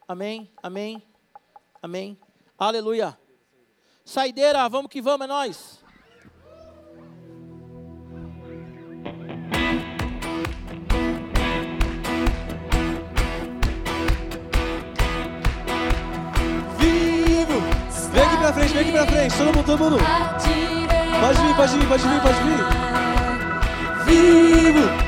Amém, 0.06 0.52
amém, 0.62 1.02
amém. 1.82 2.18
Aleluia. 2.58 3.18
Saideira, 4.04 4.68
vamos 4.68 4.90
que 4.90 5.00
vamos, 5.00 5.24
é 5.24 5.28
nós. 5.28 5.87
Vem 18.78 18.82
aqui 18.82 18.92
pra 18.92 19.06
frente, 19.06 19.36
todo 19.36 19.46
mundo, 19.46 19.64
todo 19.64 19.78
mundo. 19.78 19.98
Pode 21.20 21.42
vir, 21.42 21.56
pode 21.56 21.78
vir, 21.78 21.86
pode 21.88 22.08
vir, 22.08 22.20
pode 22.20 22.38
vir. 22.44 22.58
Vivo! 24.06 25.07